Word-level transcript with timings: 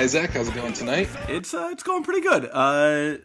Hi 0.00 0.06
Zach, 0.06 0.30
how's 0.30 0.48
it 0.48 0.54
going 0.54 0.72
tonight? 0.72 1.10
It's 1.28 1.52
uh, 1.52 1.68
it's 1.70 1.82
going 1.82 2.04
pretty 2.04 2.22
good. 2.22 2.48
Uh, 2.50 3.18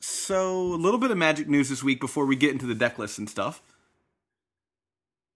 so 0.00 0.74
a 0.74 0.74
little 0.74 0.98
bit 0.98 1.12
of 1.12 1.16
magic 1.16 1.48
news 1.48 1.68
this 1.68 1.84
week 1.84 2.00
before 2.00 2.26
we 2.26 2.34
get 2.34 2.50
into 2.50 2.66
the 2.66 2.74
deck 2.74 2.98
lists 2.98 3.16
and 3.16 3.30
stuff. 3.30 3.62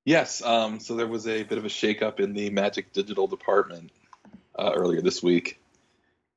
Yes, 0.05 0.43
um, 0.43 0.81
so 0.81 0.97
there 0.97 1.07
was 1.07 1.29
a 1.29 1.45
bit 1.45 1.59
of 1.59 1.65
a 1.65 1.69
shakeup 1.69 2.19
in 2.19 2.33
the 2.33 2.51
Magic 2.51 2.93
Digital 2.93 3.29
department 3.29 3.93
uh, 4.59 4.73
earlier 4.75 5.01
this 5.01 5.23
week. 5.23 5.61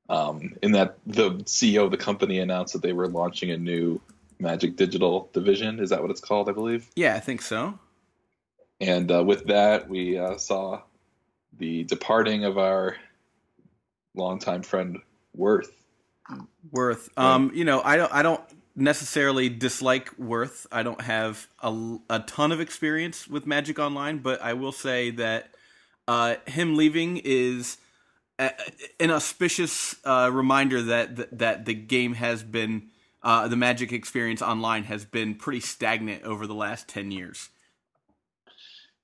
Um, 0.08 0.54
in 0.62 0.70
that 0.70 0.98
the 1.04 1.32
CEO 1.32 1.86
of 1.86 1.90
the 1.90 1.96
company 1.96 2.38
announced 2.38 2.74
that 2.74 2.82
they 2.82 2.92
were 2.92 3.08
launching 3.08 3.50
a 3.50 3.58
new 3.58 4.00
Magic 4.38 4.76
Digital 4.76 5.30
division. 5.32 5.80
Is 5.80 5.90
that 5.90 6.00
what 6.00 6.12
it's 6.12 6.20
called? 6.20 6.48
I 6.48 6.52
believe. 6.52 6.88
Yeah, 6.94 7.16
I 7.16 7.18
think 7.18 7.42
so. 7.42 7.76
And 8.80 9.10
uh, 9.10 9.24
with 9.24 9.46
that, 9.46 9.88
we 9.88 10.16
uh, 10.16 10.36
saw 10.36 10.82
the 11.58 11.82
departing 11.82 12.44
of 12.44 12.56
our 12.56 12.94
longtime 14.14 14.62
friend 14.62 14.98
Worth. 15.34 15.72
Worth. 16.70 17.10
Um, 17.16 17.50
you 17.54 17.64
know, 17.64 17.82
I 17.82 17.96
don't. 17.96 18.12
I 18.12 18.22
don't 18.22 18.40
necessarily 18.76 19.48
dislike 19.48 20.16
Worth. 20.18 20.66
I 20.72 20.82
don't 20.82 21.00
have 21.00 21.46
a, 21.60 21.96
a 22.08 22.20
ton 22.20 22.52
of 22.52 22.60
experience 22.60 23.28
with 23.28 23.46
Magic 23.46 23.78
Online, 23.78 24.18
but 24.18 24.40
I 24.42 24.54
will 24.54 24.72
say 24.72 25.10
that 25.10 25.50
uh, 26.08 26.36
him 26.46 26.76
leaving 26.76 27.20
is 27.24 27.78
a, 28.38 28.52
an 29.00 29.10
auspicious 29.10 29.96
uh, 30.04 30.30
reminder 30.32 30.82
that, 30.82 31.16
that 31.16 31.38
that 31.38 31.64
the 31.66 31.74
game 31.74 32.14
has 32.14 32.42
been 32.42 32.90
uh, 33.22 33.48
the 33.48 33.56
Magic 33.56 33.92
experience 33.92 34.42
online 34.42 34.84
has 34.84 35.04
been 35.04 35.34
pretty 35.34 35.60
stagnant 35.60 36.24
over 36.24 36.46
the 36.46 36.54
last 36.54 36.88
ten 36.88 37.10
years. 37.10 37.50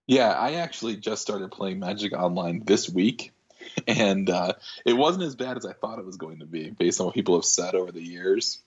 Yeah, 0.06 0.31
I 0.31 0.55
actually 0.55 0.97
just 0.97 1.22
started 1.22 1.53
playing 1.53 1.78
Magic 1.78 2.12
Online 2.12 2.64
this 2.64 2.88
week, 2.88 3.33
and 3.87 4.29
uh, 4.29 4.53
it 4.85 4.93
wasn't 4.93 5.25
as 5.25 5.37
bad 5.37 5.57
as 5.57 5.67
I 5.67 5.73
thought 5.73 5.99
it 5.99 6.05
was 6.07 6.17
going 6.17 6.41
to 6.41 6.47
be, 6.47 6.71
based 6.71 7.01
on 7.01 7.07
what 7.07 7.15
people 7.15 7.37
have 7.37 7.45
said 7.45 7.75
over 7.75 7.93
the 7.93 8.03
years. 8.03 8.61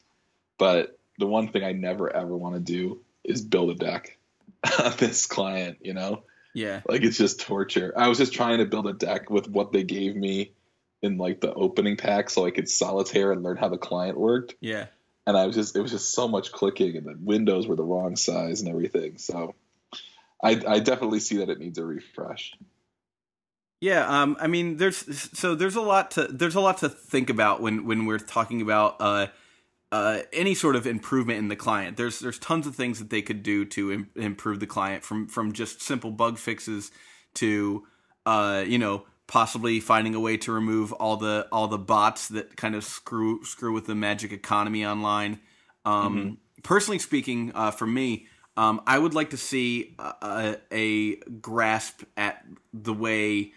But 0.57 0.97
the 1.19 1.27
one 1.27 1.49
thing 1.49 1.63
I 1.63 1.71
never 1.71 2.13
ever 2.15 2.35
want 2.35 2.55
to 2.55 2.61
do 2.61 3.01
is 3.23 3.41
build 3.41 3.71
a 3.71 3.75
deck 3.75 4.17
on 4.79 4.93
this 4.97 5.25
client. 5.25 5.79
You 5.81 5.93
know, 5.93 6.23
Yeah. 6.53 6.81
like 6.87 7.03
it's 7.03 7.17
just 7.17 7.41
torture. 7.41 7.93
I 7.95 8.07
was 8.07 8.17
just 8.17 8.33
trying 8.33 8.59
to 8.59 8.65
build 8.65 8.87
a 8.87 8.93
deck 8.93 9.29
with 9.29 9.49
what 9.49 9.71
they 9.71 9.83
gave 9.83 10.15
me 10.15 10.51
in 11.01 11.17
like 11.17 11.41
the 11.41 11.53
opening 11.53 11.97
pack, 11.97 12.29
so 12.29 12.45
I 12.45 12.51
could 12.51 12.69
solitaire 12.69 13.31
and 13.31 13.43
learn 13.43 13.57
how 13.57 13.69
the 13.69 13.77
client 13.77 14.17
worked. 14.17 14.55
Yeah. 14.61 14.87
And 15.25 15.37
I 15.37 15.45
was 15.45 15.55
just, 15.55 15.75
it 15.75 15.81
was 15.81 15.91
just 15.91 16.11
so 16.13 16.27
much 16.27 16.51
clicking, 16.51 16.97
and 16.97 17.05
the 17.05 17.15
windows 17.17 17.65
were 17.67 17.75
the 17.75 17.83
wrong 17.83 18.15
size 18.15 18.61
and 18.61 18.69
everything. 18.69 19.17
So. 19.17 19.55
I, 20.45 20.61
I 20.67 20.79
definitely 20.79 21.21
see 21.21 21.37
that 21.37 21.49
it 21.49 21.57
needs 21.57 21.77
a 21.77 21.85
refresh. 21.85 22.53
Yeah, 23.83 24.07
um, 24.07 24.37
I 24.39 24.47
mean, 24.47 24.77
there's 24.77 25.03
so 25.37 25.55
there's 25.55 25.75
a 25.75 25.81
lot 25.81 26.11
to 26.11 26.23
there's 26.27 26.55
a 26.55 26.61
lot 26.61 26.77
to 26.77 26.87
think 26.87 27.29
about 27.29 27.61
when 27.61 27.85
when 27.85 28.05
we're 28.05 28.17
talking 28.17 28.61
about 28.61 28.95
uh, 29.01 29.27
uh, 29.91 30.19
any 30.31 30.55
sort 30.55 30.77
of 30.77 30.87
improvement 30.87 31.39
in 31.39 31.49
the 31.49 31.57
client. 31.57 31.97
There's 31.97 32.19
there's 32.19 32.39
tons 32.39 32.65
of 32.65 32.77
things 32.77 32.99
that 32.99 33.09
they 33.09 33.21
could 33.21 33.43
do 33.43 33.65
to 33.65 33.91
Im- 33.91 34.09
improve 34.15 34.61
the 34.61 34.67
client 34.67 35.03
from 35.03 35.27
from 35.27 35.51
just 35.51 35.81
simple 35.81 36.11
bug 36.11 36.37
fixes 36.37 36.91
to 37.33 37.83
uh, 38.25 38.63
you 38.65 38.79
know 38.79 39.03
possibly 39.27 39.81
finding 39.81 40.15
a 40.15 40.19
way 40.21 40.37
to 40.37 40.53
remove 40.53 40.93
all 40.93 41.17
the 41.17 41.45
all 41.51 41.67
the 41.67 41.77
bots 41.77 42.29
that 42.29 42.55
kind 42.55 42.75
of 42.75 42.85
screw 42.85 43.43
screw 43.43 43.73
with 43.73 43.85
the 43.85 43.95
magic 43.95 44.31
economy 44.31 44.85
online. 44.85 45.41
Um, 45.83 46.37
Personally 46.63 46.99
speaking, 46.99 47.51
uh, 47.53 47.71
for 47.71 47.85
me, 47.85 48.27
um, 48.55 48.79
I 48.87 48.97
would 48.97 49.13
like 49.13 49.31
to 49.31 49.37
see 49.37 49.93
a, 49.99 50.13
a, 50.21 50.57
a 50.71 51.15
grasp 51.41 52.03
at 52.15 52.45
the 52.71 52.93
way 52.93 53.51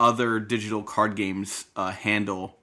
other 0.00 0.40
digital 0.40 0.82
card 0.82 1.14
games 1.14 1.66
uh, 1.76 1.92
handle 1.92 2.56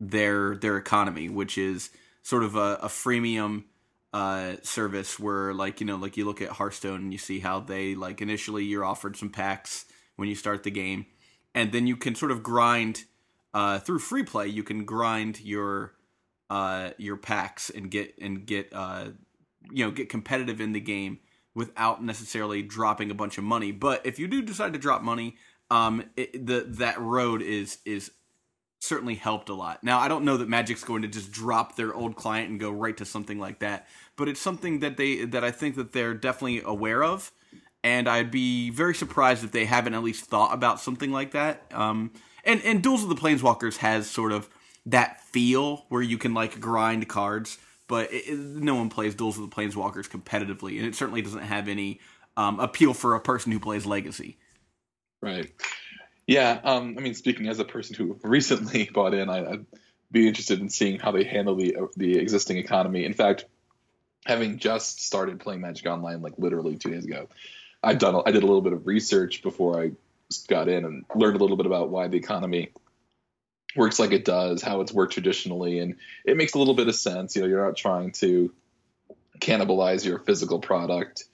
their 0.00 0.56
their 0.56 0.76
economy, 0.76 1.28
which 1.28 1.56
is 1.56 1.90
sort 2.22 2.42
of 2.42 2.56
a, 2.56 2.78
a 2.82 2.88
freemium 2.88 3.64
uh, 4.12 4.56
service 4.62 5.18
where, 5.18 5.54
like 5.54 5.80
you 5.80 5.86
know, 5.86 5.96
like 5.96 6.16
you 6.16 6.24
look 6.24 6.42
at 6.42 6.50
Hearthstone 6.50 7.00
and 7.00 7.12
you 7.12 7.18
see 7.18 7.38
how 7.38 7.60
they 7.60 7.94
like 7.94 8.20
initially 8.20 8.64
you're 8.64 8.84
offered 8.84 9.16
some 9.16 9.30
packs 9.30 9.84
when 10.16 10.28
you 10.28 10.34
start 10.34 10.64
the 10.64 10.70
game, 10.70 11.06
and 11.54 11.72
then 11.72 11.86
you 11.86 11.96
can 11.96 12.14
sort 12.14 12.32
of 12.32 12.42
grind 12.42 13.04
uh, 13.54 13.78
through 13.78 14.00
free 14.00 14.24
play. 14.24 14.48
You 14.48 14.64
can 14.64 14.84
grind 14.84 15.40
your 15.40 15.94
uh, 16.50 16.90
your 16.98 17.16
packs 17.16 17.70
and 17.70 17.90
get 17.90 18.14
and 18.20 18.44
get 18.44 18.68
uh, 18.72 19.10
you 19.70 19.84
know 19.84 19.92
get 19.92 20.08
competitive 20.08 20.60
in 20.60 20.72
the 20.72 20.80
game 20.80 21.20
without 21.54 22.02
necessarily 22.02 22.62
dropping 22.62 23.10
a 23.10 23.14
bunch 23.14 23.38
of 23.38 23.44
money. 23.44 23.72
But 23.72 24.04
if 24.06 24.18
you 24.18 24.28
do 24.28 24.42
decide 24.42 24.72
to 24.72 24.78
drop 24.78 25.02
money, 25.02 25.36
um, 25.70 26.04
it, 26.16 26.46
the 26.46 26.64
that 26.78 27.00
road 27.00 27.42
is 27.42 27.78
is 27.84 28.10
certainly 28.80 29.14
helped 29.14 29.48
a 29.48 29.54
lot. 29.54 29.82
Now 29.84 29.98
I 29.98 30.08
don't 30.08 30.24
know 30.24 30.36
that 30.38 30.48
Magic's 30.48 30.84
going 30.84 31.02
to 31.02 31.08
just 31.08 31.32
drop 31.32 31.76
their 31.76 31.94
old 31.94 32.16
client 32.16 32.50
and 32.50 32.58
go 32.58 32.70
right 32.70 32.96
to 32.96 33.04
something 33.04 33.38
like 33.38 33.60
that, 33.60 33.86
but 34.16 34.28
it's 34.28 34.40
something 34.40 34.80
that 34.80 34.96
they 34.96 35.24
that 35.26 35.44
I 35.44 35.50
think 35.50 35.76
that 35.76 35.92
they're 35.92 36.14
definitely 36.14 36.62
aware 36.64 37.02
of, 37.04 37.30
and 37.84 38.08
I'd 38.08 38.30
be 38.30 38.70
very 38.70 38.94
surprised 38.94 39.44
if 39.44 39.52
they 39.52 39.66
haven't 39.66 39.94
at 39.94 40.02
least 40.02 40.24
thought 40.26 40.54
about 40.54 40.80
something 40.80 41.10
like 41.12 41.32
that. 41.32 41.62
Um, 41.72 42.12
and 42.44 42.62
and 42.64 42.82
Duels 42.82 43.02
of 43.02 43.08
the 43.08 43.14
Planeswalkers 43.16 43.78
has 43.78 44.08
sort 44.08 44.32
of 44.32 44.48
that 44.86 45.20
feel 45.24 45.84
where 45.88 46.02
you 46.02 46.16
can 46.18 46.32
like 46.34 46.58
grind 46.60 47.06
cards 47.08 47.58
but 47.86 48.10
it, 48.12 48.28
it- 48.28 48.38
no 48.38 48.76
one 48.76 48.88
plays 48.88 49.14
Duels 49.16 49.36
of 49.36 49.48
the 49.50 49.54
Planeswalkers 49.54 50.08
competitively, 50.08 50.78
and 50.78 50.86
it 50.86 50.94
certainly 50.94 51.20
doesn't 51.22 51.42
have 51.42 51.66
any 51.68 51.98
um, 52.36 52.60
appeal 52.60 52.94
for 52.94 53.14
a 53.16 53.20
person 53.20 53.50
who 53.50 53.58
plays 53.58 53.84
Legacy. 53.84 54.38
Right. 55.22 55.52
Yeah. 56.26 56.60
Um, 56.62 56.96
I 56.96 57.02
mean, 57.02 57.14
speaking 57.14 57.48
as 57.48 57.58
a 57.58 57.64
person 57.64 57.96
who 57.96 58.18
recently 58.22 58.88
bought 58.92 59.14
in, 59.14 59.28
I, 59.28 59.52
I'd 59.52 59.66
be 60.10 60.28
interested 60.28 60.60
in 60.60 60.68
seeing 60.68 60.98
how 60.98 61.12
they 61.12 61.24
handle 61.24 61.56
the 61.56 61.76
the 61.96 62.18
existing 62.18 62.56
economy. 62.56 63.04
In 63.04 63.14
fact, 63.14 63.44
having 64.26 64.58
just 64.58 65.04
started 65.04 65.40
playing 65.40 65.60
Magic 65.60 65.86
Online 65.86 66.22
like 66.22 66.34
literally 66.38 66.76
two 66.76 66.90
days 66.90 67.04
ago, 67.04 67.28
I've 67.82 67.98
done 67.98 68.22
I 68.26 68.30
did 68.30 68.42
a 68.42 68.46
little 68.46 68.62
bit 68.62 68.72
of 68.72 68.86
research 68.86 69.42
before 69.42 69.82
I 69.82 69.92
got 70.48 70.68
in 70.68 70.84
and 70.84 71.04
learned 71.14 71.36
a 71.36 71.40
little 71.40 71.56
bit 71.56 71.66
about 71.66 71.90
why 71.90 72.08
the 72.08 72.16
economy 72.16 72.70
works 73.76 73.98
like 73.98 74.12
it 74.12 74.24
does, 74.24 74.62
how 74.62 74.80
it's 74.80 74.92
worked 74.92 75.12
traditionally, 75.12 75.78
and 75.78 75.96
it 76.24 76.36
makes 76.36 76.54
a 76.54 76.58
little 76.58 76.74
bit 76.74 76.88
of 76.88 76.94
sense. 76.94 77.34
You 77.34 77.42
know, 77.42 77.48
you're 77.48 77.64
not 77.64 77.76
trying 77.76 78.12
to 78.12 78.52
cannibalize 79.38 80.04
your 80.04 80.18
physical 80.18 80.60
product 80.60 81.24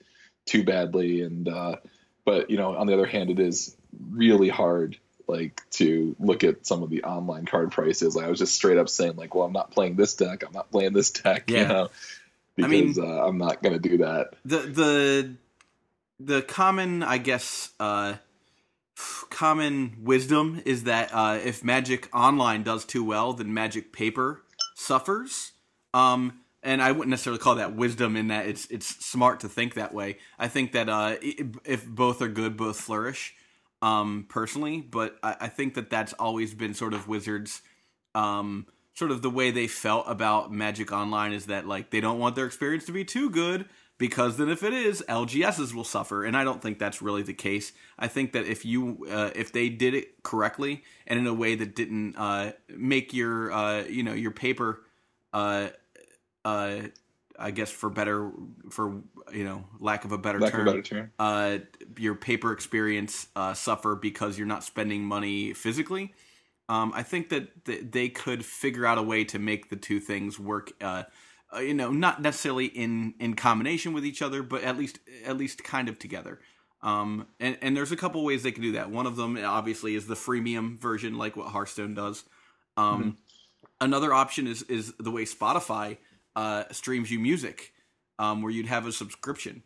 too 0.47 0.65
badly, 0.65 1.23
and 1.23 1.49
uh, 1.49 1.77
but 2.25 2.51
you 2.51 2.57
know, 2.57 2.77
on 2.77 2.87
the 2.87 2.95
other 2.95 3.07
hand, 3.07 3.31
it 3.31 3.41
is 3.41 3.76
really 4.11 4.49
hard 4.49 4.99
like 5.29 5.61
to 5.71 6.15
look 6.21 6.45
at 6.45 6.67
some 6.67 6.83
of 6.85 6.91
the 6.91 7.03
online 7.05 7.47
card 7.47 7.73
prices. 7.73 8.15
Like 8.15 8.27
I 8.27 8.31
was 8.31 8.39
just 8.39 8.55
straight 8.55 8.79
up 8.79 8.89
saying, 8.89 9.17
like, 9.17 9.35
well, 9.35 9.45
I'm 9.45 9.53
not 9.53 9.73
playing 9.73 9.97
this 9.97 10.15
deck, 10.15 10.45
I'm 10.47 10.53
not 10.53 10.71
playing 10.71 10.93
this 10.93 11.11
deck, 11.11 11.51
Yeah. 11.51 11.61
you 11.63 11.69
know, 11.69 11.89
I 12.63 12.67
mean- 12.69 12.93
because 12.93 12.99
uh, 12.99 13.27
I'm 13.27 13.39
not 13.39 13.63
gonna 13.63 13.79
do 13.81 13.99
that. 13.99 14.35
the 14.45 14.59
the 14.59 15.35
the 16.19 16.41
common 16.41 17.03
i 17.03 17.19
guess 17.19 17.73
uh 17.79 18.15
common 19.29 19.97
wisdom 20.03 20.63
is 20.65 20.85
that 20.85 21.11
uh 21.13 21.39
if 21.45 21.63
magic 21.63 22.09
online 22.15 22.63
does 22.63 22.85
too 22.87 23.05
well 23.05 23.35
then 23.35 23.53
magic 23.53 23.93
paper 23.93 24.41
suffers 24.75 25.53
um 25.93 26.41
and 26.63 26.81
i 26.81 26.91
wouldn't 26.91 27.11
necessarily 27.11 27.39
call 27.39 27.57
that 27.57 27.75
wisdom 27.77 28.17
in 28.17 28.29
that 28.29 28.47
it's 28.47 28.67
it's 28.71 29.05
smart 29.05 29.41
to 29.41 29.49
think 29.49 29.75
that 29.75 29.93
way 29.93 30.17
i 30.39 30.49
think 30.49 30.73
that 30.73 30.89
uh 30.89 31.17
if 31.21 31.87
both 31.87 32.23
are 32.23 32.29
good 32.29 32.57
both 32.57 32.81
flourish 32.81 33.35
um 33.83 34.27
personally 34.29 34.81
but 34.81 35.17
i, 35.23 35.37
I 35.43 35.49
think 35.49 35.75
that 35.75 35.91
that's 35.91 36.13
always 36.15 36.55
been 36.55 36.75
sort 36.75 36.95
of 36.95 37.09
wizards 37.09 37.63
um 38.15 38.67
sort 38.97 39.11
of 39.11 39.23
the 39.23 39.31
way 39.31 39.51
they 39.51 39.67
felt 39.67 40.07
about 40.09 40.51
Magic 40.51 40.91
Online 40.91 41.33
is 41.33 41.47
that 41.47 41.67
like 41.67 41.91
they 41.91 42.01
don't 42.01 42.19
want 42.19 42.35
their 42.35 42.47
experience 42.47 42.87
to 42.87 42.93
be 42.93 43.05
too 43.05 43.29
good 43.29 43.67
because 43.99 44.37
then 44.37 44.49
if 44.49 44.63
it 44.63 44.73
is, 44.73 45.03
LGSs 45.09 45.75
will 45.75 45.85
suffer, 45.85 46.25
and 46.25 46.37
I 46.37 46.45
don't 46.45 46.61
think 46.61 46.79
that's 46.79 47.01
really 47.01 47.23
the 47.23 47.35
case. 47.35 47.73
I 47.99 48.09
think 48.09 48.33
that 48.33 48.47
if 48.47 48.65
you 48.65 49.07
uh, 49.11 49.31
if 49.35 49.53
they 49.53 49.69
did 49.69 49.95
it 49.95 50.23
correctly 50.23 50.83
and 51.07 51.19
in 51.19 51.27
a 51.27 51.35
way 51.35 51.55
that 51.55 51.75
didn't 51.75 52.17
uh, 52.17 52.53
make 52.69 53.15
your 53.15 53.53
uh, 53.53 53.85
you 53.85 54.03
know 54.03 54.13
your 54.13 54.33
paper 54.33 54.83
uh, 55.33 55.69
uh, 56.45 56.81
I 57.39 57.51
guess 57.51 57.71
for 57.71 57.91
better 57.91 58.31
for 58.71 59.03
you 59.33 59.45
know 59.45 59.65
lack 59.81 60.05
of 60.05 60.13
a 60.13 60.19
better 60.19 60.41
Lack 60.41 60.53
term 60.53 60.65
better 60.65 60.83
term. 60.83 61.13
uh, 61.19 61.59
your 61.99 62.15
paper 62.15 62.53
experience 62.53 63.29
uh, 63.37 63.55
suffer 63.55 63.95
because 63.95 64.39
you're 64.39 64.47
not 64.47 64.65
spending 64.65 65.05
money 65.05 65.53
physically. 65.53 66.15
Um, 66.69 66.93
I 66.95 67.03
think 67.03 67.29
that 67.29 67.65
th- 67.65 67.85
they 67.91 68.09
could 68.09 68.45
figure 68.45 68.87
out 68.87 68.99
a 68.99 69.03
way 69.03 69.25
to 69.25 69.39
make 69.39 69.71
the 69.71 69.77
two 69.77 70.01
things 70.01 70.39
work. 70.39 70.73
Uh, 70.81 71.05
uh, 71.55 71.61
you 71.61 71.75
know, 71.75 71.91
not 71.93 72.21
necessarily 72.23 72.67
in 72.67 73.15
in 73.21 73.35
combination 73.35 73.93
with 73.93 74.05
each 74.05 74.23
other, 74.23 74.43
but 74.43 74.63
at 74.63 74.77
least 74.77 74.99
at 75.25 75.37
least 75.37 75.63
kind 75.63 75.89
of 75.89 75.99
together. 75.99 76.41
Um, 76.83 77.27
and 77.41 77.57
and 77.63 77.77
there's 77.77 77.93
a 77.93 77.97
couple 77.97 78.25
ways 78.25 78.43
they 78.43 78.53
can 78.53 78.63
do 78.63 78.73
that. 78.73 78.91
One 78.91 79.07
of 79.07 79.17
them 79.17 79.39
obviously 79.43 79.95
is 79.95 80.07
the 80.07 80.15
freemium 80.15 80.79
version, 80.79 81.17
like 81.17 81.37
what 81.37 81.49
Hearthstone 81.49 81.95
does. 81.95 82.25
Um, 82.77 83.17
Another 83.79 84.15
option 84.15 84.47
is 84.47 84.63
is 84.63 84.95
the 84.99 85.11
way 85.11 85.25
Spotify 85.25 85.99
uh, 86.37 86.65
streams 86.71 87.11
you 87.11 87.19
music, 87.19 87.73
um, 88.21 88.43
where 88.43 88.53
you'd 88.53 88.67
have 88.67 88.87
a 88.87 88.93
subscription 88.93 89.63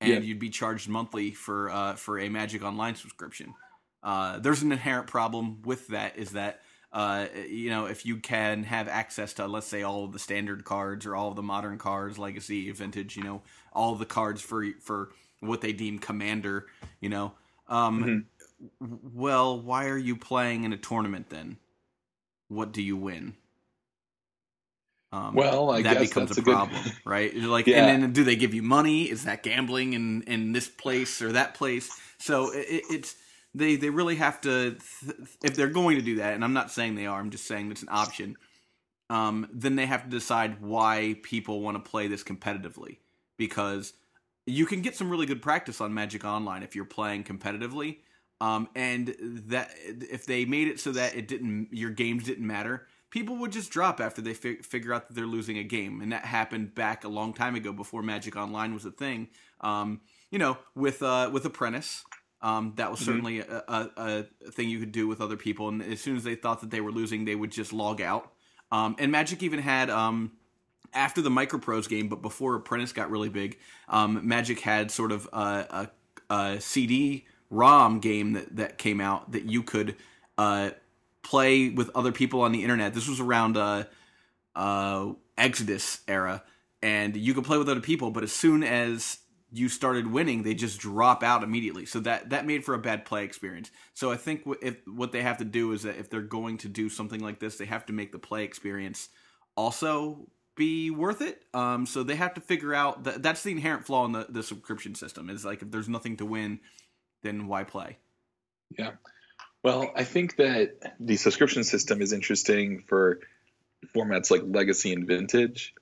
and 0.00 0.10
Yeah. 0.10 0.18
you'd 0.20 0.40
be 0.40 0.50
charged 0.50 0.88
monthly 0.88 1.32
for 1.32 1.70
uh, 1.70 1.94
for 1.94 2.18
a 2.18 2.28
Magic 2.28 2.62
Online 2.64 2.96
subscription. 2.96 3.54
Uh, 4.02 4.40
there's 4.40 4.62
an 4.62 4.72
inherent 4.72 5.06
problem 5.06 5.62
with 5.62 5.86
that 5.88 6.18
is 6.18 6.32
that 6.32 6.62
uh, 6.92 7.26
you 7.48 7.70
know 7.70 7.86
if 7.86 8.04
you 8.04 8.16
can 8.18 8.64
have 8.64 8.88
access 8.88 9.34
to 9.34 9.46
let's 9.46 9.66
say 9.68 9.82
all 9.82 10.04
of 10.04 10.12
the 10.12 10.18
standard 10.18 10.64
cards 10.64 11.06
or 11.06 11.14
all 11.14 11.28
of 11.28 11.36
the 11.36 11.42
modern 11.42 11.78
cards, 11.78 12.18
Legacy, 12.18 12.70
Vintage, 12.72 13.16
you 13.16 13.22
know, 13.22 13.42
all 13.72 13.94
the 13.94 14.06
cards 14.06 14.42
for 14.42 14.66
for 14.80 15.10
what 15.40 15.60
they 15.60 15.72
deem 15.72 15.98
Commander, 15.98 16.66
you 17.00 17.08
know. 17.08 17.34
Um, 17.68 18.04
Mhm. 18.04 18.26
Well, 18.80 19.60
why 19.60 19.86
are 19.88 19.98
you 19.98 20.16
playing 20.16 20.64
in 20.64 20.72
a 20.72 20.76
tournament 20.76 21.30
then? 21.30 21.58
What 22.48 22.72
do 22.72 22.80
you 22.82 22.96
win? 22.96 23.36
Um, 25.12 25.34
Well, 25.34 25.70
I 25.70 25.82
that 25.82 25.98
becomes 26.00 26.30
a 26.36 26.40
a 26.40 26.42
good- 26.42 26.54
problem, 26.54 26.82
right? 27.04 27.32
You're 27.34 27.48
Like, 27.50 27.66
Yeah. 27.66 27.84
and 27.86 28.02
then 28.02 28.12
do 28.12 28.24
they 28.24 28.36
give 28.36 28.54
you 28.54 28.62
money? 28.62 29.10
Is 29.10 29.24
that 29.24 29.42
gambling 29.42 29.92
in 29.92 30.22
in 30.22 30.52
this 30.52 30.68
place 30.68 31.20
or 31.20 31.32
that 31.32 31.54
place? 31.54 31.90
So 32.18 32.50
it, 32.52 32.82
it's 32.90 33.14
they 33.54 33.76
they 33.76 33.90
really 33.90 34.16
have 34.16 34.40
to 34.42 34.76
th- 35.04 35.16
if 35.44 35.54
they're 35.54 35.68
going 35.68 35.96
to 35.96 36.02
do 36.02 36.16
that, 36.16 36.34
and 36.34 36.42
I'm 36.44 36.54
not 36.54 36.70
saying 36.70 36.94
they 36.94 37.06
are. 37.06 37.20
I'm 37.20 37.30
just 37.30 37.46
saying 37.46 37.70
it's 37.70 37.82
an 37.82 37.88
option. 37.90 38.36
Um, 39.10 39.46
then 39.52 39.76
they 39.76 39.84
have 39.84 40.04
to 40.04 40.08
decide 40.10 40.62
why 40.62 41.16
people 41.22 41.60
want 41.60 41.76
to 41.82 41.90
play 41.90 42.06
this 42.06 42.24
competitively 42.24 42.96
because 43.36 43.92
you 44.46 44.64
can 44.64 44.80
get 44.80 44.96
some 44.96 45.10
really 45.10 45.26
good 45.26 45.42
practice 45.42 45.82
on 45.82 45.92
Magic 45.92 46.24
Online 46.24 46.62
if 46.62 46.74
you're 46.74 46.86
playing 46.86 47.24
competitively. 47.24 47.98
Um, 48.40 48.68
and 48.74 49.14
that 49.48 49.70
if 49.84 50.24
they 50.24 50.46
made 50.46 50.66
it 50.68 50.80
so 50.80 50.92
that 50.92 51.14
it 51.14 51.28
didn't 51.28 51.68
your 51.72 51.90
games 51.90 52.24
didn't 52.24 52.46
matter, 52.46 52.86
people 53.12 53.36
would 53.36 53.52
just 53.52 53.70
drop 53.70 54.00
after 54.00 54.20
they 54.20 54.34
fi- 54.34 54.56
figure 54.56 54.92
out 54.92 55.06
that 55.06 55.14
they're 55.14 55.26
losing 55.26 55.58
a 55.58 55.62
game, 55.62 56.00
and 56.00 56.10
that 56.10 56.24
happened 56.24 56.74
back 56.74 57.04
a 57.04 57.08
long 57.08 57.32
time 57.32 57.54
ago 57.54 57.72
before 57.72 58.02
Magic 58.02 58.34
Online 58.34 58.74
was 58.74 58.84
a 58.84 58.90
thing. 58.90 59.28
Um, 59.60 60.00
you 60.30 60.38
know, 60.40 60.58
with 60.74 61.00
uh, 61.02 61.30
with 61.32 61.44
Apprentice, 61.44 62.02
um, 62.40 62.72
that 62.76 62.90
was 62.90 62.98
Mhm. 63.00 63.04
certainly 63.04 63.38
a, 63.40 63.64
a, 63.68 63.90
a 63.96 64.50
thing 64.50 64.68
you 64.68 64.80
could 64.80 64.90
do 64.90 65.06
with 65.06 65.20
other 65.20 65.36
people, 65.36 65.68
and 65.68 65.80
as 65.82 66.00
soon 66.00 66.16
as 66.16 66.24
they 66.24 66.34
thought 66.34 66.60
that 66.62 66.70
they 66.70 66.80
were 66.80 66.90
losing, 66.90 67.24
they 67.24 67.36
would 67.36 67.52
just 67.52 67.72
log 67.72 68.00
out. 68.00 68.32
Um, 68.72 68.96
and 68.98 69.12
Magic 69.12 69.42
even 69.42 69.60
had 69.60 69.90
um, 69.90 70.32
after 70.94 71.20
the 71.20 71.30
MicroProse 71.30 71.88
game, 71.88 72.08
but 72.08 72.22
before 72.22 72.54
Apprentice 72.54 72.92
got 72.92 73.10
really 73.10 73.28
big, 73.28 73.58
um, 73.88 74.26
Magic 74.26 74.60
had 74.60 74.90
sort 74.90 75.12
of 75.12 75.28
a, 75.32 75.88
a, 76.30 76.34
a 76.34 76.60
CD 76.60 77.26
ROM 77.50 78.00
game 78.00 78.32
that, 78.32 78.56
that 78.56 78.78
came 78.78 79.00
out 79.00 79.32
that 79.32 79.44
you 79.44 79.62
could 79.62 79.96
uh, 80.38 80.70
play 81.22 81.70
with 81.70 81.90
other 81.94 82.12
people 82.12 82.42
on 82.42 82.52
the 82.52 82.62
internet. 82.62 82.94
This 82.94 83.08
was 83.08 83.20
around 83.20 83.56
uh, 83.56 83.84
uh, 84.54 85.12
Exodus 85.38 86.00
era, 86.08 86.42
and 86.82 87.16
you 87.16 87.34
could 87.34 87.44
play 87.44 87.58
with 87.58 87.68
other 87.68 87.80
people, 87.80 88.10
but 88.10 88.22
as 88.22 88.32
soon 88.32 88.62
as 88.62 89.18
you 89.54 89.68
started 89.68 90.10
winning, 90.10 90.42
they 90.42 90.54
just 90.54 90.80
drop 90.80 91.22
out 91.22 91.42
immediately. 91.42 91.84
So 91.84 92.00
that 92.00 92.30
that 92.30 92.46
made 92.46 92.64
for 92.64 92.74
a 92.74 92.78
bad 92.78 93.04
play 93.04 93.24
experience. 93.24 93.70
So 93.92 94.10
I 94.10 94.16
think 94.16 94.42
if 94.62 94.76
what 94.86 95.12
they 95.12 95.22
have 95.22 95.38
to 95.38 95.44
do 95.44 95.72
is 95.72 95.82
that 95.82 95.98
if 95.98 96.08
they're 96.08 96.22
going 96.22 96.58
to 96.58 96.68
do 96.68 96.88
something 96.88 97.20
like 97.20 97.38
this, 97.38 97.58
they 97.58 97.66
have 97.66 97.86
to 97.86 97.92
make 97.92 98.12
the 98.12 98.18
play 98.18 98.44
experience 98.44 99.10
also 99.56 100.28
be 100.54 100.90
worth 100.90 101.20
it. 101.20 101.44
Um, 101.54 101.86
so 101.86 102.02
they 102.02 102.16
have 102.16 102.34
to 102.34 102.40
figure 102.40 102.74
out 102.74 103.04
that 103.04 103.22
that's 103.22 103.42
the 103.42 103.52
inherent 103.52 103.86
flaw 103.86 104.04
in 104.06 104.12
the, 104.12 104.26
the 104.28 104.42
subscription 104.42 104.94
system. 104.94 105.28
Is 105.28 105.44
like 105.44 105.62
if 105.62 105.70
there's 105.70 105.88
nothing 105.88 106.16
to 106.16 106.26
win, 106.26 106.60
then 107.22 107.46
why 107.46 107.64
play? 107.64 107.98
Well, 109.62 109.92
I 109.94 110.04
think 110.04 110.36
that 110.36 110.96
the 110.98 111.16
subscription 111.16 111.64
system 111.64 112.02
is 112.02 112.12
interesting 112.12 112.82
for 112.86 113.20
formats 113.94 114.30
like 114.30 114.42
Legacy 114.44 114.92
and 114.92 115.06
Vintage, 115.06 115.74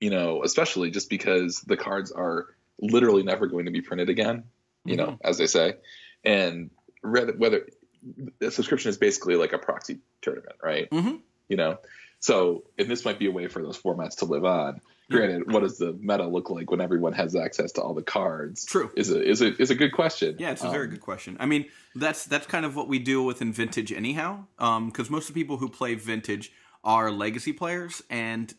you 0.00 0.10
know, 0.10 0.42
especially 0.42 0.90
just 0.90 1.08
because 1.08 1.60
the 1.60 1.76
cards 1.76 2.10
are 2.12 2.46
literally 2.80 3.22
never 3.22 3.46
going 3.46 3.66
to 3.66 3.70
be 3.70 3.80
printed 3.80 4.08
again, 4.10 4.44
you 4.84 4.96
know, 4.96 5.18
as 5.22 5.38
they 5.38 5.46
say. 5.46 5.74
And 6.24 6.70
whether, 7.02 7.32
whether 7.32 7.66
the 8.38 8.50
subscription 8.50 8.90
is 8.90 8.98
basically 8.98 9.36
like 9.36 9.52
a 9.52 9.58
proxy 9.58 10.00
tournament, 10.20 10.56
right? 10.62 10.90
Mhm. 10.90 11.20
You 11.48 11.56
know, 11.56 11.78
so 12.18 12.64
and 12.78 12.88
this 12.88 13.04
might 13.04 13.18
be 13.18 13.26
a 13.26 13.32
way 13.32 13.46
for 13.46 13.62
those 13.62 13.80
formats 13.80 14.18
to 14.18 14.24
live 14.24 14.44
on. 14.44 14.80
Granted, 15.10 15.52
what 15.52 15.60
does 15.60 15.78
the 15.78 15.92
meta 16.00 16.26
look 16.26 16.50
like 16.50 16.70
when 16.70 16.80
everyone 16.80 17.12
has 17.12 17.36
access 17.36 17.70
to 17.72 17.80
all 17.82 17.94
the 17.94 18.02
cards? 18.02 18.64
True. 18.64 18.90
Is 18.96 19.10
a 19.10 19.22
is 19.22 19.40
a 19.40 19.54
is 19.62 19.70
a 19.70 19.76
good 19.76 19.92
question. 19.92 20.34
Yeah, 20.38 20.50
it's 20.50 20.64
a 20.64 20.70
very 20.70 20.84
Um, 20.86 20.90
good 20.90 21.00
question. 21.00 21.36
I 21.38 21.46
mean, 21.46 21.66
that's 21.94 22.24
that's 22.24 22.46
kind 22.46 22.66
of 22.66 22.74
what 22.74 22.88
we 22.88 22.98
deal 22.98 23.24
with 23.24 23.40
in 23.40 23.52
vintage 23.52 23.92
anyhow. 23.92 24.46
Um, 24.58 24.86
because 24.88 25.08
most 25.08 25.28
of 25.28 25.34
the 25.34 25.40
people 25.40 25.58
who 25.58 25.68
play 25.68 25.94
vintage 25.94 26.50
are 26.82 27.12
legacy 27.12 27.52
players, 27.52 28.02
and 28.10 28.52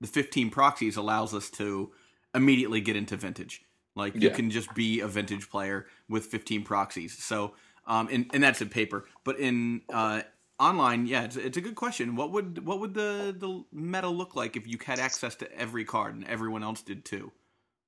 the 0.00 0.06
15 0.06 0.50
proxies 0.50 0.96
allows 0.96 1.32
us 1.32 1.48
to 1.50 1.90
immediately 2.34 2.82
get 2.82 2.96
into 2.96 3.16
vintage. 3.16 3.62
Like 3.94 4.14
you 4.14 4.28
Yeah. 4.28 4.34
can 4.34 4.50
just 4.50 4.74
be 4.74 5.00
a 5.00 5.06
vintage 5.08 5.48
player 5.48 5.86
with 6.08 6.26
15 6.26 6.64
proxies. 6.64 7.16
So, 7.16 7.54
um, 7.86 8.08
and 8.12 8.30
and 8.34 8.42
that's 8.42 8.60
in 8.60 8.68
paper, 8.68 9.06
but 9.24 9.38
in 9.38 9.80
uh 9.90 10.20
online, 10.58 11.06
yeah, 11.06 11.24
it's, 11.24 11.36
it's 11.36 11.56
a 11.56 11.60
good 11.60 11.74
question. 11.74 12.16
What 12.16 12.32
would 12.32 12.64
what 12.64 12.80
would 12.80 12.94
the 12.94 13.34
the 13.36 13.64
meta 13.72 14.08
look 14.08 14.36
like 14.36 14.56
if 14.56 14.66
you 14.66 14.78
had 14.84 14.98
access 14.98 15.34
to 15.36 15.52
every 15.58 15.84
card 15.84 16.14
and 16.14 16.24
everyone 16.24 16.62
else 16.62 16.82
did 16.82 17.04
too? 17.04 17.32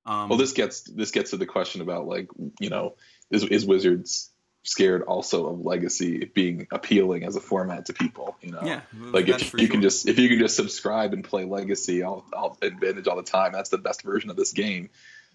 Um, 0.05 0.29
Well, 0.29 0.39
this 0.39 0.53
gets 0.53 0.83
this 0.83 1.11
gets 1.11 1.31
to 1.31 1.37
the 1.37 1.47
question 1.47 1.81
about 1.81 2.07
like 2.07 2.29
you 2.61 2.71
know 2.71 2.95
is 3.31 3.45
is 3.45 3.67
Wizards 3.67 4.31
scared 4.67 5.03
also 5.03 5.47
of 5.47 5.61
legacy 5.61 6.25
being 6.35 6.67
appealing 6.73 7.25
as 7.25 7.37
a 7.37 7.41
format 7.41 7.87
to 7.87 7.93
people? 7.93 8.37
You 8.43 8.53
know, 8.53 8.63
yeah, 8.65 8.81
like 8.93 9.29
if 9.29 9.55
you 9.55 9.69
can 9.69 9.81
just 9.83 10.09
if 10.09 10.19
you 10.19 10.29
can 10.29 10.39
just 10.39 10.57
subscribe 10.57 11.13
and 11.13 11.25
play 11.25 11.45
legacy 11.45 12.03
all, 12.03 12.25
all 12.33 12.59
advantage 12.63 13.07
all 13.07 13.17
the 13.17 13.23
time, 13.23 13.53
that's 13.53 13.71
the 13.71 13.79
best 13.79 14.03
version 14.03 14.31
of 14.31 14.37
this 14.37 14.53
game. 14.53 14.91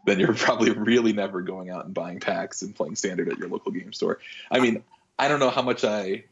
Then 0.06 0.20
you're 0.20 0.34
probably 0.36 0.72
really 0.72 1.14
never 1.14 1.42
going 1.42 1.70
out 1.70 1.86
and 1.86 1.94
buying 1.94 2.20
packs 2.20 2.62
and 2.62 2.76
playing 2.76 2.96
standard 2.96 3.30
at 3.30 3.38
your 3.38 3.50
local 3.50 3.72
game 3.72 3.94
store. 3.94 4.20
I 4.50 4.60
mean, 4.60 4.84
I 5.18 5.28
don't 5.28 5.40
know 5.40 5.50
how 5.50 5.62
much 5.62 5.84
I. 5.84 6.26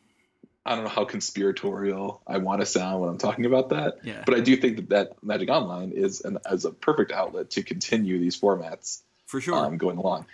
I 0.65 0.75
don't 0.75 0.83
know 0.83 0.89
how 0.89 1.05
conspiratorial 1.05 2.21
I 2.27 2.37
want 2.37 2.61
to 2.61 2.65
sound 2.65 3.01
when 3.01 3.09
I'm 3.09 3.17
talking 3.17 3.45
about 3.45 3.69
that, 3.69 3.99
yeah. 4.03 4.23
but 4.25 4.35
I 4.35 4.41
do 4.41 4.55
think 4.55 4.75
that, 4.75 4.89
that 4.89 5.23
Magic 5.23 5.49
Online 5.49 5.91
is 5.91 6.21
an 6.21 6.37
as 6.45 6.65
a 6.65 6.71
perfect 6.71 7.11
outlet 7.11 7.51
to 7.51 7.63
continue 7.63 8.19
these 8.19 8.39
formats 8.39 9.01
for 9.25 9.41
sure. 9.41 9.55
um, 9.55 9.77
going 9.77 9.97
along. 9.97 10.25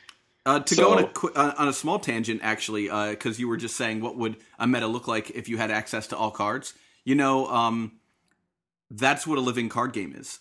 Uh, 0.45 0.59
to 0.59 0.75
go 0.75 0.91
on 0.91 1.03
a 1.03 1.07
qu- 1.07 1.33
uh, 1.35 1.53
on 1.57 1.67
a 1.67 1.73
small 1.73 1.97
tangent, 1.97 2.41
actually, 2.43 2.87
because 3.11 3.39
you 3.39 3.47
were 3.47 3.57
just 3.57 3.75
saying 3.75 4.01
what 4.01 4.15
would 4.15 4.37
a 4.59 4.67
meta 4.67 4.85
look 4.85 5.07
like 5.07 5.31
if 5.31 5.49
you 5.49 5.57
had 5.57 5.71
access 5.71 6.07
to 6.07 6.17
all 6.17 6.29
cards. 6.29 6.73
You 7.03 7.15
know, 7.15 7.47
um, 7.47 7.93
that's 8.91 9.25
what 9.25 9.37
a 9.37 9.41
living 9.41 9.69
card 9.69 9.93
game 9.93 10.13
is. 10.15 10.39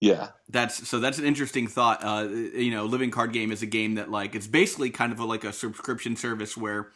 Yeah, 0.00 0.28
That's 0.48 0.88
so 0.88 0.98
that's 0.98 1.18
an 1.18 1.26
interesting 1.26 1.66
thought. 1.66 2.02
Uh, 2.02 2.26
you 2.26 2.70
know, 2.70 2.86
living 2.86 3.10
card 3.10 3.34
game 3.34 3.52
is 3.52 3.60
a 3.60 3.66
game 3.66 3.96
that 3.96 4.10
like 4.10 4.34
it's 4.34 4.46
basically 4.46 4.88
kind 4.88 5.12
of 5.12 5.20
a, 5.20 5.24
like 5.26 5.44
a 5.44 5.52
subscription 5.52 6.16
service 6.16 6.56
where 6.56 6.90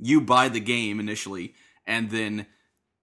you 0.00 0.20
buy 0.20 0.48
the 0.48 0.60
game 0.60 1.00
initially, 1.00 1.54
and 1.86 2.10
then 2.10 2.46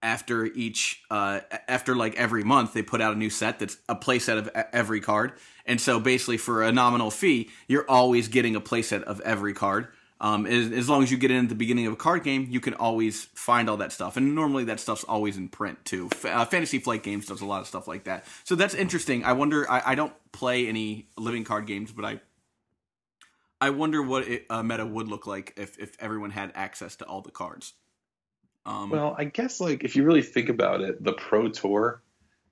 after 0.02 0.46
each 0.46 1.00
uh 1.10 1.40
after 1.68 1.94
like 1.94 2.14
every 2.16 2.42
month 2.42 2.72
they 2.72 2.82
put 2.82 3.00
out 3.00 3.14
a 3.14 3.18
new 3.18 3.30
set 3.30 3.58
that's 3.58 3.76
a 3.88 3.94
playset 3.94 4.36
of 4.36 4.50
every 4.72 5.00
card. 5.00 5.32
And 5.64 5.80
so 5.80 6.00
basically 6.00 6.38
for 6.38 6.62
a 6.62 6.72
nominal 6.72 7.10
fee 7.10 7.50
you're 7.68 7.88
always 7.88 8.28
getting 8.28 8.56
a 8.56 8.60
playset 8.60 9.02
of 9.04 9.20
every 9.20 9.54
card. 9.54 9.88
Um 10.20 10.44
as, 10.46 10.72
as 10.72 10.88
long 10.88 11.04
as 11.04 11.10
you 11.12 11.18
get 11.18 11.30
in 11.30 11.44
at 11.44 11.48
the 11.48 11.54
beginning 11.54 11.86
of 11.86 11.92
a 11.92 11.96
card 11.96 12.24
game 12.24 12.48
you 12.50 12.58
can 12.58 12.74
always 12.74 13.26
find 13.34 13.70
all 13.70 13.76
that 13.76 13.92
stuff. 13.92 14.16
And 14.16 14.34
normally 14.34 14.64
that 14.64 14.80
stuff's 14.80 15.04
always 15.04 15.36
in 15.36 15.48
print 15.48 15.84
too. 15.84 16.10
Uh, 16.24 16.44
fantasy 16.46 16.80
flight 16.80 17.04
games 17.04 17.26
does 17.26 17.40
a 17.40 17.46
lot 17.46 17.60
of 17.60 17.68
stuff 17.68 17.86
like 17.86 18.04
that. 18.04 18.26
So 18.42 18.56
that's 18.56 18.74
interesting. 18.74 19.24
I 19.24 19.34
wonder 19.34 19.70
i, 19.70 19.82
I 19.86 19.94
don't 19.94 20.12
play 20.32 20.66
any 20.66 21.06
living 21.16 21.44
card 21.44 21.66
games 21.66 21.92
but 21.92 22.04
i 22.04 22.20
i 23.62 23.70
wonder 23.70 24.02
what 24.02 24.28
it, 24.28 24.44
a 24.50 24.62
meta 24.62 24.84
would 24.84 25.08
look 25.08 25.26
like 25.26 25.54
if 25.56 25.78
if 25.78 25.96
everyone 26.00 26.30
had 26.30 26.52
access 26.54 26.96
to 26.96 27.04
all 27.06 27.22
the 27.22 27.30
cards 27.30 27.72
um 28.64 28.90
well, 28.90 29.16
I 29.18 29.24
guess 29.24 29.60
like 29.60 29.82
if 29.82 29.96
you 29.96 30.04
really 30.04 30.22
think 30.22 30.48
about 30.48 30.82
it, 30.82 31.02
the 31.02 31.12
Pro 31.14 31.48
Tour 31.48 32.00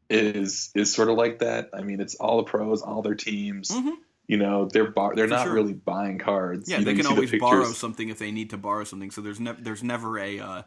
is 0.08 0.72
is 0.74 0.92
sort 0.92 1.08
of 1.08 1.16
like 1.16 1.38
that. 1.38 1.70
I 1.72 1.82
mean, 1.82 2.00
it's 2.00 2.16
all 2.16 2.38
the 2.38 2.42
pros, 2.42 2.82
all 2.82 3.00
their 3.02 3.14
teams. 3.14 3.70
mhm. 3.70 3.92
You 4.26 4.36
know, 4.38 4.68
they're 4.72 4.90
bar- 4.90 5.14
they're 5.14 5.26
For 5.28 5.34
not 5.34 5.44
sure. 5.44 5.54
really 5.54 5.72
buying 5.72 6.18
cards. 6.18 6.68
Yeah, 6.68 6.78
You 6.80 6.84
they 6.84 6.94
can 6.94 7.02
see 7.04 7.08
the 7.10 7.14
always 7.14 7.40
borrow 7.40 7.72
something 7.72 8.08
if 8.08 8.18
they 8.18 8.32
need 8.32 8.50
to 8.50 8.58
borrow 8.58 8.82
something. 8.82 9.12
So 9.12 9.20
there's 9.20 9.38
never 9.38 9.60
there's 9.62 9.84
never 9.84 10.18
a 10.18 10.40
uh, 10.40 10.62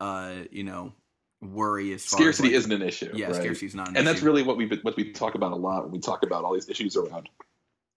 uh, 0.00 0.32
you 0.50 0.64
know 0.64 0.92
worry 1.40 1.92
as 1.92 2.04
far 2.04 2.18
Scarcity 2.20 2.48
as 2.48 2.52
like, 2.52 2.58
isn't 2.58 2.72
an 2.72 2.82
issue. 2.82 3.10
yeah 3.14 3.26
right? 3.26 3.36
scarcity 3.36 3.66
is 3.66 3.74
not 3.76 3.88
an 3.90 3.94
issue. 3.94 3.98
and 4.00 4.08
that's 4.08 4.22
really 4.22 4.42
what 4.42 4.56
we 4.56 4.66
what 4.82 4.96
we 4.96 5.12
talk 5.12 5.36
about 5.36 5.52
a 5.52 5.56
lot 5.56 5.84
when 5.84 5.92
we 5.92 6.00
talk 6.00 6.24
about 6.24 6.42
all 6.44 6.52
these 6.54 6.68
issues 6.68 6.96
around 6.96 7.28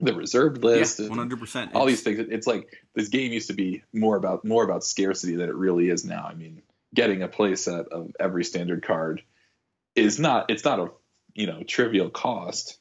the 0.03 0.13
reserved 0.13 0.63
list. 0.63 0.99
one 0.99 1.17
hundred 1.17 1.39
percent 1.39 1.71
all 1.73 1.85
these 1.85 2.01
things. 2.01 2.19
It's 2.29 2.47
like 2.47 2.67
this 2.95 3.09
game 3.09 3.31
used 3.31 3.47
to 3.47 3.53
be 3.53 3.83
more 3.93 4.15
about 4.15 4.43
more 4.45 4.63
about 4.63 4.83
scarcity 4.83 5.35
than 5.35 5.49
it 5.49 5.55
really 5.55 5.89
is 5.89 6.05
now. 6.05 6.25
I 6.29 6.35
mean, 6.35 6.61
getting 6.93 7.23
a 7.23 7.27
playset 7.27 7.87
of 7.87 8.11
every 8.19 8.43
standard 8.43 8.83
card 8.83 9.23
is 9.95 10.19
not 10.19 10.49
it's 10.49 10.65
not 10.65 10.79
a 10.79 10.89
you 11.33 11.47
know 11.47 11.63
trivial 11.63 12.09
cost. 12.09 12.77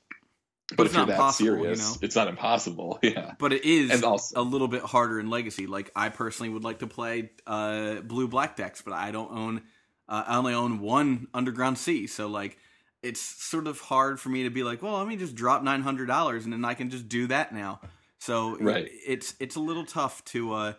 But, 0.68 0.76
But 0.76 0.86
if 0.86 0.94
you're 0.94 1.06
that 1.06 1.12
impossible, 1.12 1.48
you 1.50 1.56
serious, 1.62 1.80
know? 1.90 1.98
it's 2.06 2.16
not 2.16 2.28
impossible. 2.28 2.98
Yeah. 3.02 3.32
but 3.38 3.52
it 3.52 3.64
is 3.64 3.90
And 3.90 4.04
also- 4.04 4.40
a 4.40 4.42
little 4.42 4.68
bit 4.68 4.80
harder 4.82 5.20
in 5.20 5.28
Legacy. 5.28 5.66
Like 5.66 5.90
I 5.94 6.08
personally 6.08 6.48
would 6.50 6.64
like 6.64 6.78
to 6.78 6.86
play 6.86 7.30
uh, 7.46 7.96
blue 7.96 8.26
black 8.26 8.56
decks, 8.56 8.80
but 8.80 8.94
I 8.94 9.10
don't 9.10 9.30
own. 9.30 9.62
Uh, 10.08 10.24
I 10.26 10.36
only 10.36 10.54
own 10.54 10.80
one 10.80 11.26
Underground 11.34 11.76
Sea, 11.78 12.06
so 12.06 12.26
like 12.26 12.56
it's 13.02 13.20
sort 13.20 13.66
of 13.66 13.80
hard 13.80 14.20
for 14.20 14.28
me 14.28 14.44
to 14.44 14.50
be 14.50 14.62
like, 14.62 14.82
well, 14.82 14.98
let 14.98 15.06
me 15.06 15.16
just 15.16 15.34
drop 15.34 15.62
nine 15.62 15.82
hundred 15.82 16.06
dollars 16.06 16.44
and 16.44 16.52
then 16.52 16.64
I 16.64 16.74
can 16.74 16.90
just 16.90 17.08
do 17.08 17.26
that 17.28 17.52
now. 17.52 17.80
So 18.18 18.56
Right. 18.58 18.88
it's 19.06 19.34
it's 19.40 19.56
a 19.56 19.60
little 19.60 19.84
tough 19.84 20.24
to 20.26 20.52
uh, 20.54 20.72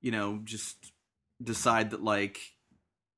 you 0.00 0.10
know, 0.10 0.40
just 0.44 0.92
decide 1.42 1.90
that 1.90 2.02
like, 2.02 2.38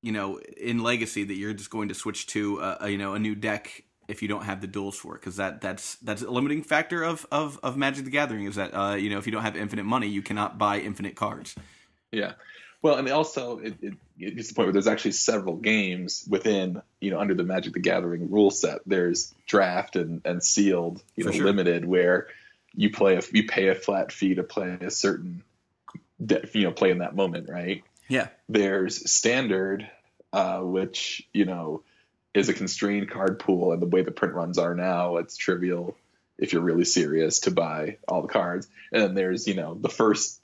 you 0.01 0.11
know, 0.11 0.37
in 0.57 0.83
Legacy 0.83 1.23
that 1.23 1.33
you're 1.35 1.53
just 1.53 1.69
going 1.69 1.87
to 1.89 1.95
switch 1.95 2.27
to 2.27 2.59
a, 2.59 2.77
a 2.81 2.89
you 2.89 2.97
know 2.97 3.13
a 3.13 3.19
new 3.19 3.35
deck 3.35 3.83
if 4.07 4.21
you 4.21 4.27
don't 4.27 4.43
have 4.43 4.59
the 4.59 4.67
duels 4.67 4.97
for 4.97 5.15
it 5.15 5.21
because 5.21 5.37
that 5.37 5.61
that's 5.61 5.95
that's 5.95 6.21
a 6.21 6.29
limiting 6.29 6.61
factor 6.61 7.03
of 7.03 7.25
of 7.31 7.57
of 7.63 7.77
Magic 7.77 8.03
the 8.05 8.11
Gathering 8.11 8.45
is 8.45 8.55
that 8.55 8.73
uh 8.75 8.95
you 8.95 9.09
know 9.09 9.17
if 9.17 9.25
you 9.25 9.31
don't 9.31 9.43
have 9.43 9.55
infinite 9.55 9.85
money 9.85 10.07
you 10.07 10.21
cannot 10.21 10.57
buy 10.57 10.79
infinite 10.79 11.15
cards. 11.15 11.55
Yeah. 12.11 12.33
Well, 12.83 12.95
and 12.95 13.09
also 13.09 13.59
it, 13.59 13.75
it, 13.81 13.93
it 14.19 14.35
gets 14.35 14.49
to 14.49 14.53
the 14.53 14.55
point 14.57 14.67
where 14.67 14.73
there's 14.73 14.87
actually 14.87 15.13
several 15.13 15.55
games 15.55 16.27
within, 16.29 16.81
you 16.99 17.11
know, 17.11 17.19
under 17.19 17.33
the 17.33 17.43
Magic 17.43 17.73
the 17.73 17.79
Gathering 17.79 18.29
rule 18.29 18.51
set. 18.51 18.81
There's 18.85 19.33
draft 19.47 19.95
and, 19.95 20.21
and 20.25 20.43
sealed, 20.43 21.01
you 21.15 21.23
For 21.23 21.29
know, 21.29 21.37
sure. 21.37 21.45
limited 21.45 21.85
where 21.85 22.27
you 22.75 22.91
play 22.91 23.15
a 23.15 23.21
you 23.31 23.47
pay 23.47 23.69
a 23.69 23.75
flat 23.75 24.11
fee 24.11 24.35
to 24.35 24.43
play 24.43 24.77
a 24.81 24.91
certain, 24.91 25.43
de- 26.23 26.45
you 26.53 26.63
know, 26.65 26.73
play 26.73 26.91
in 26.91 26.97
that 26.97 27.15
moment, 27.15 27.47
right? 27.49 27.83
Yeah. 28.09 28.27
There's 28.49 29.09
standard, 29.09 29.89
uh, 30.33 30.59
which 30.59 31.25
you 31.33 31.45
know 31.45 31.83
is 32.33 32.49
a 32.49 32.53
constrained 32.53 33.09
card 33.09 33.39
pool, 33.39 33.71
and 33.71 33.81
the 33.81 33.87
way 33.87 34.01
the 34.01 34.11
print 34.11 34.33
runs 34.33 34.57
are 34.57 34.75
now, 34.75 35.17
it's 35.17 35.37
trivial 35.37 35.95
if 36.37 36.51
you're 36.51 36.61
really 36.61 36.83
serious 36.83 37.41
to 37.41 37.51
buy 37.51 37.97
all 38.09 38.23
the 38.23 38.27
cards. 38.27 38.67
And 38.91 39.01
then 39.01 39.13
there's 39.13 39.47
you 39.47 39.53
know 39.53 39.73
the 39.73 39.87
first 39.87 40.41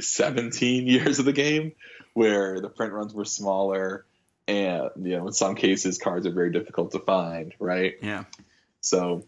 17 0.00 0.86
years 0.86 1.18
of 1.18 1.24
the 1.24 1.32
game 1.32 1.72
where 2.14 2.60
the 2.60 2.68
print 2.68 2.92
runs 2.92 3.14
were 3.14 3.24
smaller 3.24 4.04
and 4.48 4.90
you 5.02 5.16
know 5.16 5.26
in 5.28 5.32
some 5.32 5.54
cases 5.54 5.98
cards 5.98 6.26
are 6.26 6.32
very 6.32 6.50
difficult 6.50 6.92
to 6.92 6.98
find 6.98 7.54
right 7.58 7.94
Yeah. 8.02 8.24
so 8.80 9.24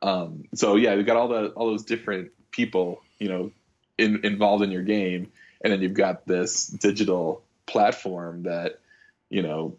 um 0.00 0.44
so 0.54 0.76
yeah 0.76 0.94
you've 0.94 1.06
got 1.06 1.16
all 1.16 1.28
the 1.28 1.48
all 1.48 1.66
those 1.70 1.84
different 1.84 2.30
people 2.50 3.02
you 3.18 3.28
know 3.28 3.52
in, 3.98 4.24
involved 4.24 4.64
in 4.64 4.70
your 4.70 4.82
game 4.82 5.30
and 5.62 5.72
then 5.72 5.82
you've 5.82 5.94
got 5.94 6.26
this 6.26 6.66
digital 6.66 7.42
platform 7.66 8.44
that 8.44 8.78
you 9.30 9.42
know 9.42 9.76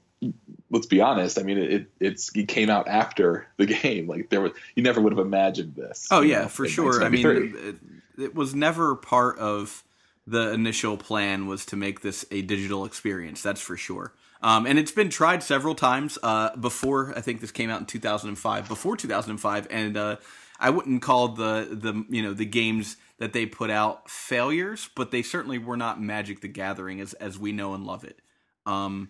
let's 0.71 0.85
be 0.85 1.01
honest 1.01 1.37
i 1.39 1.43
mean 1.43 1.57
it 1.57 1.87
it's 1.99 2.33
it 2.35 2.47
came 2.47 2.69
out 2.69 2.87
after 2.87 3.45
the 3.57 3.65
game 3.81 4.07
like 4.07 4.29
there 4.29 4.41
was 4.41 4.51
you 4.75 4.83
never 4.83 5.01
would 5.01 5.11
have 5.11 5.25
imagined 5.25 5.75
this 5.75 6.07
Oh 6.11 6.21
yeah, 6.21 6.43
know, 6.43 6.47
for 6.47 6.67
sure. 6.67 7.03
I 7.03 7.09
mean, 7.09 7.25
it, 7.27 7.75
it 8.17 8.35
was 8.35 8.53
never 8.55 8.95
part 8.95 9.37
of 9.39 9.83
the 10.25 10.51
initial 10.51 10.97
plan 10.97 11.47
was 11.47 11.65
to 11.67 11.75
make 11.75 12.01
this 12.01 12.25
a 12.31 12.41
digital 12.41 12.85
experience. 12.85 13.41
That's 13.41 13.61
for 13.61 13.75
sure. 13.75 14.13
Um, 14.41 14.65
and 14.65 14.77
it's 14.77 14.91
been 14.91 15.09
tried 15.09 15.41
several 15.41 15.73
times 15.73 16.17
uh, 16.21 16.55
before. 16.57 17.13
I 17.15 17.21
think 17.21 17.41
this 17.41 17.51
came 17.51 17.69
out 17.69 17.79
in 17.79 17.85
2005. 17.85 18.67
Before 18.67 18.97
2005, 18.97 19.67
and 19.71 19.97
uh, 19.97 20.17
I 20.59 20.69
wouldn't 20.69 21.01
call 21.01 21.29
the 21.29 21.67
the 21.71 22.05
you 22.09 22.21
know 22.21 22.33
the 22.33 22.45
games 22.45 22.97
that 23.19 23.33
they 23.33 23.45
put 23.45 23.69
out 23.69 24.09
failures, 24.09 24.89
but 24.95 25.11
they 25.11 25.21
certainly 25.21 25.57
were 25.57 25.77
not 25.77 26.01
Magic 26.01 26.41
the 26.41 26.49
Gathering 26.49 26.99
as 26.99 27.13
as 27.13 27.39
we 27.39 27.53
know 27.53 27.73
and 27.73 27.85
love 27.85 28.03
it. 28.03 28.19
Um, 28.65 29.09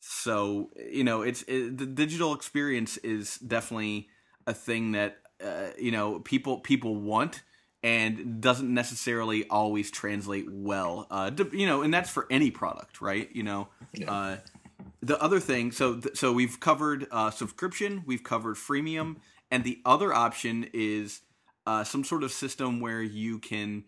so 0.00 0.70
you 0.90 1.04
know, 1.04 1.22
it's 1.22 1.42
it, 1.42 1.76
the 1.76 1.86
digital 1.86 2.32
experience 2.32 2.96
is 2.98 3.38
definitely 3.38 4.08
a 4.46 4.54
thing 4.54 4.92
that 4.92 5.18
uh, 5.44 5.70
you 5.78 5.90
know 5.90 6.20
people 6.20 6.60
people 6.60 6.96
want 6.96 7.42
and 7.82 8.40
doesn't 8.40 8.72
necessarily 8.72 9.46
always 9.48 9.90
translate 9.90 10.46
well. 10.50 11.06
Uh, 11.10 11.30
d- 11.30 11.58
you 11.58 11.66
know, 11.66 11.82
and 11.82 11.92
that's 11.92 12.10
for 12.10 12.26
any 12.30 12.50
product, 12.50 13.00
right? 13.00 13.28
You 13.34 13.42
know, 13.42 13.68
Yeah. 13.92 14.12
uh, 14.12 14.36
the 15.00 15.20
other 15.20 15.40
thing. 15.40 15.72
So 15.72 15.96
th- 16.00 16.16
so 16.16 16.32
we've 16.32 16.60
covered 16.60 17.06
uh, 17.10 17.30
subscription, 17.30 18.04
we've 18.06 18.22
covered 18.22 18.56
freemium, 18.56 19.16
and 19.50 19.64
the 19.64 19.80
other 19.84 20.12
option 20.14 20.68
is 20.72 21.22
uh, 21.66 21.84
some 21.84 22.04
sort 22.04 22.22
of 22.22 22.30
system 22.32 22.80
where 22.80 23.02
you 23.02 23.38
can 23.38 23.84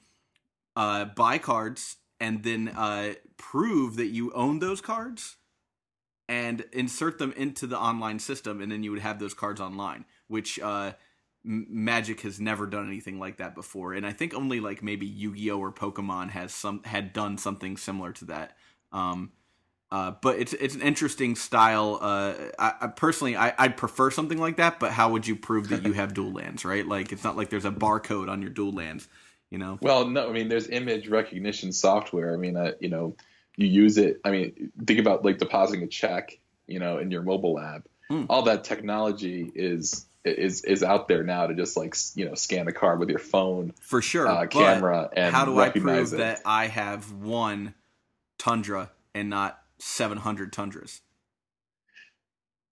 uh, 0.77 1.05
buy 1.05 1.39
cards 1.39 1.97
and 2.21 2.43
then 2.43 2.69
uh, 2.69 3.15
prove 3.37 3.97
that 3.97 4.09
you 4.09 4.33
own 4.33 4.59
those 4.59 4.81
cards 4.81 5.37
and 6.29 6.65
insert 6.73 7.19
them 7.19 7.33
into 7.37 7.67
the 7.67 7.79
online 7.79 8.19
system, 8.19 8.61
and 8.61 8.73
then 8.73 8.83
you 8.83 8.91
would 8.91 9.01
have 9.01 9.19
those 9.19 9.35
cards 9.35 9.61
online, 9.61 10.05
which 10.27 10.59
uh, 10.61 10.93
Magic 11.45 12.23
has 12.23 12.41
never 12.41 12.67
done 12.67 12.87
anything 12.87 13.19
like 13.19 13.37
that 13.37 13.55
before, 13.55 13.93
and 13.93 14.07
I 14.07 14.13
think 14.13 14.35
only 14.35 14.61
like 14.61 14.83
maybe 14.83 15.07
Yu-Gi-Oh 15.07 15.59
or 15.59 15.73
Pokemon 15.73 16.31
has 16.31 16.55
some 16.55 16.83
had 16.85 17.13
done 17.13 17.37
something 17.37 17.77
similar 17.77 18.13
to 18.13 18.25
that. 18.27 18.57
Um, 18.93 19.33
uh, 19.91 20.13
but 20.23 20.39
it's 20.39 20.53
it's 20.55 20.75
an 20.75 20.83
interesting 20.83 21.37
style. 21.37 21.99
Uh, 22.01 22.35
I, 22.59 22.73
I 22.81 22.87
personally 22.89 23.37
I, 23.37 23.53
I'd 23.57 23.77
prefer 23.77 24.11
something 24.11 24.39
like 24.39 24.57
that. 24.57 24.81
But 24.81 24.91
how 24.91 25.11
would 25.11 25.27
you 25.27 25.37
prove 25.37 25.69
that 25.69 25.85
you 25.85 25.93
have 25.93 26.15
dual 26.15 26.33
lands, 26.33 26.65
right? 26.65 26.85
Like 26.87 27.13
it's 27.13 27.23
not 27.23 27.37
like 27.37 27.51
there's 27.51 27.65
a 27.65 27.71
barcode 27.71 28.29
on 28.29 28.43
your 28.43 28.51
dual 28.51 28.73
lands, 28.73 29.07
you 29.51 29.59
know? 29.59 29.79
Well, 29.81 30.09
no, 30.09 30.29
I 30.29 30.33
mean, 30.33 30.49
there's 30.49 30.69
image 30.69 31.09
recognition 31.09 31.71
software. 31.73 32.35
I 32.35 32.37
mean, 32.37 32.57
uh, 32.57 32.73
you 32.81 32.89
know, 32.89 33.15
you 33.57 33.69
use 33.69 33.99
it. 33.99 34.21
I 34.25 34.31
mean, 34.31 34.73
think 34.85 34.99
about 34.99 35.25
like 35.25 35.39
depositing 35.39 35.85
a 35.85 35.87
check, 35.87 36.39
you 36.67 36.81
know, 36.81 36.99
in 36.99 37.11
your 37.11 37.23
mobile 37.23 37.61
app. 37.61 37.87
Hmm. 38.09 38.25
All 38.29 38.43
that 38.43 38.65
technology 38.65 39.49
is 39.55 40.07
is 40.25 40.63
is 40.65 40.83
out 40.83 41.07
there 41.09 41.23
now 41.23 41.47
to 41.47 41.55
just 41.55 41.77
like 41.77 41.95
you 42.15 42.25
know 42.25 42.35
scan 42.35 42.67
a 42.69 42.73
card 42.73 42.99
with 42.99 43.11
your 43.11 43.19
phone 43.19 43.73
For 43.81 44.01
sure. 44.01 44.27
uh, 44.27 44.41
but 44.41 44.51
camera 44.51 45.11
and 45.15 45.35
how 45.35 45.45
do 45.45 45.59
I 45.59 45.69
prove 45.71 46.13
it. 46.15 46.17
that 46.17 46.41
I 46.47 46.67
have 46.69 47.13
one 47.13 47.75
Tundra 48.39 48.91
and 49.15 49.31
not 49.31 49.59
700 49.79 50.53
Tundras? 50.53 51.01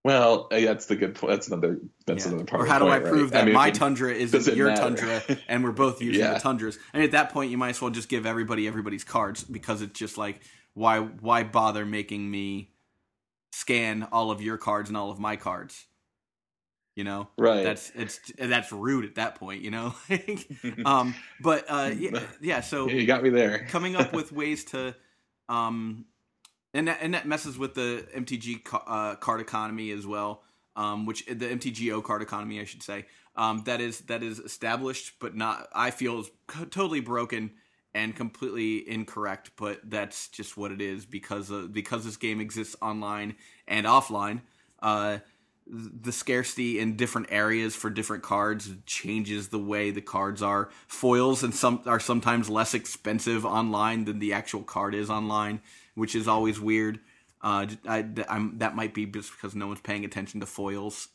Well, 0.05 0.49
uh, 0.51 0.59
that's 0.61 0.87
the 0.87 0.97
good 0.97 1.15
point. 1.15 1.31
That's 1.33 1.47
another. 1.47 1.79
That's 2.07 2.25
Yeah. 2.25 2.33
another 2.33 2.45
part. 2.45 2.63
Or 2.63 2.67
how 2.67 2.81
do 2.81 2.89
I 2.89 2.99
prove 2.99 3.31
right? 3.31 3.33
that 3.33 3.45
mean, 3.45 3.55
my 3.55 3.69
it 3.69 3.75
Tundra 3.75 4.13
isn't 4.13 4.57
your 4.57 4.67
matter. 4.69 4.83
Tundra 4.83 5.23
and 5.49 5.63
we're 5.63 5.71
both 5.71 6.03
using 6.03 6.25
Yeah. 6.25 6.35
the 6.35 6.41
Tundras? 6.41 6.79
And 6.93 7.05
at 7.05 7.13
that 7.13 7.31
point, 7.31 7.51
you 7.53 7.59
might 7.59 7.71
as 7.71 7.81
well 7.81 7.91
just 7.93 8.09
give 8.09 8.27
everybody 8.27 8.67
everybody's 8.67 9.05
cards 9.05 9.45
because 9.45 9.81
it's 9.81 9.97
just 9.99 10.19
like, 10.19 10.41
why 10.75 10.99
why 11.01 11.45
bother 11.45 11.87
making 11.87 12.29
me 12.29 12.73
scan 13.53 14.09
all 14.11 14.31
of 14.33 14.43
your 14.43 14.57
cards 14.59 14.91
and 14.91 14.97
all 14.97 15.11
of 15.11 15.21
my 15.21 15.37
cards? 15.37 15.87
You 16.95 17.05
know, 17.05 17.29
Right. 17.39 17.63
that's 17.63 17.91
it's 17.95 18.21
that's 18.39 18.71
rude 18.71 19.05
at 19.07 19.15
that 19.15 19.37
point. 19.37 19.63
You 19.63 19.71
know, 19.71 19.95
um, 20.85 21.15
but 21.41 21.65
uh, 21.69 21.91
yeah, 21.99 22.21
yeah. 22.41 22.61
So 22.61 22.89
you 22.89 23.07
got 23.07 23.23
me 23.23 23.31
there. 23.31 23.67
coming 23.69 23.97
up 23.97 24.13
with 24.13 24.31
ways 24.33 24.65
to 24.67 24.95
um 25.49 26.05
and 26.75 26.89
that, 26.89 26.99
and 27.01 27.15
that 27.15 27.27
messes 27.27 27.59
with 27.59 27.75
the 27.75 28.07
MTG 28.15 28.61
uh, 28.87 29.17
card 29.17 29.41
economy 29.41 29.91
as 29.91 30.07
well 30.07 30.43
um 30.77 31.05
which 31.07 31.27
the 31.27 31.35
MTGO 31.35 32.03
card 32.03 32.23
economy 32.23 32.61
I 32.61 32.65
should 32.65 32.83
say 32.83 33.07
um 33.37 33.63
that 33.65 33.81
is 33.81 34.01
that 34.03 34.23
is 34.23 34.39
established 34.39 35.15
but 35.19 35.35
not 35.35 35.69
I 35.75 35.91
feel 35.91 36.21
is 36.21 36.31
totally 36.71 37.01
broken 37.01 37.51
and 37.95 38.17
completely 38.17 38.89
incorrect 38.89 39.51
but 39.57 39.81
that's 39.85 40.29
just 40.29 40.57
what 40.57 40.73
it 40.73 40.81
is 40.81 41.05
because 41.05 41.51
of, 41.51 41.73
because 41.73 42.05
this 42.05 42.17
game 42.17 42.41
exists 42.41 42.75
online 42.81 43.35
and 43.69 43.85
offline 43.87 44.41
uh 44.81 45.19
the 45.73 46.13
scarcity 46.13 46.79
in 46.79 46.97
different 46.97 47.29
areas 47.31 47.75
for 47.75 47.89
different 47.89 48.23
cards 48.23 48.71
changes 48.85 49.49
the 49.49 49.59
way 49.59 49.91
the 49.91 50.03
cards 50.03 50.43
are. 50.43 50.69
Foils 50.87 51.43
and 51.43 51.55
some 51.55 51.83
are 51.87 51.99
sometimes 51.99 52.51
less 52.51 52.75
expensive 52.75 53.47
online 53.47 54.05
than 54.05 54.19
the 54.19 54.35
actual 54.35 54.63
card 54.63 54.95
is 54.95 55.09
online, 55.09 55.63
which 55.95 56.15
is 56.15 56.29
always 56.29 56.61
weird. 56.61 57.01
Uh, 57.41 57.67
I, 57.89 58.03
that 58.03 58.77
might 58.77 58.93
be 58.93 59.07
just 59.07 59.33
because 59.33 59.55
no 59.55 59.67
one's 59.67 59.81
paying 59.81 60.05
attention 60.05 60.41
to 60.41 60.47
foils. 60.47 61.09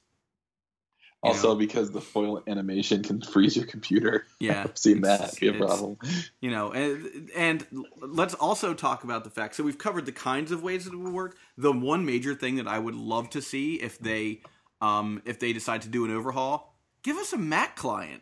Also, 1.27 1.49
know. 1.49 1.55
because 1.55 1.91
the 1.91 2.01
foil 2.01 2.41
animation 2.47 3.03
can 3.03 3.21
freeze 3.21 3.55
your 3.55 3.65
computer. 3.65 4.25
Yeah, 4.39 4.63
I've 4.65 4.77
seen 4.77 5.01
that 5.01 5.39
be 5.39 5.47
a 5.47 5.53
problem. 5.53 5.97
you 6.41 6.51
know 6.51 6.71
and, 6.71 7.29
and 7.35 7.65
let's 7.97 8.35
also 8.35 8.75
talk 8.75 9.03
about 9.03 9.23
the 9.23 9.31
fact 9.31 9.55
so 9.55 9.63
we've 9.63 9.77
covered 9.79 10.05
the 10.05 10.11
kinds 10.11 10.51
of 10.51 10.61
ways 10.61 10.85
that 10.85 10.93
it 10.93 10.97
would 10.97 11.11
work 11.11 11.37
the 11.57 11.71
one 11.71 12.05
major 12.05 12.35
thing 12.35 12.57
that 12.57 12.67
i 12.67 12.77
would 12.77 12.93
love 12.93 13.31
to 13.31 13.41
see 13.41 13.75
if 13.75 13.97
they 13.97 14.41
um 14.79 15.21
if 15.25 15.39
they 15.39 15.53
decide 15.53 15.81
to 15.81 15.89
do 15.89 16.05
an 16.05 16.15
overhaul 16.15 16.75
give 17.01 17.17
us 17.17 17.33
a 17.33 17.37
mac 17.37 17.75
client 17.75 18.21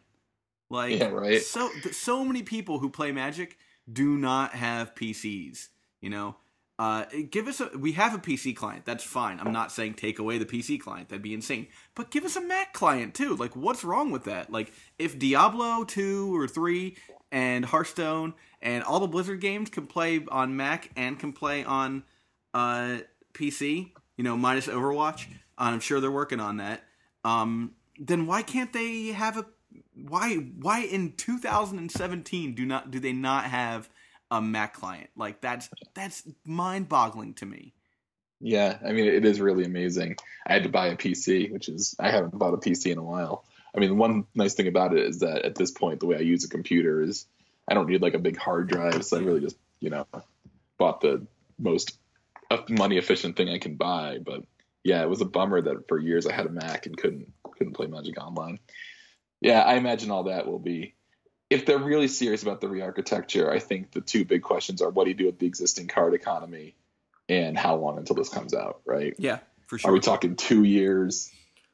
like 0.69 0.97
Yeah, 0.99 1.07
right. 1.09 1.41
so 1.41 1.69
so 1.91 2.23
many 2.23 2.43
people 2.43 2.79
who 2.79 2.89
play 2.89 3.11
magic 3.11 3.57
do 3.91 4.17
not 4.17 4.51
have 4.53 4.95
pcs 4.95 5.67
you 5.99 6.09
know 6.09 6.37
uh, 6.77 7.05
give 7.29 7.47
us 7.47 7.61
a. 7.61 7.69
We 7.77 7.93
have 7.93 8.13
a 8.13 8.17
PC 8.17 8.55
client. 8.55 8.85
That's 8.85 9.03
fine. 9.03 9.39
I'm 9.39 9.53
not 9.53 9.71
saying 9.71 9.93
take 9.93 10.19
away 10.19 10.37
the 10.37 10.45
PC 10.45 10.79
client. 10.79 11.07
That'd 11.07 11.21
be 11.21 11.33
insane. 11.33 11.67
But 11.95 12.11
give 12.11 12.25
us 12.25 12.35
a 12.35 12.41
Mac 12.41 12.73
client 12.73 13.13
too. 13.13 13.35
Like, 13.35 13.55
what's 13.55 13.85
wrong 13.85 14.11
with 14.11 14.25
that? 14.25 14.51
Like, 14.51 14.73
if 14.99 15.17
Diablo 15.17 15.85
two 15.85 16.35
or 16.37 16.47
three 16.47 16.97
and 17.31 17.63
Hearthstone 17.63 18.33
and 18.61 18.83
all 18.83 18.99
the 18.99 19.07
Blizzard 19.07 19.39
games 19.39 19.69
can 19.69 19.87
play 19.87 20.25
on 20.29 20.57
Mac 20.57 20.91
and 20.97 21.17
can 21.17 21.31
play 21.31 21.63
on 21.63 22.03
uh, 22.53 22.97
PC, 23.33 23.91
you 24.17 24.23
know, 24.23 24.35
minus 24.35 24.67
Overwatch. 24.67 25.27
I'm 25.57 25.79
sure 25.79 26.01
they're 26.01 26.11
working 26.11 26.41
on 26.41 26.57
that. 26.57 26.83
Um, 27.23 27.75
then 27.97 28.27
why 28.27 28.41
can't 28.41 28.73
they 28.73 29.07
have 29.07 29.37
a? 29.37 29.45
Why 29.93 30.35
why 30.35 30.81
in 30.81 31.13
2017 31.13 32.53
do 32.53 32.65
not 32.65 32.91
do 32.91 32.99
they 32.99 33.13
not 33.13 33.45
have 33.45 33.89
a 34.35 34.41
Mac 34.41 34.73
client? 34.73 35.09
Like 35.15 35.41
that's 35.41 35.69
that's 35.93 36.23
mind 36.45 36.89
boggling 36.89 37.33
to 37.35 37.45
me. 37.45 37.73
Yeah, 38.39 38.77
I 38.85 38.91
mean, 38.91 39.05
it 39.05 39.25
is 39.25 39.39
really 39.39 39.63
amazing. 39.63 40.17
I 40.45 40.53
had 40.53 40.63
to 40.63 40.69
buy 40.69 40.87
a 40.87 40.97
PC, 40.97 41.51
which 41.51 41.69
is 41.69 41.95
I 41.99 42.11
haven't 42.11 42.37
bought 42.37 42.53
a 42.53 42.57
PC 42.57 42.91
in 42.91 42.97
a 42.97 43.03
while. 43.03 43.45
I 43.75 43.79
mean, 43.79 43.97
one 43.97 44.25
nice 44.35 44.53
thing 44.53 44.67
about 44.67 44.93
it 44.93 45.05
is 45.05 45.19
that 45.19 45.43
at 45.45 45.55
this 45.55 45.71
point, 45.71 45.99
the 45.99 46.05
way 46.05 46.17
I 46.17 46.21
use 46.21 46.43
a 46.43 46.49
computer 46.49 47.01
is 47.01 47.25
I 47.67 47.73
don't 47.73 47.89
need 47.89 48.01
like 48.01 48.13
a 48.13 48.19
big 48.19 48.37
hard 48.37 48.69
drive, 48.69 49.03
so 49.05 49.17
I 49.17 49.21
really 49.21 49.41
just 49.41 49.57
you 49.79 49.89
know 49.89 50.05
bought 50.77 51.01
the 51.01 51.25
most 51.57 51.97
money 52.69 52.97
efficient 52.97 53.35
thing 53.35 53.49
I 53.49 53.59
can 53.59 53.75
buy. 53.75 54.19
But 54.23 54.43
yeah, 54.83 55.01
it 55.01 55.09
was 55.09 55.21
a 55.21 55.25
bummer 55.25 55.61
that 55.61 55.87
for 55.87 55.99
years 55.99 56.27
I 56.27 56.33
had 56.33 56.45
a 56.45 56.51
Mac 56.51 56.85
and 56.85 56.97
couldn't 56.97 57.31
couldn't 57.57 57.73
play 57.73 57.87
Magic 57.87 58.21
Online. 58.21 58.59
Yeah, 59.41 59.61
I 59.61 59.75
imagine 59.75 60.11
all 60.11 60.23
that 60.25 60.47
will 60.47 60.59
be. 60.59 60.94
If 61.55 61.65
they're 61.65 61.79
really 61.79 62.07
serious 62.07 62.43
about 62.43 62.61
the 62.61 62.67
re-architecture, 62.67 63.51
I 63.51 63.59
think 63.59 63.91
the 63.91 64.01
two 64.01 64.25
big 64.25 64.41
questions 64.41 64.81
are 64.81 64.89
what 64.89 65.05
do 65.05 65.11
you 65.11 65.15
do 65.15 65.25
with 65.25 65.39
the 65.39 65.47
existing 65.47 65.87
card 65.87 66.13
economy, 66.13 66.75
and 67.29 67.57
how 67.57 67.75
long 67.77 67.97
until 67.97 68.15
this 68.15 68.29
comes 68.29 68.53
out, 68.53 68.81
right? 68.85 69.13
Yeah, 69.17 69.39
for 69.67 69.77
sure. 69.77 69.89
Are 69.89 69.93
we 69.93 69.99
talking 69.99 70.35
two 70.35 70.63
years? 70.63 71.31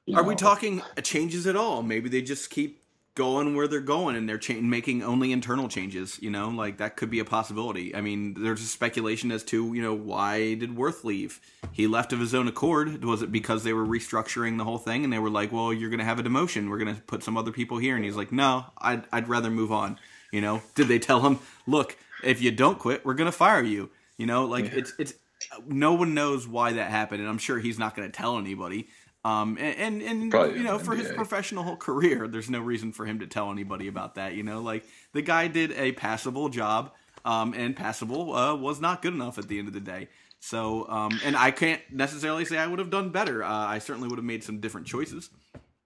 Are 0.07 0.21
know? 0.21 0.23
we 0.23 0.35
talking 0.35 0.81
changes 1.03 1.47
at 1.47 1.55
all? 1.55 1.81
Maybe 1.83 2.09
they 2.09 2.21
just 2.21 2.49
keep 2.49 2.80
going 3.15 3.55
where 3.55 3.67
they're 3.67 3.81
going 3.81 4.15
and 4.15 4.27
they're 4.27 4.37
cha- 4.37 4.61
making 4.61 5.03
only 5.03 5.31
internal 5.31 5.67
changes 5.67 6.17
you 6.21 6.29
know? 6.29 6.49
Like 6.49 6.77
that 6.77 6.95
could 6.95 7.09
be 7.09 7.19
a 7.19 7.25
possibility. 7.25 7.95
I 7.95 8.01
mean 8.01 8.35
there's 8.41 8.61
a 8.61 8.65
speculation 8.65 9.31
as 9.31 9.43
to 9.45 9.73
you 9.73 9.81
know 9.81 9.93
why 9.93 10.53
did 10.53 10.75
worth 10.75 11.03
leave? 11.03 11.39
He 11.71 11.87
left 11.87 12.13
of 12.13 12.19
his 12.19 12.33
own 12.33 12.47
accord. 12.47 13.03
Was 13.03 13.21
it 13.21 13.31
because 13.31 13.63
they 13.63 13.73
were 13.73 13.85
restructuring 13.85 14.57
the 14.57 14.63
whole 14.63 14.77
thing 14.77 15.03
and 15.03 15.11
they 15.11 15.19
were 15.19 15.29
like 15.29 15.51
well 15.51 15.73
you're 15.73 15.89
going 15.89 15.99
to 15.99 16.05
have 16.05 16.19
a 16.19 16.23
demotion. 16.23 16.69
We're 16.69 16.79
going 16.79 16.95
to 16.95 17.01
put 17.01 17.23
some 17.23 17.37
other 17.37 17.51
people 17.51 17.77
here. 17.77 17.95
And 17.95 18.05
he's 18.05 18.15
like 18.15 18.31
no 18.31 18.65
I'd, 18.77 19.03
I'd 19.11 19.27
rather 19.27 19.51
move 19.51 19.71
on. 19.71 19.99
You 20.31 20.41
know? 20.41 20.61
Did 20.75 20.87
they 20.87 20.99
tell 20.99 21.21
him 21.21 21.39
look 21.67 21.97
if 22.23 22.41
you 22.41 22.51
don't 22.51 22.79
quit 22.79 23.05
we're 23.05 23.13
going 23.13 23.31
to 23.31 23.37
fire 23.37 23.63
you. 23.63 23.89
You 24.17 24.25
know? 24.25 24.45
Like 24.45 24.65
yeah. 24.65 24.79
it's 24.79 24.93
it's 24.97 25.13
uh, 25.51 25.59
no 25.67 25.93
one 25.93 26.13
knows 26.13 26.47
why 26.47 26.73
that 26.73 26.91
happened 26.91 27.19
and 27.19 27.27
i'm 27.27 27.39
sure 27.39 27.57
he's 27.57 27.79
not 27.79 27.95
going 27.95 28.09
to 28.09 28.15
tell 28.15 28.37
anybody 28.37 28.87
um, 29.23 29.57
and 29.59 30.01
and, 30.01 30.33
and 30.33 30.55
you 30.55 30.63
know, 30.63 30.79
for 30.79 30.95
his 30.95 31.11
professional 31.11 31.63
whole 31.63 31.77
career, 31.77 32.27
there's 32.29 32.49
no 32.49 32.59
reason 32.59 32.91
for 32.91 33.05
him 33.05 33.19
to 33.19 33.27
tell 33.27 33.51
anybody 33.51 33.87
about 33.87 34.15
that. 34.15 34.33
You 34.33 34.43
know, 34.43 34.61
like 34.61 34.83
the 35.13 35.21
guy 35.21 35.47
did 35.47 35.71
a 35.73 35.91
passable 35.91 36.49
job, 36.49 36.91
um, 37.23 37.53
and 37.53 37.75
passable 37.75 38.35
uh, 38.35 38.55
was 38.55 38.81
not 38.81 39.01
good 39.01 39.13
enough 39.13 39.37
at 39.37 39.47
the 39.47 39.59
end 39.59 39.67
of 39.67 39.73
the 39.73 39.79
day. 39.79 40.07
So, 40.39 40.89
um, 40.89 41.19
and 41.23 41.37
I 41.37 41.51
can't 41.51 41.81
necessarily 41.91 42.45
say 42.45 42.57
I 42.57 42.65
would 42.65 42.79
have 42.79 42.89
done 42.89 43.09
better. 43.09 43.43
Uh, 43.43 43.49
I 43.49 43.77
certainly 43.77 44.09
would 44.09 44.17
have 44.17 44.25
made 44.25 44.43
some 44.43 44.59
different 44.59 44.87
choices. 44.87 45.29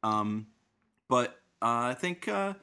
Um, 0.02 0.48
but 1.10 1.32
uh, 1.62 1.92
I 1.92 1.94
think 1.94 2.30
uh, 2.30 2.54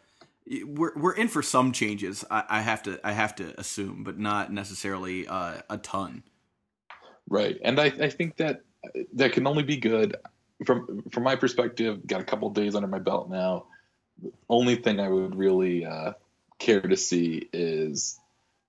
we're 0.64 0.92
we're 0.96 1.14
in 1.14 1.28
for 1.28 1.42
some 1.42 1.72
changes. 1.72 2.24
I, 2.30 2.44
I, 2.48 2.60
have 2.62 2.82
to 2.84 2.98
I 3.04 3.12
have 3.12 3.34
to 3.36 3.58
assume, 3.60 4.04
but 4.04 4.18
not 4.18 4.50
necessarily 4.50 5.26
uh, 5.26 5.60
a 5.68 5.76
ton. 5.76 6.22
Right, 7.28 7.58
and 7.62 7.78
I, 7.78 7.86
I 8.00 8.08
think 8.08 8.36
that 8.38 8.62
that 9.14 9.32
can 9.32 9.46
only 9.46 9.62
be 9.62 9.76
good 9.76 10.16
from 10.64 11.02
from 11.10 11.22
my 11.22 11.36
perspective, 11.36 12.06
got 12.06 12.20
a 12.20 12.24
couple 12.24 12.50
days 12.50 12.74
under 12.74 12.88
my 12.88 12.98
belt 12.98 13.30
now. 13.30 13.66
The 14.22 14.32
only 14.48 14.76
thing 14.76 15.00
I 15.00 15.08
would 15.08 15.34
really 15.34 15.84
uh, 15.84 16.12
care 16.58 16.80
to 16.80 16.96
see 16.96 17.48
is, 17.52 18.18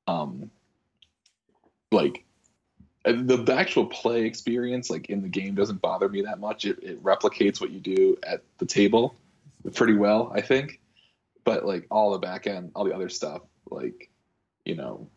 um, 0.08 0.50
like 1.92 2.24
the, 3.04 3.38
the 3.38 3.56
actual 3.56 3.86
play 3.86 4.26
experience, 4.26 4.90
like 4.90 5.10
in 5.10 5.22
the 5.22 5.28
game, 5.28 5.56
doesn't 5.56 5.82
bother 5.82 6.08
me 6.08 6.22
that 6.22 6.40
much. 6.40 6.66
It, 6.66 6.80
it 6.82 7.04
replicates 7.04 7.60
what 7.60 7.72
you 7.72 7.80
do 7.80 8.18
at 8.24 8.42
the 8.58 8.66
table 8.66 9.16
pretty 9.74 9.94
well, 9.94 10.32
I 10.34 10.42
think. 10.42 10.80
But 11.44 11.66
like 11.66 11.88
all 11.92 12.12
the 12.12 12.20
back 12.20 12.48
end, 12.48 12.72
all 12.76 12.86
the 12.86 12.96
other 12.96 13.10
stuff, 13.10 13.42
like 13.70 14.10
you 14.66 14.76
know, 14.76 15.10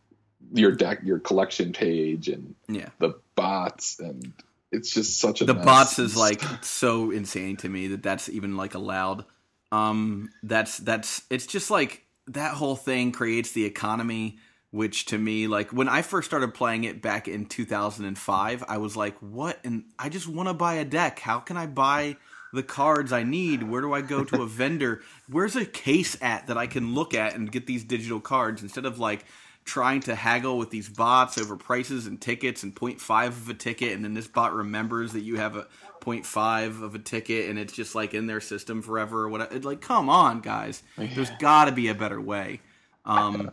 your 0.52 0.72
deck, 0.72 1.00
your 1.04 1.20
collection 1.20 1.72
page, 1.72 2.28
and 2.28 2.54
yeah. 2.68 2.88
the 2.98 3.14
bots 3.36 4.00
and 4.00 4.32
it's 4.72 4.92
just 4.92 5.20
such 5.20 5.40
a 5.40 5.44
the 5.44 5.54
mess. 5.54 5.64
bots 5.64 5.98
is 5.98 6.16
like 6.16 6.42
so 6.62 7.10
insane 7.10 7.56
to 7.58 7.68
me 7.68 7.88
that 7.88 8.02
that's 8.02 8.28
even 8.28 8.56
like 8.56 8.74
allowed. 8.74 9.24
Um, 9.72 10.30
that's 10.42 10.78
that's 10.78 11.22
it's 11.30 11.46
just 11.46 11.70
like 11.70 12.04
that 12.28 12.54
whole 12.54 12.76
thing 12.76 13.12
creates 13.12 13.52
the 13.52 13.64
economy 13.64 14.38
which 14.72 15.06
to 15.06 15.16
me 15.16 15.46
like 15.46 15.72
when 15.72 15.88
i 15.88 16.02
first 16.02 16.28
started 16.28 16.52
playing 16.52 16.84
it 16.84 17.00
back 17.00 17.28
in 17.28 17.46
2005 17.46 18.64
i 18.68 18.78
was 18.78 18.96
like 18.96 19.16
what 19.20 19.58
and 19.64 19.84
i 19.98 20.08
just 20.08 20.26
want 20.26 20.48
to 20.48 20.54
buy 20.54 20.74
a 20.74 20.84
deck 20.84 21.20
how 21.20 21.38
can 21.38 21.56
i 21.56 21.66
buy 21.66 22.16
the 22.52 22.62
cards 22.62 23.12
i 23.12 23.22
need 23.22 23.62
where 23.62 23.80
do 23.80 23.92
i 23.92 24.00
go 24.00 24.24
to 24.24 24.42
a 24.42 24.46
vendor 24.48 25.02
where's 25.30 25.56
a 25.56 25.64
case 25.64 26.16
at 26.20 26.46
that 26.48 26.58
i 26.58 26.66
can 26.66 26.94
look 26.94 27.14
at 27.14 27.34
and 27.34 27.52
get 27.52 27.66
these 27.66 27.84
digital 27.84 28.20
cards 28.20 28.62
instead 28.62 28.84
of 28.84 28.98
like 28.98 29.24
trying 29.66 30.00
to 30.00 30.14
haggle 30.14 30.58
with 30.58 30.70
these 30.70 30.88
bots 30.88 31.36
over 31.36 31.56
prices 31.56 32.06
and 32.06 32.20
tickets 32.20 32.62
and 32.62 32.74
0.5 32.74 33.26
of 33.26 33.48
a 33.48 33.54
ticket 33.54 33.92
and 33.92 34.04
then 34.04 34.14
this 34.14 34.28
bot 34.28 34.54
remembers 34.54 35.12
that 35.12 35.20
you 35.20 35.36
have 35.36 35.56
a 35.56 35.66
0.5 36.00 36.82
of 36.82 36.94
a 36.94 37.00
ticket 37.00 37.50
and 37.50 37.58
it's 37.58 37.72
just 37.72 37.94
like 37.94 38.14
in 38.14 38.28
their 38.28 38.40
system 38.40 38.80
forever 38.80 39.24
or 39.24 39.28
whatever 39.28 39.58
like 39.60 39.80
come 39.80 40.08
on 40.08 40.40
guys. 40.40 40.82
Yeah. 40.96 41.08
there's 41.14 41.30
got 41.40 41.64
to 41.64 41.72
be 41.72 41.88
a 41.88 41.94
better 41.94 42.20
way. 42.20 42.60
Um 43.04 43.50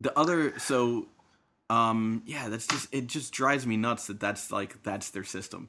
the 0.00 0.18
other 0.18 0.58
so 0.58 1.06
um 1.68 2.22
yeah 2.24 2.48
that's 2.48 2.66
just 2.66 2.92
it 2.92 3.06
just 3.06 3.32
drives 3.32 3.66
me 3.66 3.76
nuts 3.76 4.06
that 4.06 4.18
that's 4.18 4.50
like 4.50 4.82
that's 4.82 5.10
their 5.10 5.24
system. 5.24 5.68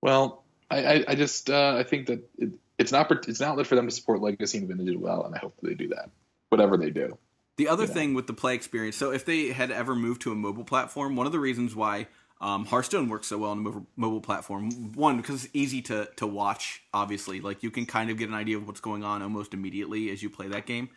Well 0.00 0.42
i 0.72 0.84
i, 0.84 1.04
I 1.08 1.14
just 1.14 1.50
uh 1.50 1.76
i 1.78 1.84
think 1.84 2.08
that 2.08 2.28
it, 2.36 2.50
it's 2.78 2.90
not 2.90 3.10
it's 3.28 3.40
an 3.40 3.46
outlet 3.46 3.68
for 3.68 3.76
them 3.76 3.86
to 3.86 3.94
support 3.94 4.20
legacy 4.20 4.58
and 4.58 4.66
vintage 4.66 4.96
well 4.96 5.24
and 5.24 5.34
i 5.34 5.38
hope 5.38 5.54
they 5.62 5.74
do 5.74 5.88
that 5.88 6.10
whatever 6.52 6.76
they 6.76 6.90
do. 6.90 7.18
The 7.56 7.68
other 7.68 7.86
thing 7.86 8.14
with 8.14 8.26
the 8.26 8.32
play 8.32 8.54
experience, 8.54 8.96
so 8.96 9.10
if 9.10 9.24
they 9.24 9.48
had 9.48 9.70
ever 9.70 9.94
moved 9.94 10.22
to 10.22 10.32
a 10.32 10.34
mobile 10.34 10.64
platform, 10.64 11.16
one 11.16 11.26
of 11.26 11.32
the 11.32 11.40
reasons 11.40 11.74
why 11.74 12.06
um, 12.40 12.66
Hearthstone 12.66 13.08
works 13.08 13.28
so 13.28 13.38
well 13.38 13.50
on 13.50 13.58
a 13.58 13.60
mobile, 13.60 13.86
mobile 13.96 14.20
platform, 14.20 14.92
one 14.92 15.16
because 15.16 15.44
it's 15.44 15.54
easy 15.54 15.82
to 15.82 16.08
to 16.16 16.26
watch. 16.26 16.82
Obviously, 16.92 17.40
like 17.40 17.62
you 17.62 17.70
can 17.70 17.86
kind 17.86 18.10
of 18.10 18.18
get 18.18 18.28
an 18.28 18.34
idea 18.34 18.56
of 18.56 18.66
what's 18.66 18.80
going 18.80 19.04
on 19.04 19.22
almost 19.22 19.54
immediately 19.54 20.10
as 20.10 20.22
you 20.22 20.30
play 20.30 20.48
that 20.48 20.66
game, 20.66 20.88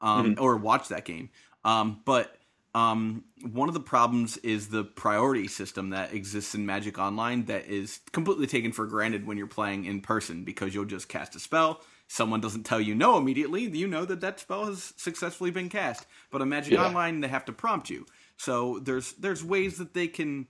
um, 0.00 0.34
mm-hmm. 0.34 0.42
or 0.42 0.56
watch 0.56 0.88
that 0.88 1.04
game. 1.04 1.30
Um, 1.64 2.00
but 2.04 2.36
um, 2.74 3.24
one 3.50 3.68
of 3.68 3.74
the 3.74 3.80
problems 3.80 4.36
is 4.38 4.68
the 4.68 4.84
priority 4.84 5.48
system 5.48 5.90
that 5.90 6.12
exists 6.12 6.54
in 6.54 6.66
Magic 6.66 6.98
Online 6.98 7.46
that 7.46 7.66
is 7.66 8.00
completely 8.12 8.46
taken 8.46 8.72
for 8.72 8.86
granted 8.86 9.26
when 9.26 9.36
you're 9.36 9.46
playing 9.46 9.84
in 9.84 10.00
person 10.00 10.44
because 10.44 10.74
you'll 10.74 10.84
just 10.84 11.08
cast 11.08 11.34
a 11.34 11.40
spell 11.40 11.80
someone 12.06 12.40
doesn't 12.40 12.64
tell 12.64 12.80
you 12.80 12.94
no 12.94 13.16
immediately, 13.16 13.62
you 13.62 13.86
know 13.86 14.04
that 14.04 14.20
that 14.20 14.40
spell 14.40 14.66
has 14.66 14.92
successfully 14.96 15.50
been 15.50 15.68
cast. 15.68 16.06
But 16.30 16.42
on 16.42 16.48
Magic 16.48 16.74
yeah. 16.74 16.84
Online, 16.84 17.20
they 17.20 17.28
have 17.28 17.44
to 17.46 17.52
prompt 17.52 17.90
you. 17.90 18.06
So 18.36 18.78
there's 18.80 19.12
there's 19.14 19.44
ways 19.44 19.78
that 19.78 19.94
they 19.94 20.08
can 20.08 20.46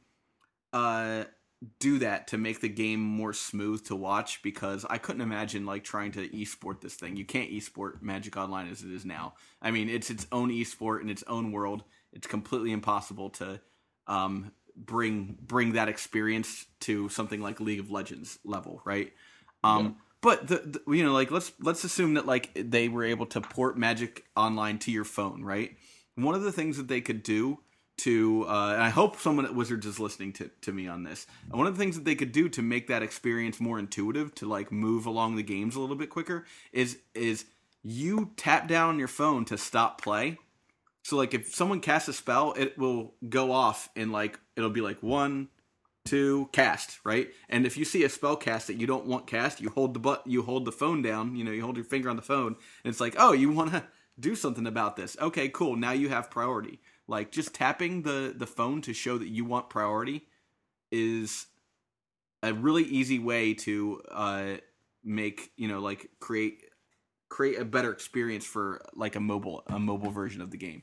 uh, 0.73 1.25
do 1.79 1.99
that 1.99 2.29
to 2.29 2.39
make 2.39 2.61
the 2.61 2.69
game 2.69 3.01
more 3.01 3.33
smooth 3.33 3.85
to 3.87 3.97
watch. 3.97 4.43
Because 4.43 4.85
I 4.89 4.99
couldn't 4.99 5.23
imagine 5.23 5.67
like 5.67 5.85
trying 5.85 6.13
to 6.13 6.29
esport 6.29 6.81
this 6.81 6.95
thing. 6.95 7.17
You 7.17 7.25
can't 7.25 7.51
esport 7.51 8.03
Magic 8.03 8.37
Online 8.37 8.69
as 8.69 8.83
it 8.83 8.93
is 8.93 9.05
now. 9.05 9.35
I 9.63 9.71
mean, 9.71 9.89
it's 9.89 10.11
its 10.11 10.27
own 10.33 10.51
esport 10.51 11.03
in 11.03 11.09
its 11.09 11.25
own 11.25 11.53
world. 11.53 11.85
It's 12.13 12.27
completely 12.27 12.73
impossible 12.73 13.31
to 13.31 13.61
um, 14.07 14.53
bring 14.77 15.39
bring 15.41 15.73
that 15.73 15.89
experience 15.89 16.67
to 16.81 17.09
something 17.09 17.41
like 17.41 17.61
League 17.61 17.81
of 17.81 17.91
Legends 17.91 18.39
level, 18.45 18.83
right? 18.85 19.13
Um, 19.63 19.85
yeah. 19.85 19.91
But 20.25 20.49
the, 20.49 20.81
the, 20.87 20.97
you 20.97 21.05
know, 21.05 21.13
like 21.13 21.31
let's 21.31 21.53
let's 21.61 21.85
assume 21.85 22.15
that 22.15 22.25
like 22.25 22.49
they 22.55 22.89
were 22.89 23.05
able 23.05 23.27
to 23.27 23.43
port 23.43 23.77
Magic 23.77 24.25
Online 24.35 24.79
to 24.79 24.91
your 24.91 25.05
phone, 25.05 25.45
right? 25.45 25.77
One 26.15 26.35
of 26.35 26.41
the 26.41 26.51
things 26.51 26.79
that 26.79 26.89
they 26.89 27.03
could 27.03 27.23
do 27.23 27.59
to, 27.99 28.47
uh, 28.49 28.73
and 28.73 28.83
I 28.83 28.89
hope 28.89 29.21
someone 29.21 29.45
at 29.45 29.55
Wizards 29.55 29.85
is 29.85 30.01
listening 30.01 30.33
to, 30.35 30.51
to 30.63 30.73
me 30.73 30.89
on 30.89 31.03
this. 31.03 31.27
And 31.51 31.59
one 31.59 31.67
of 31.67 31.77
the 31.77 31.79
things 31.79 31.97
that 31.97 32.07
they 32.07 32.15
could 32.15 32.33
do 32.33 32.49
to 32.49 32.63
make 32.63 32.87
that 32.87 33.03
experience 33.03 33.61
more 33.61 33.79
intuitive, 33.79 34.35
to 34.37 34.49
like 34.49 34.73
move 34.73 35.05
along 35.05 35.37
the 35.37 35.43
games 35.43 35.77
a 35.77 35.81
little 35.81 35.95
bit 35.95 36.09
quicker, 36.09 36.47
is 36.73 37.01
is 37.15 37.45
you 37.83 38.31
tap 38.39 38.67
down 38.67 38.99
your 38.99 39.09
phone 39.09 39.45
to 39.45 39.59
stop 39.59 40.01
play. 40.01 40.39
So 41.03 41.19
like 41.19 41.35
if 41.35 41.55
someone 41.55 41.81
casts 41.81 42.09
a 42.09 42.15
spell, 42.15 42.55
it 42.57 42.79
will 42.79 43.13
go 43.29 43.53
off 43.53 43.91
and 43.95 44.11
like 44.11 44.41
it'll 44.57 44.71
be 44.71 44.81
like 44.81 45.03
one, 45.03 45.49
to 46.07 46.49
cast, 46.53 46.99
right? 47.05 47.29
And 47.49 47.67
if 47.67 47.77
you 47.77 47.85
see 47.85 48.05
a 48.05 48.09
spell 48.09 48.37
cast 48.37 48.67
that 48.67 48.75
you 48.75 48.87
don't 48.87 49.07
want 49.07 49.27
cast, 49.27 49.61
you 49.61 49.71
hold 49.71 49.95
the 49.95 50.01
but 50.01 50.27
you 50.27 50.43
hold 50.43 50.65
the 50.65 50.73
phone 50.73 51.03
down, 51.03 51.35
you 51.35 51.45
know, 51.45 51.51
you 51.51 51.63
hold 51.63 51.77
your 51.77 51.85
finger 51.85 52.11
on 52.11 52.17
the 52.17 52.23
phone, 52.23 52.57
and 52.85 52.91
it's 52.91 53.01
like, 53.01 53.15
oh, 53.19 53.33
you 53.33 53.51
want 53.51 53.73
to 53.73 53.85
do 54.19 54.35
something 54.35 54.67
about 54.67 54.97
this. 54.97 55.17
Okay, 55.21 55.49
cool. 55.49 55.77
Now 55.77 55.93
you 55.93 56.09
have 56.11 56.31
priority. 56.31 56.81
Like 57.07 57.31
just 57.31 57.55
tapping 57.55 58.03
the 58.03 58.35
the 58.37 58.47
phone 58.47 58.83
to 58.83 58.93
show 58.93 59.19
that 59.19 59.29
you 59.29 59.45
want 59.45 59.71
priority 59.71 60.27
is 60.91 61.47
a 62.43 62.53
really 62.53 62.85
easy 62.85 63.19
way 63.19 63.55
to 63.55 64.03
uh, 64.11 64.45
make 65.03 65.51
you 65.57 65.69
know 65.69 65.81
like 65.81 66.09
create 66.21 66.63
create 67.29 67.59
a 67.59 67.65
better 67.65 67.91
experience 67.91 68.45
for 68.45 68.81
like 68.95 69.17
a 69.17 69.21
mobile 69.21 69.63
a 69.67 69.79
mobile 69.79 70.11
version 70.11 70.41
of 70.41 70.51
the 70.51 70.57
game. 70.57 70.83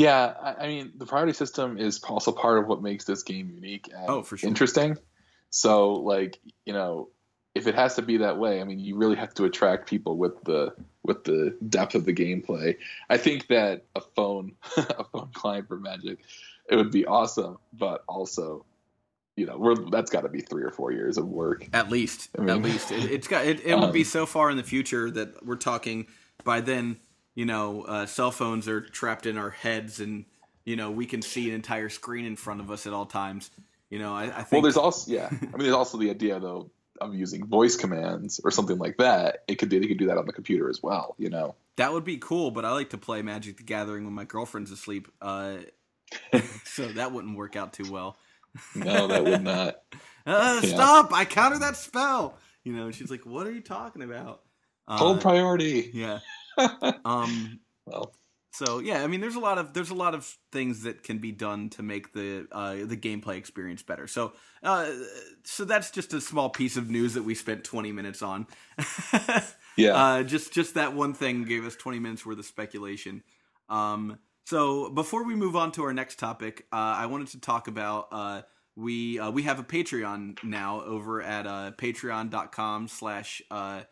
Yeah, 0.00 0.32
I, 0.42 0.64
I 0.64 0.66
mean, 0.66 0.92
the 0.96 1.04
priority 1.04 1.34
system 1.34 1.76
is 1.76 2.02
also 2.04 2.32
part 2.32 2.58
of 2.58 2.66
what 2.66 2.82
makes 2.82 3.04
this 3.04 3.22
game 3.22 3.50
unique 3.50 3.88
and 3.94 4.08
oh, 4.08 4.22
for 4.22 4.38
sure. 4.38 4.48
interesting. 4.48 4.96
So, 5.50 5.92
like, 5.92 6.38
you 6.64 6.72
know, 6.72 7.10
if 7.54 7.66
it 7.66 7.74
has 7.74 7.96
to 7.96 8.02
be 8.02 8.18
that 8.18 8.38
way, 8.38 8.62
I 8.62 8.64
mean, 8.64 8.78
you 8.78 8.96
really 8.96 9.16
have 9.16 9.34
to 9.34 9.44
attract 9.44 9.90
people 9.90 10.16
with 10.16 10.42
the 10.44 10.74
with 11.02 11.24
the 11.24 11.54
depth 11.68 11.94
of 11.94 12.06
the 12.06 12.14
gameplay. 12.14 12.76
I 13.10 13.18
think 13.18 13.48
that 13.48 13.84
a 13.94 14.00
phone 14.00 14.52
a 14.78 15.04
phone 15.04 15.30
client 15.34 15.68
for 15.68 15.76
Magic 15.76 16.20
it 16.70 16.76
would 16.76 16.92
be 16.92 17.04
awesome, 17.04 17.58
but 17.72 18.02
also, 18.08 18.64
you 19.36 19.44
know, 19.44 19.58
we're 19.58 19.74
that's 19.90 20.10
got 20.10 20.22
to 20.22 20.30
be 20.30 20.40
three 20.40 20.62
or 20.62 20.70
four 20.70 20.92
years 20.92 21.18
of 21.18 21.28
work. 21.28 21.68
At 21.74 21.90
least, 21.90 22.30
I 22.38 22.40
mean- 22.40 22.48
at 22.48 22.62
least 22.62 22.90
it, 22.90 23.10
it's 23.10 23.28
got 23.28 23.44
it. 23.44 23.60
It 23.66 23.78
would 23.78 23.92
be 23.92 24.00
Um, 24.00 24.04
so 24.04 24.24
far 24.24 24.50
in 24.50 24.56
the 24.56 24.62
future 24.62 25.10
that 25.10 25.44
we're 25.44 25.56
talking. 25.56 26.06
By 26.42 26.62
then, 26.62 26.96
you 27.34 27.46
know, 27.46 27.82
uh, 27.82 28.06
cell 28.06 28.30
phones 28.30 28.68
are 28.68 28.80
trapped 28.80 29.26
in 29.26 29.38
our 29.38 29.50
heads, 29.50 30.00
and 30.00 30.24
you 30.64 30.76
know 30.76 30.90
we 30.90 31.06
can 31.06 31.22
see 31.22 31.48
an 31.48 31.54
entire 31.54 31.88
screen 31.88 32.24
in 32.24 32.36
front 32.36 32.60
of 32.60 32.70
us 32.70 32.86
at 32.86 32.92
all 32.92 33.06
times. 33.06 33.50
You 33.88 33.98
know, 33.98 34.14
I, 34.14 34.24
I 34.24 34.42
think. 34.42 34.52
Well, 34.52 34.62
there's 34.62 34.76
also 34.76 35.10
yeah. 35.10 35.28
I 35.30 35.34
mean, 35.44 35.58
there's 35.58 35.74
also 35.74 35.98
the 35.98 36.10
idea 36.10 36.38
though 36.40 36.70
of 37.00 37.14
using 37.14 37.46
voice 37.46 37.76
commands 37.76 38.40
or 38.44 38.50
something 38.50 38.78
like 38.78 38.98
that. 38.98 39.44
It 39.48 39.56
could 39.56 39.68
be 39.68 39.78
they 39.78 39.86
could 39.86 39.98
do 39.98 40.06
that 40.06 40.18
on 40.18 40.26
the 40.26 40.32
computer 40.32 40.68
as 40.68 40.82
well. 40.82 41.14
You 41.18 41.30
know. 41.30 41.54
That 41.76 41.92
would 41.92 42.04
be 42.04 42.18
cool, 42.18 42.50
but 42.50 42.64
I 42.64 42.72
like 42.72 42.90
to 42.90 42.98
play 42.98 43.22
Magic 43.22 43.56
the 43.56 43.62
Gathering 43.62 44.04
when 44.04 44.12
my 44.12 44.24
girlfriend's 44.24 44.70
asleep. 44.70 45.08
Uh, 45.22 45.58
so 46.64 46.88
that 46.88 47.12
wouldn't 47.12 47.36
work 47.36 47.56
out 47.56 47.72
too 47.72 47.90
well. 47.90 48.16
No, 48.74 49.06
that 49.06 49.24
would 49.24 49.42
not. 49.44 49.76
Uh, 50.26 50.60
Yeah. 50.62 50.74
Stop! 50.74 51.14
I 51.14 51.24
counter 51.24 51.60
that 51.60 51.76
spell. 51.76 52.36
You 52.62 52.74
know, 52.74 52.86
and 52.86 52.94
she's 52.94 53.10
like, 53.10 53.24
"What 53.24 53.46
are 53.46 53.52
you 53.52 53.62
talking 53.62 54.02
about?" 54.02 54.42
Uh, 54.86 54.98
Hold 54.98 55.22
priority. 55.22 55.90
Yeah. 55.94 56.18
Um. 57.04 57.60
Well, 57.86 58.14
So 58.52 58.80
yeah, 58.80 59.02
I 59.04 59.06
mean, 59.06 59.20
there's 59.20 59.36
a 59.36 59.40
lot 59.40 59.58
of 59.58 59.72
there's 59.72 59.90
a 59.90 59.94
lot 59.94 60.14
of 60.14 60.36
things 60.52 60.82
that 60.82 61.02
can 61.02 61.18
be 61.18 61.32
done 61.32 61.70
to 61.70 61.82
make 61.82 62.12
the 62.12 62.46
uh, 62.52 62.74
the 62.84 62.96
gameplay 62.96 63.36
experience 63.36 63.82
better. 63.82 64.06
So 64.06 64.32
uh, 64.62 64.90
so 65.44 65.64
that's 65.64 65.90
just 65.90 66.12
a 66.14 66.20
small 66.20 66.50
piece 66.50 66.76
of 66.76 66.90
news 66.90 67.14
that 67.14 67.22
we 67.22 67.34
spent 67.34 67.64
20 67.64 67.92
minutes 67.92 68.22
on. 68.22 68.46
yeah. 69.76 69.94
Uh, 69.94 70.22
just 70.24 70.52
just 70.52 70.74
that 70.74 70.94
one 70.94 71.14
thing 71.14 71.44
gave 71.44 71.64
us 71.64 71.76
20 71.76 71.98
minutes 72.00 72.26
worth 72.26 72.38
of 72.38 72.44
speculation. 72.44 73.22
Um, 73.68 74.18
so 74.44 74.90
before 74.90 75.24
we 75.24 75.36
move 75.36 75.54
on 75.54 75.70
to 75.72 75.84
our 75.84 75.94
next 75.94 76.18
topic, 76.18 76.66
uh, 76.72 76.76
I 76.76 77.06
wanted 77.06 77.28
to 77.28 77.40
talk 77.40 77.68
about 77.68 78.08
uh, 78.10 78.42
we 78.74 79.18
uh, 79.18 79.30
we 79.30 79.44
have 79.44 79.60
a 79.60 79.64
Patreon 79.64 80.42
now 80.42 80.82
over 80.82 81.22
at 81.22 81.46
uh, 81.46 81.72
patreon.com 81.78 82.88
slash 82.88 83.42
uh, 83.50 83.82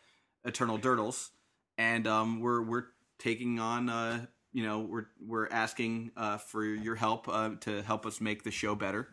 eternal 0.45 0.79
durdles, 0.79 1.31
and 1.79 2.07
um, 2.07 2.41
we're 2.41 2.61
we're 2.63 2.85
taking 3.19 3.59
on 3.59 3.89
uh, 3.89 4.27
you 4.53 4.65
know 4.65 4.81
we're 4.81 5.07
we're 5.25 5.49
asking 5.49 6.11
uh, 6.17 6.37
for 6.37 6.65
your 6.65 6.97
help 6.97 7.29
uh, 7.29 7.51
to 7.61 7.83
help 7.83 8.05
us 8.05 8.21
make 8.21 8.43
the 8.43 8.51
show 8.51 8.75
better, 8.75 9.09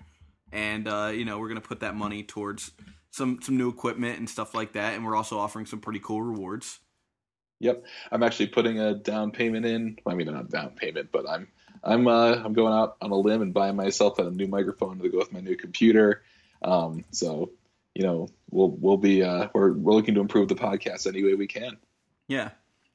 and 0.52 0.88
uh, 0.88 1.12
you 1.14 1.24
know 1.24 1.40
we're 1.40 1.48
gonna 1.48 1.62
put 1.62 1.80
that 1.80 1.96
money 1.96 2.24
towards 2.24 2.72
some 3.12 3.40
some 3.42 3.56
new 3.56 3.70
equipment 3.70 4.20
and 4.20 4.30
stuff 4.30 4.54
like 4.54 4.74
that, 4.74 4.96
and 4.96 5.06
we're 5.06 5.16
also 5.16 5.38
offering 5.38 5.66
some 5.66 5.80
pretty 5.80 6.00
cool 6.00 6.22
rewards. 6.22 6.80
Yep, 7.60 7.86
I'm 8.12 8.24
actually 8.24 8.48
putting 8.48 8.80
a 8.80 8.96
down 8.96 9.32
payment 9.32 9.66
in. 9.66 9.98
I 10.06 10.16
mean, 10.16 10.28
not 10.28 10.46
a 10.46 10.48
down 10.50 10.72
payment, 10.72 11.10
but 11.12 11.30
I'm 11.30 11.48
I'm 11.84 12.08
uh, 12.08 12.34
I'm 12.44 12.54
going 12.54 12.74
out 12.74 12.98
on 13.02 13.12
a 13.12 13.16
limb 13.16 13.42
and 13.42 13.54
buying 13.54 13.76
myself 13.76 14.20
a 14.20 14.30
new 14.30 14.48
microphone 14.48 15.00
to 15.00 15.10
go 15.10 15.20
with 15.20 15.32
my 15.32 15.40
new 15.40 15.56
computer. 15.56 16.24
Um, 16.62 17.06
so 17.12 17.52
you 17.94 18.04
know, 18.04 18.28
we'll 18.50 18.72
we'll 18.72 18.98
be 18.98 19.24
uh, 19.24 19.48
we're 19.54 19.72
we're 19.72 19.94
looking 19.94 20.16
to 20.16 20.22
improve 20.22 20.50
the 20.50 20.56
podcast 20.56 21.08
any 21.08 21.24
way 21.24 21.36
we 21.36 21.48
can. 21.48 21.78
Yeah. 22.28 22.50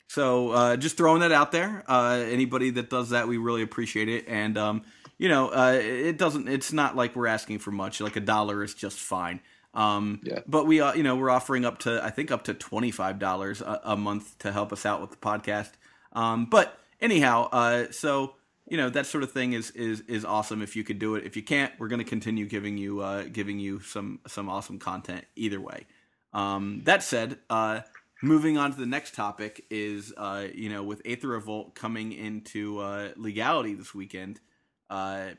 So 0.09 0.51
uh, 0.51 0.77
just 0.77 0.97
throwing 0.97 1.21
that 1.21 1.31
out 1.31 1.53
there. 1.53 1.85
Uh, 1.87 2.25
anybody 2.29 2.71
that 2.71 2.91
does 2.91 3.11
that, 3.11 3.29
we 3.29 3.37
really 3.37 3.63
appreciate 3.63 4.09
it. 4.09 4.25
And 4.27 4.59
um, 4.59 4.83
you 5.19 5.29
know, 5.29 5.49
uh, 5.49 5.79
it 5.81 6.19
doesn't. 6.19 6.49
It's 6.49 6.73
not 6.73 6.97
like 6.97 7.15
we're 7.15 7.27
asking 7.27 7.61
for 7.61 7.71
much. 7.71 8.01
Like 8.01 8.17
a 8.17 8.21
dollar 8.21 8.65
is 8.65 8.75
just 8.75 8.99
fine. 8.99 9.41
Um, 9.75 10.21
Yeah. 10.25 10.41
But 10.47 10.67
we, 10.67 10.81
uh, 10.81 10.95
you 10.95 11.03
know, 11.03 11.15
we're 11.17 11.31
offering 11.31 11.65
up 11.65 11.79
to 11.81 12.05
I 12.05 12.11
think 12.11 12.31
up 12.31 12.45
to 12.45 12.55
twenty 12.55 12.91
five 12.91 13.19
dollars 13.19 13.63
a, 13.63 13.97
month 13.97 14.39
to 14.39 14.51
help 14.53 14.73
us 14.73 14.85
out 14.85 15.01
with 15.01 15.11
the 15.11 15.17
podcast. 15.17 15.71
Um, 16.13 16.47
but 16.47 16.77
anyhow, 17.01 17.49
uh, 17.53 17.93
so 17.93 18.35
you 18.67 18.77
know 18.77 18.91
that 18.91 19.07
sort 19.07 19.23
of 19.23 19.31
thing 19.33 19.53
is 19.53 19.71
is 19.73 20.01
is 20.03 20.25
awesome 20.25 20.63
if 20.63 20.75
you 20.75 20.83
could 20.85 20.99
do 20.99 21.15
it. 21.15 21.25
If 21.25 21.37
you 21.37 21.43
can't, 21.43 21.73
we're 21.79 21.89
going 21.89 22.03
to 22.03 22.09
continue 22.09 22.47
giving 22.47 22.79
you 22.79 23.01
uh, 23.01 23.25
giving 23.25 23.59
you 23.59 23.81
some 23.81 24.21
some 24.27 24.49
awesome 24.49 24.79
content 24.79 25.25
either 25.37 25.61
way. 25.61 25.87
Um, 26.33 26.83
that 26.85 27.03
said, 27.03 27.39
uh, 27.49 27.81
moving 28.23 28.59
on 28.59 28.73
to 28.73 28.79
the 28.79 28.87
next 28.87 29.15
topic 29.15 29.65
is 29.71 30.13
uh, 30.17 30.47
you 30.55 30.69
know 30.69 30.83
with 30.83 31.03
Aether 31.05 31.29
Revolt 31.29 31.75
coming 31.75 32.13
into 32.13 32.79
uh, 32.79 33.11
legality 33.17 33.75
this 33.75 33.95
weekend, 33.95 34.41
uh, 34.89 35.31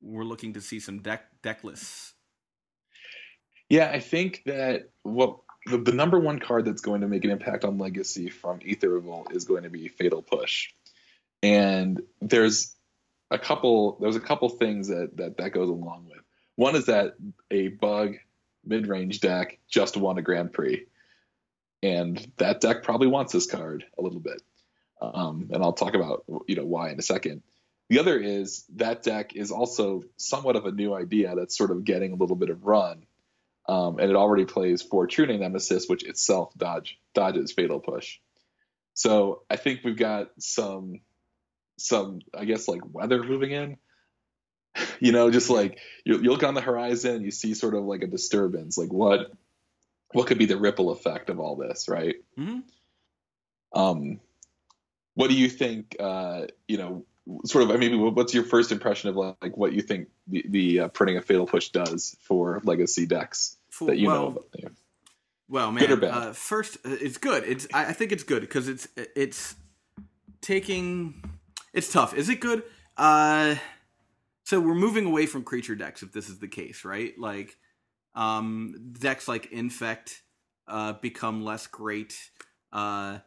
we're 0.00 0.24
looking 0.24 0.54
to 0.54 0.60
see 0.60 0.80
some 0.80 1.00
deck 1.00 1.24
deck 1.42 1.64
lists. 1.64 2.14
Yeah, 3.68 3.90
I 3.90 4.00
think 4.00 4.42
that 4.46 4.90
what 5.02 5.38
the, 5.66 5.78
the 5.78 5.92
number 5.92 6.18
one 6.18 6.38
card 6.38 6.64
that's 6.64 6.80
going 6.80 7.02
to 7.02 7.08
make 7.08 7.24
an 7.24 7.30
impact 7.30 7.64
on 7.64 7.78
Legacy 7.78 8.30
from 8.30 8.60
Aether 8.66 8.88
Revolt 8.88 9.32
is 9.32 9.44
going 9.44 9.64
to 9.64 9.70
be 9.70 9.88
Fatal 9.88 10.22
Push, 10.22 10.72
and 11.42 12.00
there's 12.20 12.74
a 13.30 13.38
couple 13.38 13.98
there's 14.00 14.16
a 14.16 14.20
couple 14.20 14.48
things 14.48 14.88
that 14.88 15.16
that 15.16 15.36
that 15.36 15.50
goes 15.50 15.68
along 15.68 16.06
with. 16.08 16.20
One 16.56 16.74
is 16.74 16.86
that 16.86 17.14
a 17.50 17.68
bug 17.68 18.16
mid 18.64 18.86
range 18.86 19.20
deck 19.20 19.58
just 19.68 19.96
won 19.96 20.18
a 20.18 20.22
Grand 20.22 20.52
Prix, 20.52 20.86
and 21.82 22.30
that 22.38 22.60
deck 22.60 22.82
probably 22.82 23.06
wants 23.06 23.32
this 23.32 23.46
card 23.46 23.84
a 23.98 24.02
little 24.02 24.20
bit, 24.20 24.42
um, 25.00 25.50
and 25.52 25.62
I'll 25.62 25.72
talk 25.72 25.94
about 25.94 26.24
you 26.46 26.56
know 26.56 26.64
why 26.64 26.90
in 26.90 26.98
a 26.98 27.02
second. 27.02 27.42
The 27.88 28.00
other 28.00 28.18
is 28.18 28.66
that 28.76 29.02
deck 29.02 29.34
is 29.34 29.50
also 29.50 30.02
somewhat 30.18 30.56
of 30.56 30.66
a 30.66 30.72
new 30.72 30.92
idea 30.94 31.34
that's 31.34 31.56
sort 31.56 31.70
of 31.70 31.84
getting 31.84 32.12
a 32.12 32.16
little 32.16 32.36
bit 32.36 32.50
of 32.50 32.66
run 32.66 33.06
um, 33.68 33.98
and 33.98 34.10
it 34.10 34.16
already 34.16 34.46
plays 34.46 34.80
for 34.80 35.06
True 35.06 35.26
Name 35.26 35.40
Nemesis, 35.40 35.88
which 35.88 36.02
itself 36.02 36.52
dodge 36.56 36.98
dodges 37.14 37.52
Fatal 37.52 37.80
Push. 37.80 38.18
So 38.94 39.42
I 39.50 39.56
think 39.56 39.80
we've 39.84 39.96
got 39.96 40.30
some 40.38 41.00
some 41.76 42.20
I 42.36 42.46
guess 42.46 42.66
like 42.66 42.80
weather 42.90 43.22
moving 43.22 43.50
in. 43.50 43.76
you 45.00 45.12
know, 45.12 45.30
just 45.30 45.50
like 45.50 45.78
you, 46.04 46.14
you 46.14 46.30
look 46.30 46.42
on 46.42 46.54
the 46.54 46.62
horizon 46.62 47.22
you 47.22 47.30
see 47.30 47.52
sort 47.52 47.74
of 47.74 47.84
like 47.84 48.02
a 48.02 48.06
disturbance, 48.06 48.78
like 48.78 48.92
what 48.92 49.32
what 50.12 50.26
could 50.26 50.38
be 50.38 50.46
the 50.46 50.56
ripple 50.56 50.90
effect 50.90 51.30
of 51.30 51.38
all 51.40 51.56
this, 51.56 51.88
right? 51.88 52.16
Mhm. 52.38 52.62
Um, 53.72 54.20
what 55.14 55.28
do 55.30 55.36
you 55.36 55.48
think? 55.48 55.96
Uh, 56.00 56.46
you 56.66 56.78
know, 56.78 57.04
sort 57.44 57.64
of. 57.64 57.70
I 57.70 57.76
mean, 57.76 58.14
what's 58.14 58.32
your 58.32 58.44
first 58.44 58.72
impression 58.72 59.10
of 59.10 59.16
like 59.16 59.56
what 59.56 59.72
you 59.72 59.82
think 59.82 60.08
the, 60.26 60.44
the 60.48 60.80
uh, 60.80 60.88
printing 60.88 61.16
of 61.16 61.24
Fatal 61.24 61.46
Push 61.46 61.70
does 61.70 62.16
for 62.22 62.60
Legacy 62.64 63.04
decks 63.06 63.56
For- 63.70 63.86
that 63.88 63.98
you 63.98 64.06
well, 64.08 64.22
know 64.22 64.26
about? 64.28 64.46
Yeah. 64.58 64.68
Well, 65.50 65.72
Good 65.72 65.90
or 65.90 65.96
man, 65.96 66.10
bad? 66.10 66.28
uh, 66.28 66.32
first 66.32 66.76
uh, 66.84 66.96
it's 67.00 67.18
good. 67.18 67.44
It's 67.44 67.66
I, 67.72 67.86
I 67.86 67.92
think 67.92 68.12
it's 68.12 68.22
good 68.24 68.40
because 68.42 68.68
it's 68.68 68.86
it's 68.96 69.54
taking 70.40 71.22
it's 71.72 71.92
tough. 71.92 72.14
Is 72.14 72.28
it 72.28 72.40
good? 72.40 72.62
Uh, 72.96 73.56
so 74.44 74.60
we're 74.60 74.74
moving 74.74 75.04
away 75.06 75.26
from 75.26 75.44
creature 75.44 75.74
decks 75.74 76.02
if 76.02 76.12
this 76.12 76.28
is 76.28 76.38
the 76.38 76.48
case, 76.48 76.84
right? 76.84 77.12
Like, 77.18 77.56
um, 78.18 78.74
decks 78.98 79.28
like 79.28 79.52
Infect 79.52 80.22
uh, 80.66 80.94
become 80.94 81.44
less 81.44 81.68
great. 81.68 82.18
Uh, 82.72 83.18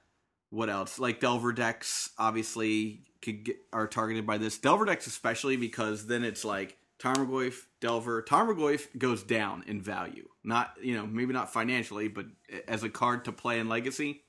what 0.49 0.69
else? 0.69 0.99
Like 0.99 1.21
Delver 1.21 1.54
decks, 1.54 2.10
obviously, 2.19 3.06
could 3.21 3.45
get, 3.45 3.56
are 3.71 3.88
targeted 3.88 4.27
by 4.27 4.38
this. 4.38 4.58
Delver 4.58 4.84
decks, 4.84 5.08
especially 5.08 5.56
because 5.56 6.08
then 6.08 6.25
it's 6.25 6.43
like 6.43 6.77
Tarmogoyf, 6.99 7.56
Delver. 7.80 8.21
Tarmogoyf 8.21 8.88
goes 8.97 9.23
down 9.23 9.63
in 9.65 9.82
value. 9.82 10.27
Not 10.43 10.73
you 10.82 10.95
know 10.95 11.08
maybe 11.08 11.32
not 11.32 11.54
financially, 11.54 12.10
but 12.10 12.25
as 12.67 12.84
a 12.84 12.89
card 12.89 13.25
to 13.25 13.32
play 13.32 13.60
in 13.60 13.69
Legacy. 13.69 14.23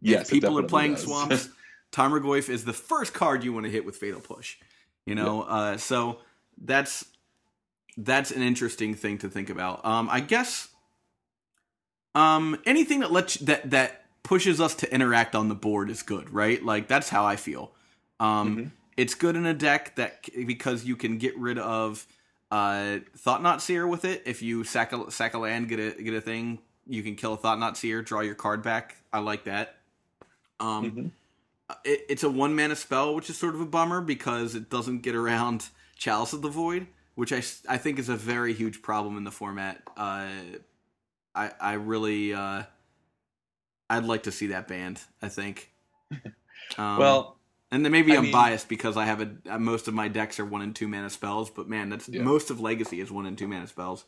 Yes, 0.00 0.28
if 0.28 0.30
people 0.30 0.58
are 0.60 0.62
playing 0.62 0.92
does. 0.92 1.02
swamps, 1.02 1.48
Tarmogoyf 1.92 2.48
is 2.48 2.64
the 2.64 2.72
first 2.72 3.14
card 3.14 3.42
you 3.42 3.52
want 3.52 3.66
to 3.66 3.72
hit 3.72 3.84
with 3.84 3.96
Fatal 3.96 4.20
Push. 4.20 4.58
You 5.06 5.16
know, 5.16 5.42
uh, 5.42 5.76
so 5.76 6.18
that's 6.62 7.04
that's 7.96 8.30
an 8.30 8.42
interesting 8.42 8.94
thing 8.94 9.18
to 9.18 9.28
think 9.28 9.50
about. 9.50 9.84
Um, 9.84 10.08
I 10.10 10.20
guess 10.20 10.68
um, 12.14 12.58
anything 12.64 13.00
that 13.00 13.12
lets 13.12 13.34
that 13.36 13.70
that 13.70 14.02
pushes 14.22 14.60
us 14.60 14.74
to 14.76 14.92
interact 14.92 15.34
on 15.34 15.48
the 15.48 15.54
board 15.54 15.90
is 15.90 16.02
good, 16.02 16.30
right? 16.30 16.62
Like 16.64 16.88
that's 16.88 17.08
how 17.08 17.24
I 17.24 17.36
feel. 17.36 17.72
Um, 18.20 18.56
Mhm. 18.56 18.70
It's 18.96 19.14
good 19.14 19.36
in 19.36 19.44
a 19.44 19.52
deck 19.52 19.94
that 19.96 20.24
because 20.46 20.86
you 20.86 20.96
can 20.96 21.18
get 21.18 21.36
rid 21.38 21.58
of 21.58 22.06
uh, 22.50 23.00
Thought-Knot 23.18 23.60
Seer 23.60 23.86
with 23.86 24.06
it. 24.06 24.22
If 24.24 24.40
you 24.40 24.64
sack 24.64 24.94
a, 24.94 25.10
sack 25.10 25.34
a 25.34 25.38
land, 25.38 25.68
get 25.68 25.78
a 25.78 26.02
get 26.02 26.14
a 26.14 26.20
thing, 26.22 26.60
you 26.86 27.02
can 27.02 27.14
kill 27.14 27.34
a 27.34 27.36
Thought-Knot 27.36 27.76
Seer, 27.76 28.00
draw 28.00 28.20
your 28.20 28.34
card 28.34 28.62
back. 28.62 28.96
I 29.12 29.18
like 29.18 29.44
that. 29.44 29.76
Um, 30.60 30.90
Mhm. 30.92 31.10
it, 31.84 32.06
it's 32.08 32.22
a 32.22 32.30
one 32.30 32.56
mana 32.56 32.74
spell, 32.74 33.14
which 33.14 33.28
is 33.28 33.36
sort 33.36 33.54
of 33.54 33.60
a 33.60 33.66
bummer 33.66 34.00
because 34.00 34.54
it 34.54 34.70
doesn't 34.70 35.00
get 35.00 35.14
around 35.14 35.68
Chalice 35.96 36.32
of 36.32 36.40
the 36.40 36.48
Void, 36.48 36.86
which 37.16 37.32
I, 37.32 37.42
I 37.68 37.76
think 37.78 37.98
is 37.98 38.08
a 38.08 38.16
very 38.16 38.54
huge 38.54 38.80
problem 38.80 39.16
in 39.16 39.24
the 39.24 39.32
format. 39.32 39.82
Uh, 39.96 40.28
I 41.34 41.50
I 41.60 41.72
really 41.74 42.32
uh, 42.32 42.62
I'd 43.90 44.04
like 44.04 44.22
to 44.22 44.32
see 44.32 44.46
that 44.48 44.68
banned. 44.68 45.00
I 45.20 45.28
think. 45.28 45.72
Um, 46.78 46.98
well, 46.98 47.36
and 47.70 47.84
then 47.84 47.92
maybe 47.92 48.12
I 48.12 48.16
I'm 48.16 48.22
mean- 48.24 48.32
biased 48.32 48.68
because 48.68 48.96
I 48.96 49.04
have 49.04 49.20
a 49.20 49.30
uh, 49.48 49.56
most 49.58 49.86
of 49.86 49.94
my 49.94 50.08
decks 50.08 50.40
are 50.40 50.44
one 50.44 50.62
and 50.62 50.74
two 50.74 50.88
mana 50.88 51.08
spells, 51.10 51.48
but 51.48 51.68
man, 51.68 51.90
that's 51.90 52.08
Yeah. 52.08 52.22
most 52.22 52.50
of 52.50 52.58
Legacy 52.60 53.00
is 53.00 53.08
one 53.12 53.24
and 53.24 53.38
two 53.38 53.46
mana 53.46 53.68
spells. 53.68 54.04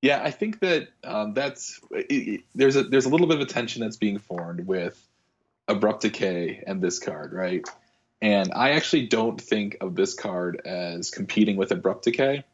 yeah, 0.00 0.22
I 0.24 0.30
think 0.30 0.60
that 0.60 0.88
um, 1.04 1.34
that's 1.34 1.78
it, 1.90 2.06
it- 2.10 2.40
there's 2.54 2.76
a 2.76 2.84
there's 2.84 3.04
a 3.04 3.10
little 3.10 3.26
bit 3.26 3.36
of 3.36 3.42
a 3.42 3.50
tension 3.52 3.82
that's 3.82 3.98
being 3.98 4.18
formed 4.18 4.66
with 4.66 4.98
abrupt 5.68 6.02
decay 6.02 6.64
and 6.66 6.80
this 6.80 6.98
card, 6.98 7.34
right? 7.34 7.68
And 8.22 8.52
I 8.54 8.70
actually 8.70 9.08
don't 9.08 9.38
think 9.40 9.76
of 9.80 9.94
this 9.96 10.14
card 10.14 10.62
as 10.64 11.10
competing 11.10 11.56
with 11.56 11.72
Abrupt 11.72 12.04
Decay. 12.04 12.44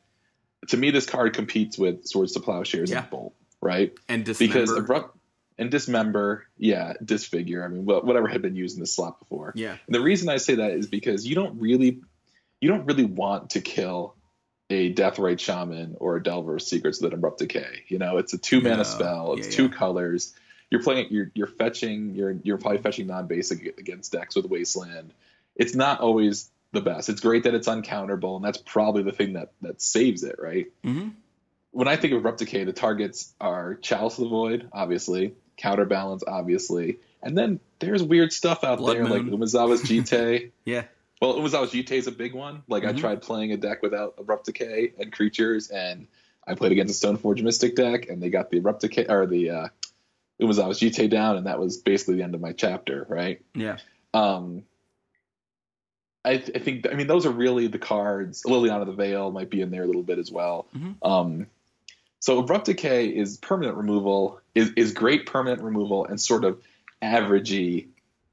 To 0.68 0.76
me, 0.76 0.90
this 0.90 1.07
card 1.07 1.35
competes 1.35 1.78
with 1.78 2.07
Swords 2.07 2.33
to 2.33 2.40
Plowshares 2.40 2.90
Yeah. 2.90 3.00
and 3.02 3.11
Bolt, 3.11 3.35
right? 3.61 3.92
And 4.09 4.24
dismember. 4.24 4.52
Because 4.54 4.72
Abrupt 4.72 5.16
and 5.59 5.70
Dismember, 5.70 6.46
yeah, 6.57 6.94
Disfigure. 7.04 7.64
I 7.64 7.68
mean, 7.68 7.85
whatever 7.85 8.28
had 8.28 8.42
been 8.42 8.57
used 8.57 8.76
in 8.76 8.81
this 8.81 8.92
slot 8.92 9.18
before. 9.20 9.52
yeah. 9.57 9.76
And 9.87 9.94
the 9.94 10.00
reason 10.00 10.28
I 10.28 10.38
say 10.38 10.54
that 10.57 10.72
is 10.72 10.87
because 10.87 11.26
you 11.26 11.35
don't 11.35 11.61
really, 11.61 12.00
you 12.61 12.68
don't 12.68 12.87
really 12.87 13.04
want 13.04 13.50
to 13.50 13.61
kill 13.61 14.14
a 14.70 14.92
Deathrite 14.94 15.38
Shaman 15.40 15.96
or 16.00 16.16
a 16.16 16.22
Delver 16.22 16.57
of 16.57 16.62
Secrets 16.62 17.00
with 17.00 17.12
an 17.12 17.18
Abrupt 17.18 17.40
Decay. 17.40 17.85
You 17.88 17.98
know, 17.98 18.16
it's 18.18 18.33
a 18.33 18.38
two 18.38 18.61
mana 18.61 18.78
No. 18.78 18.83
spell. 18.85 19.35
It's 19.35 19.48
Yeah, 19.48 19.52
two 19.52 19.62
yeah. 19.64 19.68
colors. 19.76 20.35
You're 20.70 20.83
playing. 20.83 21.09
You're 21.11 21.31
you're 21.35 21.46
fetching. 21.46 22.14
You're 22.14 22.37
you're 22.42 22.59
probably 22.59 22.78
fetching 22.78 23.07
non-basic 23.07 23.78
against 23.78 24.12
decks 24.12 24.37
with 24.37 24.44
Wasteland. 24.46 25.12
It's 25.59 25.75
not 25.75 26.01
always 26.01 26.51
the 26.73 26.81
best. 26.81 27.09
It's 27.09 27.21
great 27.21 27.42
that 27.44 27.55
it's 27.55 27.68
uncounterable, 27.68 28.37
and 28.37 28.44
that's 28.44 28.59
probably 28.59 29.03
the 29.03 29.12
thing 29.12 29.35
that 29.35 29.53
that 29.62 29.83
saves 29.83 30.23
it, 30.25 30.37
right? 30.38 30.66
hmm 30.85 31.09
when 31.71 31.87
I 31.87 31.97
think 31.97 32.14
of 32.14 32.37
Decay, 32.38 32.64
the 32.64 32.73
targets 32.73 33.35
are 33.40 33.75
Chalice 33.75 34.16
of 34.16 34.25
the 34.25 34.31
Void, 34.31 34.68
obviously, 34.73 35.35
Counterbalance, 35.59 36.25
obviously, 36.27 36.99
and 37.23 37.37
then 37.37 37.61
there's 37.79 38.03
weird 38.03 38.33
stuff 38.33 38.64
out 38.64 38.79
Blood 38.79 38.97
there 38.97 39.07
like 39.07 39.25
Moon. 39.25 39.38
Umezawa's 39.38 39.83
Jitte. 39.88 40.51
Yeah. 40.64 40.85
well, 41.21 41.35
Umezawa's 41.37 41.71
Jitte 41.71 41.92
is 41.92 42.07
a 42.07 42.11
big 42.12 42.33
one. 42.35 42.62
Like 42.68 42.85
I 42.85 42.92
Mhm. 42.94 42.99
tried 42.99 43.23
playing 43.23 43.53
a 43.53 43.59
deck 43.59 43.83
without 43.83 44.14
Abrupt 44.18 44.47
Decay 44.47 44.92
and 44.99 45.12
creatures, 45.12 45.68
and 45.68 46.07
I 46.47 46.55
played 46.55 46.73
against 46.73 47.05
a 47.05 47.07
Stoneforge 47.07 47.42
Mystic 47.42 47.77
deck, 47.77 48.09
and 48.09 48.23
they 48.23 48.31
got 48.31 48.51
the 48.51 48.59
Abrupt 48.59 48.81
Decay 48.81 49.05
or 49.07 49.27
the 49.27 49.51
uh, 49.51 49.68
Umezawa's 50.40 50.81
Jitte 50.81 51.11
down, 51.11 51.37
and 51.37 51.47
that 51.47 51.61
was 51.61 51.77
basically 51.77 52.16
the 52.16 52.23
end 52.23 52.35
of 52.35 52.40
my 52.40 52.53
chapter, 52.53 53.05
right? 53.09 53.42
Yeah. 53.55 53.77
Um, 54.14 54.62
I, 56.24 56.37
th- 56.38 56.50
I 56.54 56.59
think 56.59 56.87
I 56.90 56.94
mean 56.94 57.07
those 57.07 57.24
are 57.26 57.31
really 57.31 57.68
the 57.68 57.78
cards. 57.78 58.42
Liliana 58.44 58.85
the 58.87 58.92
Veil 58.92 59.31
might 59.31 59.50
be 59.50 59.61
in 59.61 59.70
there 59.70 59.83
a 59.85 59.87
little 59.87 60.02
bit 60.02 60.18
as 60.18 60.31
well. 60.31 60.66
Mhm. 60.76 60.96
Um, 61.02 61.46
so 62.20 62.38
abrupt 62.38 62.66
decay 62.66 63.07
is 63.09 63.37
permanent 63.38 63.76
removal 63.76 64.40
is 64.54 64.72
is 64.76 64.92
great 64.92 65.26
permanent 65.26 65.62
removal 65.62 66.04
and 66.04 66.20
sort 66.20 66.44
of 66.44 66.61
averagey 67.02 67.87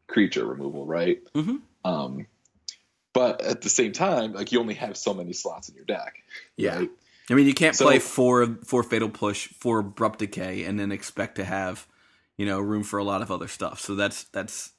creature 0.07 0.45
removal, 0.45 0.85
right? 0.85 1.21
Mhm. 1.33 1.61
Um, 1.83 2.25
but 3.13 3.41
at 3.41 3.61
the 3.61 3.69
same 3.69 3.91
time, 3.93 4.33
like 4.33 4.51
you 4.51 4.59
only 4.59 4.73
have 4.73 4.97
so 4.97 5.13
many 5.13 5.33
slots 5.33 5.69
in 5.69 5.75
your 5.75 5.85
deck. 5.85 6.21
Yeah. 6.57 6.79
right? 6.79 6.89
I 7.29 7.33
mean, 7.33 7.47
you 7.47 7.53
can't 7.53 7.75
So- 7.75 7.85
play 7.85 7.99
four 7.99 8.57
four 8.65 8.83
fatal 8.83 9.09
push, 9.09 9.47
four 9.59 9.79
abrupt 9.79 10.19
decay, 10.19 10.63
and 10.63 10.79
then 10.79 10.91
expect 10.91 11.35
to 11.35 11.45
have, 11.45 11.87
you 12.37 12.45
know, 12.45 12.59
room 12.59 12.83
for 12.83 12.97
a 12.99 13.03
lot 13.03 13.21
of 13.21 13.31
other 13.31 13.47
stuff. 13.47 13.79
So 13.79 13.95
that's 13.95 14.25
that's 14.25 14.71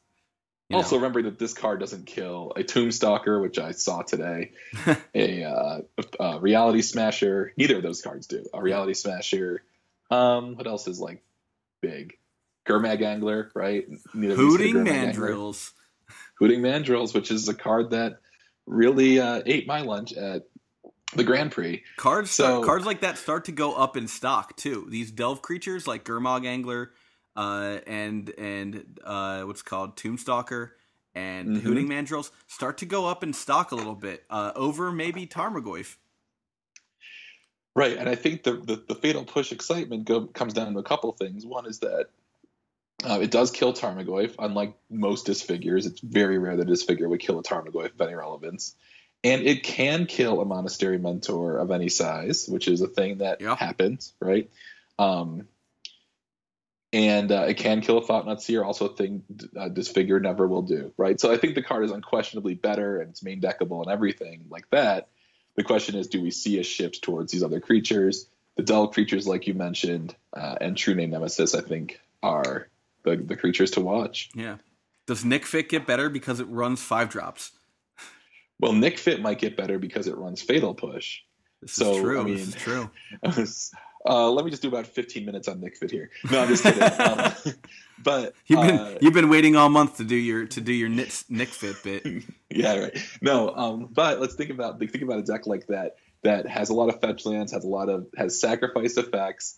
you 0.69 0.77
Also, 0.77 0.97
know, 0.97 1.03
remembering 1.03 1.27
that 1.27 1.39
this 1.39 1.55
card 1.55 1.81
doesn't 1.81 2.07
kill 2.07 2.53
a 2.57 2.63
Tombstalker, 2.65 3.41
which 3.41 3.59
I 3.59 3.71
saw 3.73 4.03
today, 4.03 4.53
a, 5.15 5.45
uh, 5.45 5.79
a 6.19 6.41
Reality 6.41 6.83
Smasher. 6.83 7.53
Neither 7.57 7.77
of 7.77 7.83
those 7.83 8.03
cards 8.03 8.27
do. 8.27 8.45
A 8.53 8.61
Reality 8.63 8.95
Smasher. 8.95 9.63
Um, 10.11 10.57
what 10.57 10.67
else 10.67 10.89
is 10.89 10.99
like 11.01 11.23
big? 11.83 12.15
Gurmag 12.67 13.01
Angler, 13.03 13.51
right? 13.55 13.87
Neither 14.13 14.33
of 14.35 14.39
these 14.39 14.57
hit 14.57 14.61
a 14.67 14.69
hooting 14.71 14.75
Gurmag 14.75 14.89
Angler. 14.91 15.31
mandrills. 15.31 15.73
Hooting 16.39 16.61
Mandrills, 16.61 17.15
which 17.15 17.31
is 17.31 17.49
a 17.49 17.55
card 17.55 17.91
that 17.91 18.19
really 18.67 19.19
uh, 19.21 19.43
ate 19.47 19.67
my 19.67 19.81
lunch 19.83 20.13
at 20.13 20.43
the 21.15 21.23
Grand 21.25 21.53
Prix. 21.53 21.83
Cards 21.97 22.31
So- 22.33 22.45
start, 22.45 22.65
cards 22.67 22.85
like 22.87 23.01
that 23.03 23.17
start 23.19 23.45
to 23.47 23.53
go 23.53 23.73
up 23.75 23.97
in 23.97 24.07
stock 24.09 24.57
too. 24.57 24.87
These 24.91 25.13
delve 25.13 25.41
creatures 25.43 25.87
like 25.87 26.05
Gurmag 26.05 26.45
Angler, 26.45 26.91
uh, 27.37 27.79
and 27.87 28.31
and 28.39 28.99
uh, 29.05 29.43
what's 29.43 29.63
called 29.63 29.97
Tombstalker 29.97 30.71
and 31.15 31.57
Mhm. 31.57 31.61
Hooting 31.61 31.89
Mandrills 31.89 32.31
start 32.47 32.79
to 32.79 32.87
go 32.87 33.07
up 33.07 33.23
in 33.23 33.33
stock 33.33 33.73
a 33.73 33.75
little 33.75 33.95
bit 33.95 34.25
uh, 34.31 34.53
over 34.55 34.93
maybe 34.93 35.27
Tarmogoyf. 35.27 35.97
Right, 37.75 37.97
and 37.99 38.09
I 38.09 38.15
think 38.15 38.43
the 38.43 38.53
the, 38.53 38.83
the 38.89 38.95
fatal 38.95 39.25
push 39.25 39.53
excitement 39.53 40.07
go, 40.07 40.27
comes 40.27 40.55
down 40.55 40.73
to 40.73 40.79
a 40.79 40.83
couple 40.83 41.13
things. 41.13 41.45
One 41.45 41.67
is 41.67 41.81
that 41.81 42.07
uh, 43.05 43.19
it 43.21 43.31
does 43.31 43.51
kill 43.51 43.75
Tarmogoyf, 43.75 44.35
unlike 44.39 44.75
most 44.89 45.27
disfigures. 45.27 45.85
It's 45.85 46.01
very 46.01 46.39
rare 46.39 46.57
that 46.57 46.63
a 46.63 46.71
disfigure 46.71 47.09
would 47.09 47.21
kill 47.21 47.39
a 47.39 47.43
Tarmogoyf 47.43 47.93
of 47.93 48.01
any 48.01 48.15
relevance, 48.15 48.75
and 49.23 49.43
it 49.43 49.63
can 49.63 50.07
kill 50.07 50.41
a 50.41 50.47
monastery 50.47 50.99
mentor 50.99 51.59
of 51.59 51.71
any 51.71 51.91
size, 51.91 52.47
which 52.49 52.67
is 52.67 52.81
a 52.81 52.89
thing 52.89 53.19
that 53.19 53.43
Yeah. 53.43 53.57
happens, 53.57 54.15
right? 54.21 54.51
Um, 54.99 55.47
and 56.97 57.31
uh, 57.31 57.45
it 57.47 57.59
can 57.59 57.83
kill 57.83 57.99
a 57.99 58.03
Thought-Knot 58.03 58.41
Seer, 58.41 58.65
also 58.65 58.87
a 58.87 58.97
thing 58.97 59.23
uh, 59.55 59.69
disfigure 59.69 60.19
never 60.19 60.49
will 60.49 60.63
do, 60.63 60.95
right? 60.97 61.21
So 61.21 61.31
I 61.31 61.37
think 61.37 61.55
the 61.55 61.63
card 61.63 61.85
is 61.85 61.91
unquestionably 61.91 62.55
better 62.55 63.01
and 63.03 63.11
it's 63.11 63.23
main 63.23 63.39
deckable 63.39 63.83
and 63.83 63.93
everything 63.93 64.47
like 64.49 64.65
that. 64.71 65.09
The 65.57 65.63
question 65.63 65.95
is, 65.95 66.07
do 66.07 66.23
we 66.23 66.31
see 66.31 66.59
a 66.59 66.63
shift 66.63 67.03
towards 67.03 67.33
these 67.33 67.43
other 67.43 67.61
creatures? 67.61 68.29
The 68.57 68.63
delve 68.63 68.95
creatures, 68.95 69.27
like 69.27 69.47
you 69.47 69.53
mentioned, 69.53 70.17
uh, 70.35 70.57
and 70.59 70.75
True 70.75 70.95
Name 70.95 71.11
Nemesis, 71.11 71.55
I 71.55 71.61
think, 71.61 72.01
are 72.23 72.69
the, 73.03 73.17
the 73.17 73.37
creatures 73.37 73.73
to 73.73 73.83
watch. 73.83 74.31
Yeah. 74.35 74.57
Does 75.07 75.23
Nic 75.23 75.45
Fit 75.45 75.69
get 75.69 75.87
better 75.87 76.09
because 76.09 76.41
it 76.41 76.49
runs 76.49 76.81
five 76.81 77.11
drops? 77.11 77.53
Well, 78.59 78.73
Nic 78.73 78.99
Fit 78.99 79.21
might 79.21 79.39
get 79.39 79.55
better 79.55 79.79
because 79.79 80.07
it 80.07 80.17
runs 80.17 80.41
Fatal 80.41 80.73
Push. 80.73 81.21
This 81.61 81.75
So, 81.75 81.93
is 81.93 82.01
true. 82.01 82.21
I 82.23 82.25
this 82.25 82.49
is 82.49 82.55
true. 82.55 82.91
uh, 84.07 84.31
let 84.31 84.45
me 84.45 84.51
just 84.51 84.63
do 84.63 84.69
about 84.69 84.87
15 84.87 85.25
minutes 85.25 85.49
on 85.49 85.61
Nic 85.61 85.77
Fit 85.77 85.91
here. 85.91 86.11
No, 86.31 86.41
I'm 86.41 86.49
just 86.49 86.63
kidding. 86.63 86.83
um, 87.01 87.33
but 87.99 88.35
You've 88.47 88.61
been 88.61 88.79
uh, 88.79 88.99
you've 89.01 89.15
been 89.15 89.29
waiting 89.29 89.57
all 89.57 89.69
month 89.69 89.97
to 89.97 90.05
do 90.05 90.15
your 90.15 90.47
to 90.47 90.61
do 90.61 90.73
your 90.73 90.89
Nick, 90.89 91.13
Nic 91.29 91.49
Fit 91.49 91.77
bit. 91.83 92.25
yeah, 92.51 92.77
right. 92.77 92.99
No, 93.21 93.51
um, 93.55 93.89
but 93.93 94.21
let's 94.21 94.35
think 94.35 94.51
about 94.51 94.79
think 94.79 95.03
about 95.03 95.19
a 95.19 95.23
deck 95.23 95.47
like 95.47 95.67
that 95.69 95.97
that 96.23 96.47
has 96.47 96.71
a 96.71 96.75
lot 96.75 96.89
of 96.89 97.01
fetch 97.01 97.27
lands, 97.27 97.53
has 97.53 97.65
a 97.65 97.69
lot 97.69 97.89
of 97.89 98.07
has 98.17 98.41
sacrifice 98.41 98.97
effects, 98.97 99.57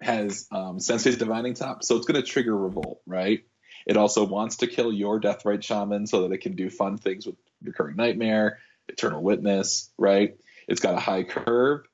has 0.00 0.46
um, 0.50 0.78
Sensei's 0.80 1.16
Divining 1.16 1.54
Top, 1.54 1.82
so 1.82 1.96
it's 1.96 2.06
going 2.06 2.20
to 2.20 2.26
trigger 2.26 2.56
Revolt, 2.56 3.00
right? 3.06 3.44
It 3.86 3.96
also 3.96 4.24
wants 4.24 4.56
to 4.58 4.66
kill 4.66 4.92
your 4.92 5.20
Deathrite 5.20 5.62
Shaman 5.62 6.06
so 6.06 6.22
that 6.22 6.32
it 6.32 6.38
can 6.38 6.54
do 6.54 6.68
fun 6.70 6.98
things 6.98 7.26
with 7.26 7.36
Recurring 7.62 7.96
Nightmare, 7.96 8.58
Eternal 8.88 9.22
Witness, 9.22 9.90
right? 9.98 10.36
It's 10.68 10.80
got 10.80 10.94
a 10.94 11.00
high 11.00 11.24
curve, 11.24 11.86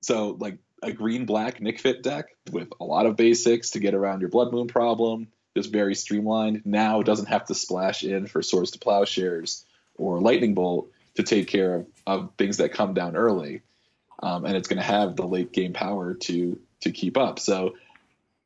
so 0.00 0.36
like 0.38 0.58
a 0.84 0.92
green 0.92 1.24
black 1.24 1.60
Nic 1.60 1.80
Fit 1.80 2.02
deck 2.02 2.26
with 2.52 2.68
a 2.80 2.84
lot 2.84 3.06
of 3.06 3.16
basics 3.16 3.70
to 3.70 3.80
get 3.80 3.94
around 3.94 4.20
your 4.20 4.30
Blood 4.30 4.52
Moon 4.52 4.68
problem, 4.68 5.28
just 5.56 5.72
very 5.72 5.94
streamlined. 5.94 6.62
Now 6.64 7.02
doesn't 7.02 7.28
have 7.28 7.46
to 7.46 7.54
splash 7.54 8.04
in 8.04 8.26
for 8.26 8.42
Swords 8.42 8.70
to 8.72 8.78
Plowshares 8.78 9.64
or 9.96 10.20
Lightning 10.20 10.54
Bolt 10.54 10.90
to 11.14 11.22
take 11.22 11.48
care 11.48 11.74
of, 11.76 11.86
of 12.06 12.30
things 12.36 12.58
that 12.58 12.72
come 12.72 12.94
down 12.94 13.16
early, 13.16 13.62
um, 14.22 14.44
and 14.44 14.56
it's 14.56 14.68
going 14.68 14.78
to 14.78 14.82
have 14.82 15.16
the 15.16 15.26
late 15.26 15.52
game 15.52 15.72
power 15.72 16.14
to 16.14 16.58
to 16.82 16.90
keep 16.90 17.16
up. 17.16 17.38
So 17.38 17.74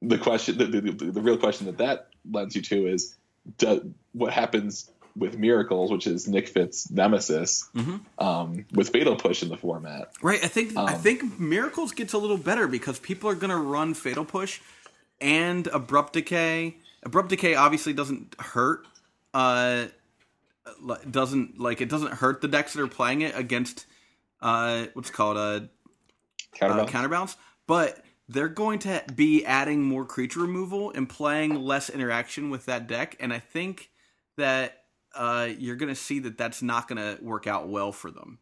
the 0.00 0.18
question, 0.18 0.58
the, 0.58 0.66
the, 0.66 1.10
the, 1.10 1.20
real 1.20 1.38
question 1.38 1.66
that 1.66 1.78
that 1.78 2.08
lends 2.30 2.54
you 2.54 2.62
to 2.62 2.86
is, 2.86 3.16
do, 3.56 3.92
what 4.12 4.32
happens 4.32 4.88
with 5.18 5.38
Miracles, 5.38 5.90
which 5.90 6.06
is 6.06 6.28
Nic 6.28 6.48
Fit's 6.48 6.90
nemesis, 6.90 7.68
Mhm. 7.74 8.00
um, 8.18 8.64
with 8.72 8.90
Fatal 8.90 9.16
Push 9.16 9.42
in 9.42 9.48
the 9.48 9.56
format? 9.56 10.12
Right. 10.22 10.42
I 10.42 10.48
think 10.48 10.76
I 10.76 10.94
Um, 10.94 11.00
think 11.00 11.38
Miracles 11.40 11.92
gets 11.92 12.12
a 12.12 12.18
little 12.18 12.38
better 12.38 12.66
because 12.66 12.98
people 12.98 13.28
are 13.30 13.34
going 13.34 13.50
to 13.50 13.56
run 13.56 13.94
Fatal 13.94 14.24
Push 14.24 14.60
and 15.20 15.66
Abrupt 15.68 16.12
Decay. 16.14 16.76
Abrupt 17.02 17.28
Decay 17.30 17.54
obviously 17.54 17.92
doesn't 17.92 18.34
hurt. 18.40 18.86
Uh, 19.34 19.86
doesn't 21.10 21.58
like 21.58 21.80
it 21.80 21.88
doesn't 21.88 22.12
hurt 22.14 22.40
the 22.40 22.48
decks 22.48 22.74
that 22.74 22.82
are 22.82 22.86
playing 22.88 23.22
it 23.22 23.34
against 23.36 23.86
uh 24.42 24.84
what's 24.92 25.10
called 25.10 25.36
uh, 25.36 25.40
uh 25.40 25.60
Counterbalance? 26.52 26.90
counterbalance, 26.90 27.36
but 27.66 28.04
they're 28.28 28.48
going 28.48 28.78
to 28.80 29.02
be 29.14 29.44
adding 29.46 29.82
more 29.82 30.04
creature 30.04 30.40
removal 30.40 30.90
and 30.92 31.08
playing 31.08 31.54
less 31.54 31.88
interaction 31.88 32.50
with 32.50 32.66
that 32.66 32.86
deck, 32.86 33.16
and 33.18 33.32
I 33.32 33.38
think 33.38 33.90
that 34.36 34.77
uh, 35.14 35.48
you're 35.58 35.76
going 35.76 35.88
to 35.88 35.94
see 36.00 36.18
that 36.20 36.36
that's 36.38 36.62
not 36.62 36.88
going 36.88 36.98
to 36.98 37.22
work 37.22 37.46
out 37.46 37.68
well 37.68 37.92
for 37.92 38.10
them 38.10 38.38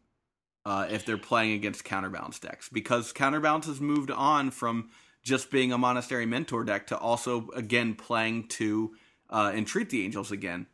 uh, 0.65 0.87
if 0.89 1.05
they're 1.05 1.17
playing 1.17 1.53
against 1.53 1.83
counterbalance 1.85 2.39
decks 2.39 2.69
because 2.69 3.11
counterbalance 3.13 3.65
has 3.67 3.79
moved 3.79 4.11
on 4.11 4.51
from 4.51 4.89
just 5.23 5.49
being 5.51 5.71
a 5.71 5.77
monastery 5.77 6.25
mentor 6.25 6.63
deck 6.63 6.87
to 6.87 6.97
also 6.97 7.49
again 7.55 7.95
playing 7.95 8.47
to 8.47 8.95
uh, 9.29 9.51
entreat 9.55 9.89
the 9.89 10.03
angels 10.05 10.31
again 10.31 10.65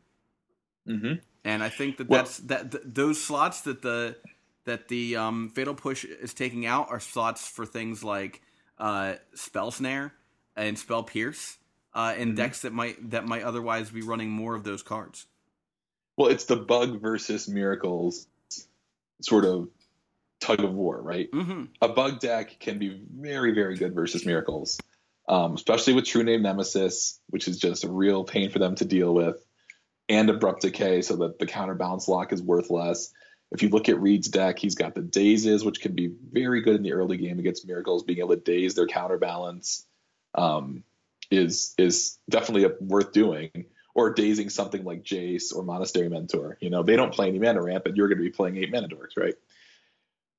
Mm-hmm. 0.86 1.14
and 1.44 1.62
I 1.62 1.70
think 1.70 1.96
that 1.96 2.08
Well- 2.08 2.22
that's 2.24 2.38
that 2.38 2.70
th- 2.72 2.84
those 2.86 3.22
slots 3.22 3.62
that 3.62 3.80
the 3.82 4.16
that 4.66 4.88
the 4.88 5.16
um, 5.16 5.48
fatal 5.50 5.74
push 5.74 6.04
is 6.04 6.34
taking 6.34 6.66
out 6.66 6.88
are 6.90 7.00
slots 7.00 7.46
for 7.48 7.64
things 7.66 8.04
like 8.04 8.42
uh, 8.78 9.14
spell 9.34 9.70
snare 9.70 10.12
and 10.56 10.78
spell 10.78 11.02
pierce 11.02 11.56
uh, 11.94 12.14
in 12.18 12.32
Mhm. 12.32 12.36
decks 12.36 12.62
that 12.62 12.72
might 12.72 13.10
that 13.10 13.26
might 13.26 13.42
otherwise 13.44 13.90
be 13.90 14.02
running 14.02 14.28
more 14.30 14.54
of 14.54 14.64
those 14.64 14.82
cards. 14.82 15.26
Well, 16.16 16.28
it's 16.28 16.44
the 16.44 16.56
bug 16.56 17.00
versus 17.00 17.48
miracles 17.48 18.26
sort 19.20 19.44
of 19.44 19.68
tug 20.40 20.60
of 20.60 20.72
war, 20.74 21.00
right? 21.00 21.30
Mm-hmm. 21.30 21.64
A 21.80 21.88
bug 21.88 22.20
deck 22.20 22.58
can 22.60 22.78
be 22.78 23.00
very, 23.12 23.52
very 23.52 23.76
good 23.76 23.94
versus 23.94 24.26
miracles, 24.26 24.78
um, 25.28 25.54
especially 25.54 25.94
with 25.94 26.04
True 26.04 26.22
Name 26.22 26.42
Nemesis, 26.42 27.18
which 27.30 27.48
is 27.48 27.58
just 27.58 27.84
a 27.84 27.90
real 27.90 28.24
pain 28.24 28.50
for 28.50 28.58
them 28.58 28.74
to 28.76 28.84
deal 28.84 29.14
with. 29.14 29.44
and 30.08 30.28
abrupt 30.28 30.62
decay 30.62 31.02
so 31.02 31.16
that 31.16 31.38
the 31.38 31.46
counterbalance 31.46 32.08
lock 32.08 32.32
is 32.32 32.42
worth 32.42 32.70
less. 32.70 33.12
If 33.50 33.62
you 33.62 33.68
look 33.68 33.88
at 33.88 34.00
Reed's 34.00 34.28
deck, 34.28 34.58
he's 34.58 34.74
got 34.74 34.94
the 34.94 35.02
dazes, 35.02 35.64
which 35.64 35.80
can 35.80 35.94
be 35.94 36.12
very 36.32 36.60
good 36.60 36.76
in 36.76 36.82
the 36.82 36.92
early 36.92 37.16
game 37.16 37.38
against 37.38 37.66
miracles, 37.66 38.02
being 38.02 38.18
able 38.18 38.30
to 38.30 38.36
daze 38.36 38.74
their 38.74 38.86
counterbalance 38.86 39.86
um, 40.34 40.82
is 41.30 41.74
is 41.78 42.18
definitely 42.28 42.64
a, 42.64 42.72
worth 42.80 43.12
doing. 43.12 43.66
Or 43.94 44.12
dazing 44.12 44.50
something 44.50 44.82
like 44.82 45.04
Jace 45.04 45.54
or 45.54 45.62
Monastery 45.62 46.08
Mentor. 46.08 46.58
You 46.60 46.68
know, 46.68 46.82
they 46.82 46.96
don't 46.96 47.12
play 47.12 47.28
any 47.28 47.38
mana 47.38 47.62
ramp, 47.62 47.86
and 47.86 47.96
you're 47.96 48.08
going 48.08 48.18
to 48.18 48.24
be 48.24 48.30
playing 48.30 48.56
eight 48.56 48.72
mana 48.72 48.88
dorks, 48.88 49.16
right? 49.16 49.34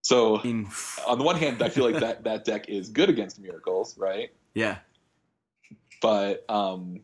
So, 0.01 0.39
I 0.39 0.43
mean, 0.43 0.69
on 1.07 1.17
the 1.17 1.23
one 1.23 1.37
hand, 1.37 1.63
I 1.63 1.69
feel 1.69 1.89
like 1.89 2.01
that 2.01 2.25
that 2.25 2.45
deck 2.45 2.69
is 2.69 2.89
good 2.89 3.09
against 3.09 3.39
miracles, 3.39 3.97
right? 3.97 4.31
Yeah. 4.53 4.77
But 6.01 6.43
um, 6.49 6.99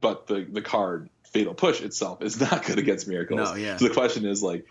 but 0.00 0.26
the 0.26 0.46
the 0.48 0.62
card 0.62 1.10
Fatal 1.32 1.54
Push 1.54 1.82
itself 1.82 2.22
is 2.22 2.40
not 2.40 2.64
good 2.64 2.78
against 2.78 3.08
miracles. 3.08 3.50
No, 3.50 3.54
yeah. 3.56 3.76
So 3.76 3.88
the 3.88 3.94
question 3.94 4.24
is 4.24 4.42
like, 4.42 4.66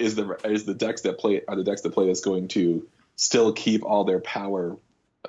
is 0.00 0.14
the 0.14 0.38
is 0.44 0.64
the 0.64 0.74
decks 0.74 1.02
that 1.02 1.18
play 1.18 1.42
are 1.46 1.56
the 1.56 1.64
decks 1.64 1.82
that 1.82 1.92
play 1.92 2.06
this 2.06 2.20
going 2.20 2.48
to 2.48 2.86
still 3.16 3.52
keep 3.52 3.84
all 3.84 4.04
their 4.04 4.20
power, 4.20 4.78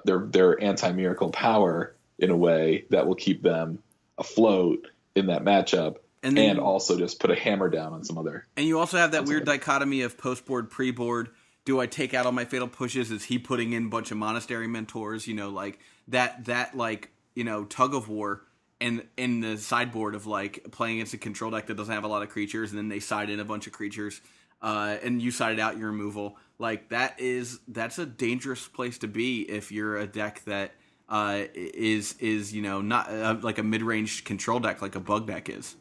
their 0.06 0.20
their 0.20 0.62
anti 0.64 0.92
miracle 0.94 1.30
power 1.32 1.94
in 2.20 2.30
a 2.30 2.38
way 2.38 2.86
that 2.90 3.06
will 3.06 3.16
keep 3.16 3.44
them 3.44 3.80
afloat 4.18 4.88
in 5.16 5.28
that 5.28 5.44
matchup, 5.44 5.98
and, 6.24 6.38
then, 6.38 6.52
and 6.52 6.60
also 6.60 6.98
just 6.98 7.20
put 7.20 7.32
a 7.32 7.36
hammer 7.36 7.70
down 7.70 7.94
on 7.94 8.04
some 8.04 8.18
other. 8.18 8.48
And 8.56 8.66
you 8.66 8.80
also 8.80 8.98
have 8.98 9.12
that 9.12 9.26
weird 9.26 9.46
dichotomy 9.46 10.02
of 10.02 10.18
post 10.18 10.46
board, 10.46 10.70
pre 10.70 10.92
board. 10.92 11.30
Do 11.66 11.80
I 11.82 11.86
take 11.88 12.14
out 12.14 12.26
all 12.26 12.32
my 12.32 12.46
fatal 12.46 12.68
pushes? 12.68 13.12
Is 13.12 13.26
he 13.26 13.40
putting 13.40 13.74
in 13.74 13.88
a 13.88 13.90
bunch 13.90 14.12
of 14.12 14.18
monastery 14.18 14.68
mentors? 14.68 15.28
You 15.28 15.34
know, 15.34 15.50
like 15.50 15.80
that 16.08 16.46
that 16.46 16.76
like 16.78 17.12
you 17.36 17.44
know 17.44 17.66
tug 17.66 17.94
of 17.94 18.10
war 18.10 18.44
and 18.80 19.04
in 19.18 19.42
the 19.42 19.58
sideboard 19.58 20.16
of 20.16 20.28
like 20.28 20.66
playing 20.72 20.98
against 20.98 21.14
a 21.14 21.18
control 21.18 21.52
deck 21.52 21.68
that 21.68 21.76
doesn't 21.76 21.94
have 21.94 22.04
a 22.04 22.08
lot 22.08 22.24
of 22.24 22.30
creatures, 22.30 22.72
and 22.72 22.78
then 22.78 22.90
they 22.90 23.00
side 23.00 23.30
in 23.30 23.40
a 23.40 23.46
bunch 23.46 23.68
of 23.68 23.74
creatures, 23.74 24.22
uh, 24.62 24.98
and 25.04 25.22
you 25.22 25.32
sided 25.32 25.60
out 25.60 25.78
your 25.78 25.88
removal. 25.88 26.38
Like 26.60 26.90
that 26.90 27.20
is 27.20 27.60
that's 27.68 28.00
a 28.00 28.06
dangerous 28.06 28.68
place 28.68 28.98
to 29.00 29.08
be 29.08 29.42
if 29.42 29.72
you're 29.72 29.98
a 29.98 30.08
deck 30.08 30.44
that 30.46 30.74
uh, 31.10 31.44
is 31.54 32.16
is 32.20 32.54
you 32.54 32.62
know 32.62 32.82
not 32.82 33.10
uh, 33.10 33.38
like 33.42 33.58
a 33.58 33.64
mid 33.64 33.82
range 33.82 34.24
control 34.24 34.60
deck 34.60 34.82
like 34.82 34.96
a 34.96 35.00
bug 35.00 35.28
deck 35.28 35.50
is. 35.50 35.76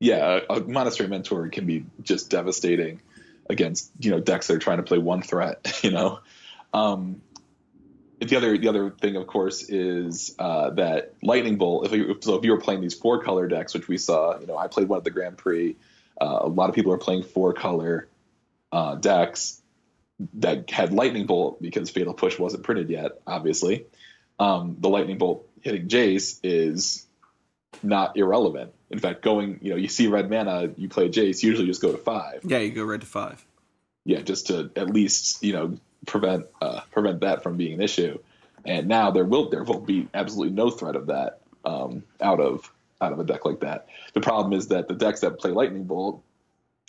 Yeah, 0.00 0.40
a, 0.48 0.54
a 0.54 0.60
monastery 0.60 1.08
mentor 1.08 1.48
can 1.48 1.66
be 1.66 1.84
just 2.02 2.30
devastating 2.30 3.00
against 3.50 3.90
you 4.00 4.10
know 4.10 4.20
decks 4.20 4.46
that 4.48 4.54
are 4.54 4.60
trying 4.60 4.78
to 4.78 4.82
play 4.82 4.98
one 4.98 5.22
threat. 5.22 5.66
You 5.82 5.92
know, 5.92 6.18
um, 6.74 7.22
the 8.20 8.36
other 8.36 8.58
the 8.58 8.68
other 8.68 8.90
thing, 8.90 9.16
of 9.16 9.26
course, 9.26 9.68
is 9.68 10.34
uh, 10.38 10.70
that 10.70 11.14
lightning 11.22 11.56
bolt. 11.56 11.86
If 11.86 11.92
you, 11.92 12.18
so, 12.20 12.34
if 12.34 12.44
you 12.44 12.50
were 12.50 12.60
playing 12.60 12.80
these 12.80 12.94
four 12.94 13.22
color 13.22 13.46
decks, 13.46 13.74
which 13.74 13.88
we 13.88 13.96
saw, 13.96 14.38
you 14.40 14.46
know, 14.46 14.56
I 14.56 14.66
played 14.66 14.88
one 14.88 14.98
at 14.98 15.04
the 15.04 15.10
Grand 15.10 15.38
Prix. 15.38 15.76
Uh, 16.20 16.40
a 16.42 16.48
lot 16.48 16.68
of 16.68 16.74
people 16.74 16.92
are 16.92 16.98
playing 16.98 17.22
four 17.22 17.52
color 17.52 18.08
uh, 18.72 18.96
decks 18.96 19.62
that 20.34 20.68
had 20.68 20.92
lightning 20.92 21.26
bolt 21.26 21.62
because 21.62 21.90
Fatal 21.90 22.12
Push 22.12 22.38
wasn't 22.38 22.64
printed 22.64 22.90
yet. 22.90 23.20
Obviously, 23.26 23.86
um, 24.38 24.76
the 24.80 24.88
lightning 24.88 25.18
bolt 25.18 25.48
hitting 25.62 25.88
Jace 25.88 26.38
is 26.42 27.06
not 27.82 28.16
irrelevant. 28.16 28.72
In 28.90 28.98
fact, 28.98 29.22
going, 29.22 29.58
you 29.62 29.70
know, 29.70 29.76
you 29.76 29.88
see 29.88 30.06
red 30.06 30.30
mana, 30.30 30.70
you 30.76 30.88
play 30.88 31.08
Jace, 31.08 31.42
usually 31.42 31.66
just 31.66 31.82
go 31.82 31.92
to 31.92 31.98
five. 31.98 32.40
Yeah, 32.44 32.58
you 32.58 32.70
go 32.70 32.84
red 32.84 33.02
to 33.02 33.06
five. 33.06 33.44
Yeah, 34.04 34.20
just 34.20 34.46
to 34.46 34.70
at 34.76 34.88
least, 34.88 35.42
you 35.42 35.52
know, 35.52 35.78
prevent 36.06 36.46
uh, 36.62 36.80
prevent 36.90 37.20
that 37.20 37.42
from 37.42 37.56
being 37.56 37.74
an 37.74 37.80
issue. 37.80 38.18
And 38.64 38.88
now 38.88 39.10
there 39.10 39.24
will 39.24 39.50
there 39.50 39.64
will 39.64 39.80
be 39.80 40.08
absolutely 40.14 40.54
no 40.54 40.70
threat 40.70 40.96
of 40.96 41.06
that 41.06 41.40
um, 41.64 42.04
out 42.20 42.40
of 42.40 42.70
out 43.00 43.12
of 43.12 43.20
a 43.20 43.24
deck 43.24 43.44
like 43.44 43.60
that. 43.60 43.88
The 44.14 44.20
problem 44.20 44.52
is 44.52 44.68
that 44.68 44.88
the 44.88 44.94
decks 44.94 45.20
that 45.20 45.38
play 45.38 45.50
Lightning 45.50 45.84
Bolt 45.84 46.22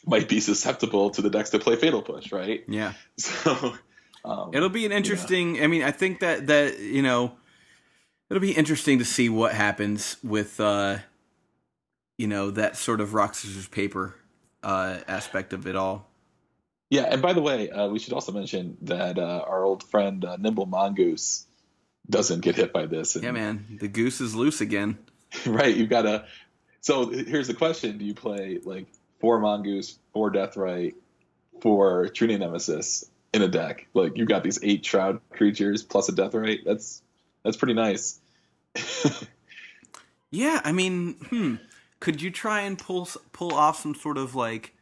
might 0.05 0.29
be 0.29 0.39
susceptible 0.39 1.11
to 1.11 1.21
the 1.21 1.29
decks 1.29 1.49
that 1.51 1.61
play 1.61 1.75
Fatal 1.75 2.01
Push, 2.01 2.31
right? 2.31 2.63
Yeah. 2.67 2.93
So 3.17 3.73
um, 4.25 4.51
it'll 4.53 4.69
be 4.69 4.85
an 4.85 4.91
interesting. 4.91 5.61
I 5.61 5.67
mean, 5.67 5.83
I 5.83 5.91
think 5.91 6.19
that 6.19 6.47
that 6.47 6.79
you 6.79 7.01
know, 7.01 7.33
it'll 8.29 8.41
be 8.41 8.51
interesting 8.51 8.99
to 8.99 9.05
see 9.05 9.29
what 9.29 9.53
happens 9.53 10.17
with 10.23 10.59
uh, 10.59 10.97
you 12.17 12.27
know 12.27 12.51
that 12.51 12.77
sort 12.77 13.01
of 13.01 13.13
rock 13.13 13.35
scissors 13.35 13.67
paper 13.67 14.15
uh, 14.63 14.99
aspect 15.07 15.53
of 15.53 15.67
it 15.67 15.75
all. 15.75 16.07
Yeah, 16.89 17.03
and 17.03 17.21
by 17.21 17.33
the 17.33 17.41
way, 17.41 17.69
uh, 17.69 17.87
we 17.87 17.99
should 17.99 18.13
also 18.13 18.31
mention 18.31 18.77
that 18.81 19.19
uh, 19.19 19.43
our 19.47 19.63
old 19.63 19.83
friend 19.83 20.25
uh, 20.25 20.37
Nimble 20.37 20.65
Mongoose 20.65 21.45
doesn't 22.09 22.41
get 22.41 22.55
hit 22.55 22.73
by 22.73 22.87
this. 22.87 23.15
And, 23.15 23.23
yeah, 23.23 23.31
man, 23.31 23.77
the 23.79 23.87
goose 23.87 24.21
is 24.21 24.33
loose 24.33 24.59
again. 24.59 24.97
right, 25.45 25.75
you've 25.75 25.89
gotta. 25.89 26.25
So 26.81 27.09
here's 27.09 27.47
the 27.47 27.53
question: 27.53 27.97
Do 27.97 28.05
you 28.05 28.15
play 28.15 28.59
like 28.63 28.87
four 29.19 29.39
Mongoose, 29.39 29.99
four 30.13 30.31
Deathrite, 30.31 30.95
four 31.61 32.09
True 32.09 32.27
Nemesis 32.37 33.05
in 33.33 33.41
a 33.41 33.47
deck? 33.47 33.87
Like 33.93 34.17
you've 34.17 34.29
got 34.29 34.43
these 34.43 34.59
eight 34.63 34.85
Shroud 34.85 35.21
creatures 35.31 35.83
plus 35.83 36.09
a 36.09 36.11
Deathrite. 36.11 36.63
That's 36.65 37.01
that's 37.43 37.57
pretty 37.57 37.73
nice. 37.73 38.19
yeah, 40.31 40.61
I 40.63 40.71
mean, 40.71 41.15
hmm. 41.29 41.55
Could 41.99 42.21
you 42.21 42.31
try 42.31 42.61
and 42.61 42.79
pull 42.79 43.09
pull 43.33 43.53
off 43.53 43.81
some 43.81 43.93
sort 43.93 44.17
of 44.17 44.35
like 44.35 44.73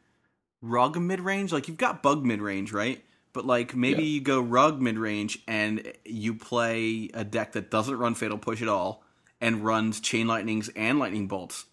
rug 0.62 1.00
mid 1.00 1.22
range. 1.22 1.52
Like 1.52 1.68
you've 1.68 1.78
got 1.78 2.04
bug 2.04 2.26
mid 2.26 2.42
range, 2.42 2.72
right? 2.72 3.04
But 3.34 3.46
like 3.46 3.76
maybe 3.76 4.04
yeah. 4.04 4.10
you 4.10 4.22
go 4.22 4.40
rug 4.40 4.82
mid 4.82 4.98
range 4.98 5.40
and 5.48 5.94
you 6.06 6.34
play 6.34 7.10
a 7.14 7.24
deck 7.24 7.54
that 7.54 7.70
doesn't 7.70 7.98
run 7.98 8.16
fatal 8.16 8.38
push 8.38 8.62
at 8.62 8.68
all 8.68 9.04
and 9.40 9.64
runs 9.64 10.00
chain 10.00 10.28
lightnings 10.28 10.70
and 10.76 10.98
lightning 11.00 11.28
bolts, 11.28 11.66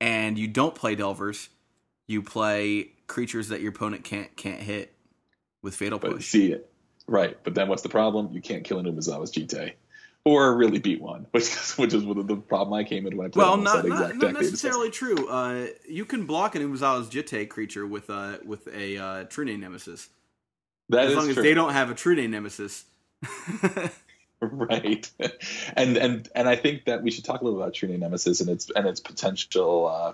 and 0.00 0.38
you 0.38 0.46
don't 0.46 0.74
play 0.74 0.94
delvers. 0.94 1.48
You 2.06 2.22
play 2.22 2.92
creatures 3.06 3.48
that 3.48 3.60
your 3.60 3.70
opponent 3.70 4.04
can't 4.04 4.34
can't 4.36 4.60
hit 4.60 4.94
with 5.62 5.74
fatal 5.74 5.98
push. 5.98 6.12
But 6.12 6.22
see 6.22 6.52
it 6.52 6.70
right, 7.06 7.36
but 7.44 7.54
then 7.54 7.68
what's 7.68 7.82
the 7.82 7.88
problem? 7.88 8.30
You 8.32 8.40
can't 8.40 8.64
kill 8.64 8.78
an 8.78 8.86
Umezawa's 8.86 9.32
Jitte 9.32 9.72
or 10.24 10.54
really 10.56 10.78
beat 10.78 11.00
one, 11.00 11.26
which 11.30 11.44
is, 11.44 11.74
which 11.76 11.94
is 11.94 12.04
the 12.04 12.36
problem 12.36 12.74
I 12.74 12.84
came 12.84 13.06
in 13.06 13.16
when 13.16 13.26
I 13.26 13.30
played. 13.30 13.42
Well, 13.42 13.56
not 13.56 13.86
not, 13.86 14.16
not 14.16 14.32
necessarily 14.34 14.90
true. 14.90 15.28
Uh, 15.28 15.68
you 15.88 16.04
can 16.04 16.26
block 16.26 16.54
an 16.54 16.62
Umezawa's 16.62 17.08
Jitte 17.08 17.48
creature 17.48 17.86
with 17.86 18.10
a 18.10 18.40
with 18.44 18.68
a 18.68 18.98
uh, 18.98 19.24
True 19.24 19.44
Name 19.44 19.60
Nemesis. 19.60 20.08
That 20.90 21.06
as 21.06 21.14
long 21.14 21.24
true. 21.24 21.30
as 21.30 21.36
they 21.36 21.54
don't 21.54 21.72
have 21.72 21.90
a 21.90 21.94
True 21.94 22.14
Name 22.14 22.30
Nemesis. 22.30 22.84
right, 24.40 25.10
and 25.76 25.96
and 25.96 26.28
and 26.34 26.48
I 26.48 26.56
think 26.56 26.84
that 26.84 27.02
we 27.02 27.10
should 27.10 27.24
talk 27.24 27.40
a 27.40 27.44
little 27.44 27.60
about 27.60 27.74
True 27.74 27.88
Name 27.88 28.00
Nemesis 28.00 28.40
and 28.40 28.50
its 28.50 28.70
and 28.70 28.86
its 28.86 29.00
potential. 29.00 29.88
Uh, 29.88 30.12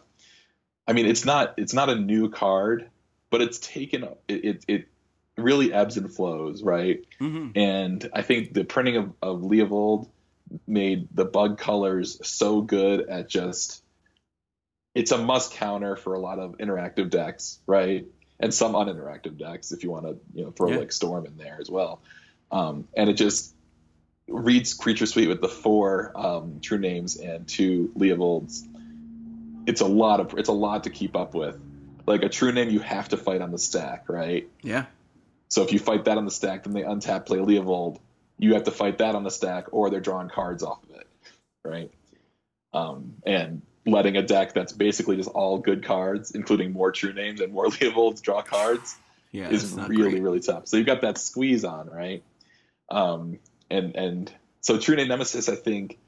I 0.87 0.93
mean, 0.93 1.07
it's 1.07 1.25
not 1.25 1.55
it's 1.59 1.75
not 1.75 1.91
a 1.91 1.95
new 1.95 2.31
card, 2.31 2.89
but 3.31 3.43
it's 3.43 3.59
taken 3.59 4.05
it, 4.05 4.19
it, 4.29 4.65
it 4.67 4.89
really 5.37 5.73
ebbs 5.73 5.97
and 5.97 6.13
flows, 6.13 6.63
right? 6.63 7.05
Mm-hmm. 7.21 7.59
And 7.59 8.11
I 8.13 8.23
think 8.23 8.55
the 8.55 8.65
printing 8.65 8.97
of, 8.97 9.13
of 9.23 9.41
Leovold 9.41 10.09
made 10.67 11.09
the 11.13 11.25
bug 11.25 11.59
colors 11.59 12.19
so 12.27 12.61
good 12.61 13.09
at 13.09 13.29
just 13.29 13.83
it's 14.95 15.11
a 15.11 15.19
must 15.19 15.53
counter 15.53 15.97
for 15.97 16.15
a 16.15 16.21
lot 16.21 16.39
of 16.39 16.59
interactive 16.59 17.11
decks, 17.11 17.59
right? 17.67 18.07
And 18.39 18.55
some 18.55 18.75
uninteractive 18.75 19.37
decks 19.39 19.73
if 19.73 19.83
you 19.83 19.91
want 19.91 20.07
to, 20.07 20.17
you 20.35 20.45
know, 20.45 20.51
throw 20.53 20.71
yeah. 20.71 20.79
like 20.79 20.93
Storm 20.93 21.27
in 21.27 21.37
there 21.37 21.59
as 21.61 21.69
well. 21.69 22.01
Um, 22.53 22.87
and 22.97 23.11
it 23.11 23.15
just 23.15 23.55
reads 24.29 24.75
Creature 24.75 25.07
Suite 25.07 25.29
with 25.29 25.41
the 25.41 25.49
four 25.49 26.13
um, 26.15 26.61
true 26.61 26.79
names 26.79 27.17
and 27.17 27.47
two 27.47 27.93
Leovolds. 27.97 28.63
It's 29.67 29.81
a 29.81 29.87
lot 29.87 30.21
of 30.21 30.39
it's 30.39 30.49
a 30.49 30.53
lot 30.53 30.85
to 30.85 30.91
keep 30.91 31.17
up 31.17 31.35
with. 31.35 31.59
Like 32.07 32.23
a 32.23 32.29
true 32.29 32.53
name, 32.53 32.69
you 32.69 32.81
have 32.81 33.09
to 33.11 33.17
fight 33.17 33.41
on 33.41 33.51
the 33.51 33.59
stack, 33.59 34.09
right? 34.09 34.49
Yeah. 34.63 34.85
So 35.55 35.63
if 35.63 35.73
you 35.73 35.79
fight 35.79 36.07
that 36.07 36.19
on 36.19 36.25
the 36.25 36.33
stack, 36.33 36.65
then 36.65 36.73
they 36.73 36.83
untap 36.83 37.27
play 37.27 37.39
Leovold. 37.39 38.01
You 38.39 38.55
have 38.55 38.65
to 38.65 38.73
fight 38.73 38.99
that 38.99 39.15
on 39.15 39.23
the 39.23 39.31
stack, 39.31 39.67
or 39.71 39.89
they're 39.89 40.01
drawing 40.01 40.29
cards 40.29 40.65
off 40.65 40.83
of 40.83 40.97
it, 40.97 41.07
right? 41.65 41.93
Um, 42.73 43.15
and 43.25 43.63
letting 43.87 44.17
a 44.17 44.23
deck 44.23 44.53
that's 44.53 44.73
basically 44.73 45.15
just 45.15 45.29
all 45.29 45.59
good 45.59 45.85
cards, 45.85 46.33
including 46.33 46.73
more 46.73 46.91
true 46.91 47.13
names 47.13 47.41
and 47.41 47.53
more 47.53 47.67
Leovolds 47.71 48.21
draw 48.21 48.43
cards, 48.43 48.97
yeah, 49.31 49.49
is 49.49 49.75
really 49.75 50.11
great. 50.11 50.23
really 50.23 50.41
tough. 50.41 50.67
So 50.67 50.77
you've 50.77 50.87
got 50.87 51.03
that 51.03 51.19
squeeze 51.19 51.65
on, 51.65 51.89
right? 51.89 52.25
Um, 52.91 53.39
and 53.71 53.95
and 53.95 54.33
so 54.61 54.77
True 54.77 54.97
Name 54.97 55.07
Nemesis, 55.07 55.49
I 55.49 55.55
think, 55.55 55.99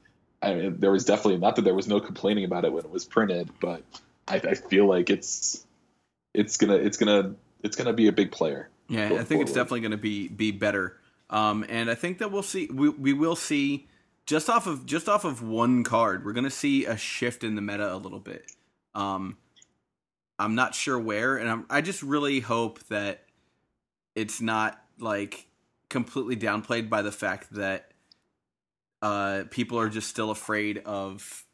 I 0.41 0.55
mean, 0.55 0.79
there 0.81 0.91
was 0.91 1.05
definitely 1.05 1.37
not 1.37 1.55
that 1.55 1.61
there 1.61 1.73
was 1.73 1.87
no 1.87 2.01
complaining 2.01 2.43
about 2.43 2.65
it 2.65 2.73
when 2.73 2.83
it 2.83 2.91
was 2.91 3.05
printed, 3.05 3.49
but 3.61 3.81
I, 4.27 4.41
I 4.45 4.55
feel 4.55 4.87
like 4.89 5.09
it's 5.09 5.65
it's 6.33 6.57
gonna 6.57 6.75
it's 6.75 6.97
gonna 6.97 7.35
it's 7.63 7.77
gonna 7.77 7.93
be 7.93 8.09
a 8.09 8.11
big 8.11 8.33
player. 8.33 8.67
Yeah, 8.89 9.15
I 9.19 9.23
think 9.23 9.41
it's 9.41 9.53
definitely 9.53 9.81
going 9.81 9.91
to 9.91 9.97
be 9.97 10.27
be 10.27 10.51
better. 10.51 10.97
Um, 11.29 11.65
and 11.67 11.89
I 11.89 11.95
think 11.95 12.19
that 12.19 12.31
we'll 12.31 12.43
see 12.43 12.67
we 12.67 12.89
we 12.89 13.13
will 13.13 13.35
see 13.35 13.87
just 14.25 14.49
off 14.49 14.67
of 14.67 14.85
just 14.85 15.09
off 15.09 15.25
of 15.25 15.41
one 15.41 15.83
card, 15.83 16.25
we're 16.25 16.33
going 16.33 16.43
to 16.43 16.49
see 16.49 16.85
a 16.85 16.97
shift 16.97 17.43
in 17.43 17.55
the 17.55 17.61
meta 17.61 17.93
a 17.93 17.97
little 17.97 18.19
bit. 18.19 18.51
Um, 18.93 19.37
I'm 20.39 20.53
not 20.53 20.75
sure 20.75 20.99
where, 20.99 21.37
and 21.37 21.49
I'm, 21.49 21.65
I 21.69 21.81
just 21.81 22.03
really 22.03 22.41
hope 22.41 22.79
that 22.87 23.23
it's 24.15 24.41
not 24.41 24.79
like 24.99 25.47
completely 25.89 26.35
downplayed 26.35 26.89
by 26.89 27.01
the 27.01 27.11
fact 27.11 27.53
that 27.53 27.91
uh, 29.01 29.43
people 29.49 29.79
are 29.79 29.89
just 29.89 30.09
still 30.09 30.29
afraid 30.29 30.79
of 30.79 31.45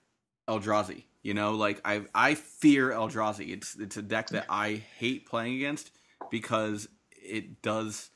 Eldrazi. 0.48 1.04
You 1.22 1.34
know, 1.34 1.54
like 1.56 1.80
I 1.86 2.04
I 2.14 2.36
fear 2.36 2.90
Eldrazi. 2.90 3.54
It's 3.54 3.76
it's 3.76 3.98
a 3.98 4.02
deck 4.02 4.30
that 4.30 4.46
I 4.50 4.82
hate 4.98 5.26
playing 5.26 5.56
against 5.56 5.92
because 6.32 6.88
it 7.24 7.62
does 7.62 8.10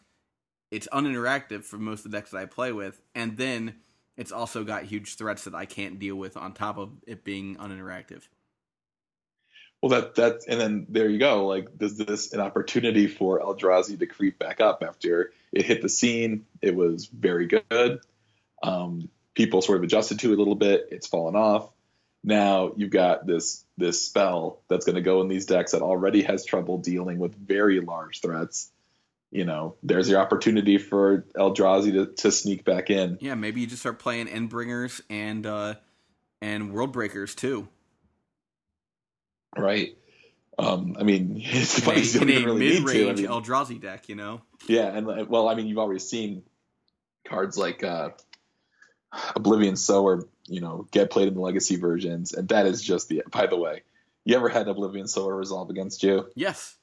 it's 0.72 0.88
uninteractive 0.92 1.64
for 1.64 1.78
most 1.78 2.06
of 2.06 2.12
the 2.12 2.18
decks 2.18 2.32
that 2.32 2.40
I 2.40 2.46
play 2.46 2.72
with, 2.72 3.02
and 3.16 3.38
then 3.38 3.76
it's 4.18 4.32
also 4.32 4.64
got 4.64 4.84
huge 4.84 5.16
threats 5.16 5.46
that 5.46 5.56
I 5.56 5.66
can't 5.66 6.00
deal 6.00 6.16
with 6.16 6.36
on 6.36 6.54
top 6.54 6.78
of 6.78 6.92
it 7.06 7.24
being 7.24 7.56
uninteractive. 7.56 8.24
Well, 9.82 9.90
that 9.92 10.16
that 10.16 10.42
and 10.48 10.60
then 10.60 10.88
there 10.90 11.08
you 11.08 11.20
go. 11.20 11.46
Like, 11.46 11.70
is 11.80 11.98
this 11.98 12.34
an 12.34 12.40
opportunity 12.40 13.08
for 13.08 13.40
Eldrazi 13.40 13.98
to 14.00 14.08
creep 14.08 14.40
back 14.40 14.60
up 14.60 14.84
after 14.86 15.32
it 15.52 15.66
hit 15.66 15.82
the 15.82 15.90
scene? 15.90 16.46
It 16.62 16.76
was 16.76 17.06
very 17.06 17.46
good. 17.46 18.00
Um, 18.64 19.10
people 19.36 19.62
sort 19.62 19.78
of 19.78 19.84
adjusted 19.84 20.20
to 20.20 20.32
it 20.32 20.36
a 20.36 20.38
little 20.38 20.56
bit. 20.56 20.88
It's 20.92 21.06
fallen 21.06 21.36
off. 21.36 21.70
Now 22.24 22.74
you've 22.76 22.90
got 22.90 23.28
this 23.28 23.64
this 23.78 24.04
spell 24.04 24.62
that's 24.68 24.86
going 24.86 24.96
to 24.96 25.02
go 25.02 25.22
in 25.22 25.28
these 25.28 25.46
decks 25.46 25.74
that 25.74 25.84
already 25.84 26.24
has 26.24 26.44
trouble 26.44 26.80
dealing 26.80 27.20
with 27.20 27.36
very 27.36 27.80
large 27.80 28.20
threats. 28.22 28.72
You 29.32 29.44
know, 29.44 29.76
there's 29.84 30.10
your 30.10 30.20
opportunity 30.20 30.78
for 30.78 31.26
Eldrazi 31.36 31.92
to, 31.94 32.06
to 32.24 32.32
sneak 32.32 32.64
back 32.64 32.90
in. 32.90 33.18
Yeah, 33.20 33.36
maybe 33.36 33.60
you 33.62 33.68
just 33.68 33.82
start 33.82 34.00
playing 34.00 34.28
Endbringers 34.28 35.02
and 35.10 35.46
uh, 35.46 35.76
and 36.42 36.72
World 36.74 36.94
Breakers 36.94 37.36
too. 37.36 37.68
Right. 39.58 39.98
Um, 40.60 40.96
I 41.00 41.04
mean, 41.04 41.34
it's 41.44 41.78
In 41.78 41.84
funny. 41.84 42.02
a, 42.02 42.04
you 42.04 42.22
in 42.22 42.30
a 42.30 42.46
really 42.46 42.60
need 42.60 42.74
mid-range 42.86 43.18
to. 43.20 43.26
I 43.28 43.28
mean, 43.30 43.44
Eldrazi 43.44 43.82
deck, 43.82 44.10
you 44.10 44.16
know. 44.16 44.42
Yeah, 44.68 44.88
and 44.88 45.08
uh, 45.10 45.26
well, 45.28 45.48
I 45.50 45.56
mean, 45.56 45.68
you've 45.68 45.78
already 45.78 46.00
seen 46.00 46.44
cards 47.28 47.58
like 47.58 47.84
uh, 47.84 48.10
Oblivion 49.36 49.76
Sower, 49.76 50.24
you 50.48 50.62
know, 50.62 50.88
get 50.92 51.12
played 51.12 51.28
in 51.28 51.34
the 51.36 51.42
Legacy 51.42 51.76
versions, 51.76 52.34
and 52.34 52.48
that 52.50 52.66
is 52.66 52.82
just 52.82 53.10
the. 53.10 53.24
By 53.32 53.48
the 53.48 53.58
way, 53.58 53.84
you 54.26 54.36
ever 54.36 54.50
had 54.50 54.68
Oblivion 54.68 55.08
Sower 55.08 55.36
resolve 55.36 55.70
against 55.70 56.02
you? 56.04 56.28
Yes, 56.36 56.76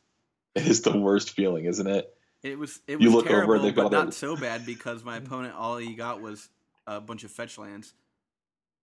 It 0.55 0.66
is 0.66 0.82
the 0.82 0.97
worst 0.97 1.30
feeling, 1.30 1.64
isn't 1.64 1.86
it? 1.86 2.11
It 2.45 2.59
was. 2.59 2.78
It 2.86 3.01
You 3.01 3.07
was 3.09 3.14
look 3.14 3.26
over, 3.26 3.57
terrible, 3.59 3.72
got 3.72 3.90
but 3.90 3.92
not 4.05 4.14
so 4.14 4.36
bad 4.36 4.64
because 4.66 5.03
my 5.03 5.16
opponent 5.16 5.55
all 5.57 5.78
he 5.78 5.95
got 5.95 6.20
was 6.20 6.49
a 6.86 7.01
bunch 7.01 7.24
of 7.24 7.30
fetch 7.32 7.57
lands. 7.59 7.92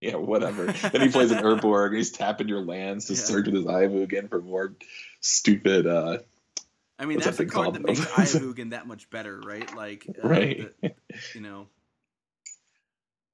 Yeah, 0.01 0.15
whatever. 0.15 0.65
then 0.91 1.01
he 1.01 1.09
plays 1.09 1.29
an 1.29 1.43
Urborg, 1.43 1.89
and 1.89 1.97
he's 1.97 2.11
tapping 2.11 2.47
your 2.47 2.65
lands 2.65 3.05
to 3.05 3.13
Yeah. 3.13 3.19
surge 3.19 3.45
with 3.45 3.53
his 3.55 3.67
Eye 3.67 3.83
of 3.83 3.91
Ugin 3.91 4.29
for 4.29 4.41
more 4.41 4.75
stupid. 5.21 5.85
uh 5.87 6.17
I 6.97 7.05
mean, 7.05 7.19
that's 7.19 7.37
that 7.37 7.43
a 7.43 7.45
card 7.49 7.63
called? 7.65 7.75
that 7.75 7.83
makes 7.85 7.99
Eye 8.17 8.23
of 8.23 8.43
Ugin 8.43 8.71
that 8.71 8.87
much 8.87 9.09
better, 9.11 9.39
right? 9.39 9.75
Like, 9.75 10.07
uh, 10.23 10.27
Right. 10.27 10.71
the- 10.81 10.93
you 11.35 11.41
know, 11.41 11.67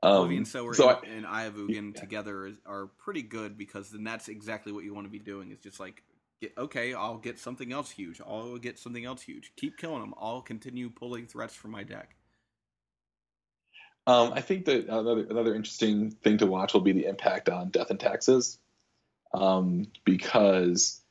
um, 0.03 0.45
Sower 0.45 0.73
so 0.73 0.89
I- 0.89 0.99
and, 1.05 1.17
and 1.19 1.25
Eye 1.27 1.45
of 1.45 1.55
Ugin 1.55 1.93
Yeah. 1.95 2.01
together 2.01 2.47
is, 2.47 2.57
are 2.65 2.87
pretty 2.97 3.21
good 3.21 3.57
because 3.57 3.89
then 3.91 4.03
that's 4.03 4.27
exactly 4.27 4.71
what 4.73 4.83
you 4.83 4.93
want 4.93 5.05
to 5.07 5.11
be 5.11 5.19
doing. 5.19 5.51
Is 5.51 5.59
just 5.59 5.79
like, 5.79 6.03
get, 6.41 6.53
okay, 6.57 6.93
I'll 6.93 7.17
get 7.17 7.39
something 7.39 7.71
else 7.71 7.91
huge. 7.91 8.21
I'll 8.21 8.57
get 8.57 8.79
something 8.79 9.05
else 9.05 9.21
huge. 9.21 9.51
Keep 9.55 9.77
killing 9.77 10.01
them. 10.01 10.13
I'll 10.19 10.41
continue 10.41 10.89
pulling 10.89 11.27
threats 11.27 11.55
from 11.55 11.71
my 11.71 11.83
deck. 11.83 12.15
Um, 14.05 14.31
I 14.33 14.39
think 14.39 14.65
that 14.65 14.85
another 14.87 15.25
another 15.29 15.53
interesting 15.53 16.11
thing 16.11 16.37
to 16.37 16.45
watch 16.45 16.73
will 16.73 16.81
be 16.81 16.93
the 16.93 17.07
impact 17.07 17.49
on 17.49 17.69
death 17.69 17.89
and 17.89 17.99
taxes, 17.99 18.57
um, 19.33 19.87
because 20.05 21.01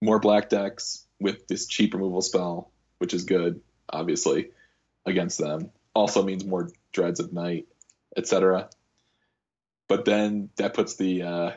more 0.00 0.18
black 0.18 0.48
decks 0.48 1.06
with 1.20 1.46
this 1.48 1.66
cheap 1.66 1.92
removal 1.92 2.22
spell, 2.22 2.70
which 2.96 3.12
is 3.12 3.24
good, 3.24 3.60
obviously, 3.90 4.52
against 5.04 5.38
them, 5.38 5.70
also 5.94 6.22
means 6.22 6.44
more 6.44 6.70
dreads 6.92 7.20
of 7.20 7.30
night, 7.30 7.66
etc. 8.16 8.70
But 9.86 10.06
then 10.06 10.48
that 10.56 10.72
puts 10.72 10.96
the 10.96 11.22
uh, 11.22 11.50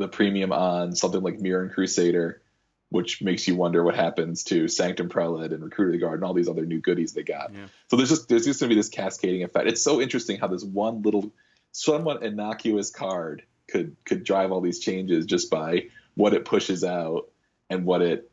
the 0.00 0.08
premium 0.08 0.52
on 0.52 0.94
something 0.96 1.22
like 1.22 1.38
Mirran 1.38 1.72
Crusader, 1.72 2.42
which 2.88 3.22
makes 3.22 3.46
you 3.46 3.54
wonder 3.54 3.84
what 3.84 3.94
happens 3.94 4.42
to 4.44 4.66
Sanctum 4.66 5.08
Prelate 5.08 5.52
and 5.52 5.62
Recruit 5.62 5.86
of 5.86 5.92
the 5.92 5.98
Guard 5.98 6.14
and 6.14 6.24
all 6.24 6.34
these 6.34 6.48
other 6.48 6.66
new 6.66 6.80
goodies 6.80 7.12
they 7.12 7.22
got. 7.22 7.52
Yeah. 7.54 7.66
So 7.88 7.96
there's 7.96 8.08
just 8.08 8.28
there's 8.28 8.44
just 8.44 8.60
gonna 8.60 8.70
be 8.70 8.74
this 8.74 8.88
cascading 8.88 9.44
effect. 9.44 9.68
It's 9.68 9.82
so 9.82 10.00
interesting 10.00 10.38
how 10.38 10.48
this 10.48 10.64
one 10.64 11.02
little, 11.02 11.32
somewhat 11.72 12.22
innocuous 12.22 12.90
card 12.90 13.44
could 13.68 13.96
could 14.04 14.24
drive 14.24 14.50
all 14.50 14.60
these 14.60 14.80
changes 14.80 15.26
just 15.26 15.50
by 15.50 15.86
what 16.14 16.34
it 16.34 16.44
pushes 16.44 16.82
out 16.82 17.28
and 17.68 17.84
what 17.84 18.02
it 18.02 18.30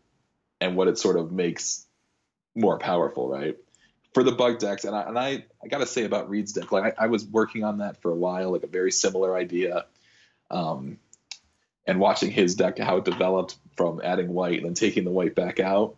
and 0.60 0.76
what 0.76 0.88
it 0.88 0.98
sort 0.98 1.18
of 1.18 1.32
makes 1.32 1.86
more 2.56 2.80
powerful, 2.80 3.30
right? 3.30 3.58
For 4.14 4.24
the 4.24 4.32
bug 4.32 4.58
decks, 4.58 4.84
and 4.84 4.96
I 4.96 5.02
and 5.04 5.20
I, 5.20 5.46
I 5.64 5.68
gotta 5.68 5.86
say 5.86 6.06
about 6.06 6.30
Reed's 6.30 6.54
deck, 6.54 6.72
like 6.72 6.98
I, 6.98 7.06
I 7.06 7.08
was 7.08 7.26
working 7.26 7.64
on 7.64 7.80
that 7.80 8.02
for 8.02 8.10
a 8.10 8.16
while, 8.16 8.52
like 8.52 8.64
a 8.64 8.68
very 8.68 8.92
similar 8.92 9.36
idea. 9.36 9.86
Um, 10.50 10.98
and 11.88 12.00
watching 12.00 12.30
his 12.30 12.56
deck 12.56 12.78
how 12.78 12.98
it 12.98 13.06
developed 13.06 13.56
from 13.76 14.02
adding 14.04 14.28
white 14.34 14.58
and 14.58 14.66
then 14.66 14.74
taking 14.74 15.06
the 15.06 15.12
white 15.12 15.34
back 15.36 15.60
out. 15.60 15.96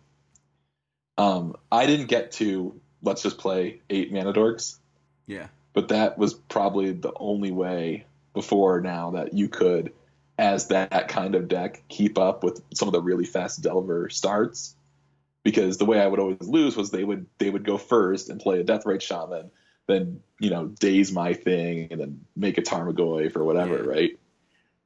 Um, 1.18 1.56
I 1.72 1.86
didn't 1.86 2.08
get 2.08 2.32
to 2.34 2.80
let's 3.02 3.24
just 3.24 3.38
play 3.38 3.82
eight 3.90 4.12
mana 4.12 4.32
dorks, 4.34 4.78
Yeah. 5.26 5.48
but 5.74 5.90
that 5.90 6.18
was 6.18 6.34
probably 6.34 6.92
the 6.92 7.14
only 7.16 7.52
way 7.52 8.06
before 8.34 8.82
now 8.82 9.12
that 9.12 9.34
you 9.34 9.50
could, 9.50 9.94
as 10.38 10.68
that 10.68 11.08
kind 11.08 11.36
of 11.36 11.48
deck, 11.48 11.84
keep 11.90 12.18
up 12.18 12.44
with 12.44 12.62
some 12.74 12.88
of 12.88 12.94
the 12.94 13.02
really 13.02 13.26
fast 13.26 13.62
Delver 13.62 14.10
starts. 14.10 14.76
Because 15.44 15.78
the 15.78 15.86
way 15.86 16.00
I 16.00 16.08
would 16.08 16.20
always 16.20 16.42
lose 16.42 16.76
was 16.76 16.92
they 16.92 17.04
would 17.04 17.26
they 17.38 17.50
would 17.50 17.64
go 17.64 17.78
first 17.78 18.30
and 18.30 18.40
play 18.42 18.60
a 18.60 18.64
Deathrite 18.64 19.02
Shaman, 19.02 19.50
then 19.88 20.22
you 20.40 20.50
know 20.50 20.68
daze 20.68 21.12
my 21.14 21.34
thing 21.34 21.88
and 21.92 22.00
then 22.00 22.26
make 22.36 22.58
a 22.58 22.62
Tarmogoyf 22.62 23.36
or 23.38 23.46
whatever, 23.46 23.78
Yeah. 23.78 23.90
right? 23.90 24.20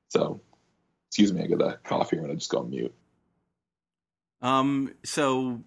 So, 0.09 0.41
excuse 1.13 1.31
me, 1.31 1.43
I 1.43 1.45
got 1.45 1.61
a 1.61 1.77
cough 1.83 2.09
here 2.09 2.23
and 2.23 2.31
I 2.31 2.33
just 2.33 2.49
go 2.49 2.57
on 2.57 2.71
mute. 2.71 2.91
Um. 4.41 4.95
So, 5.05 5.61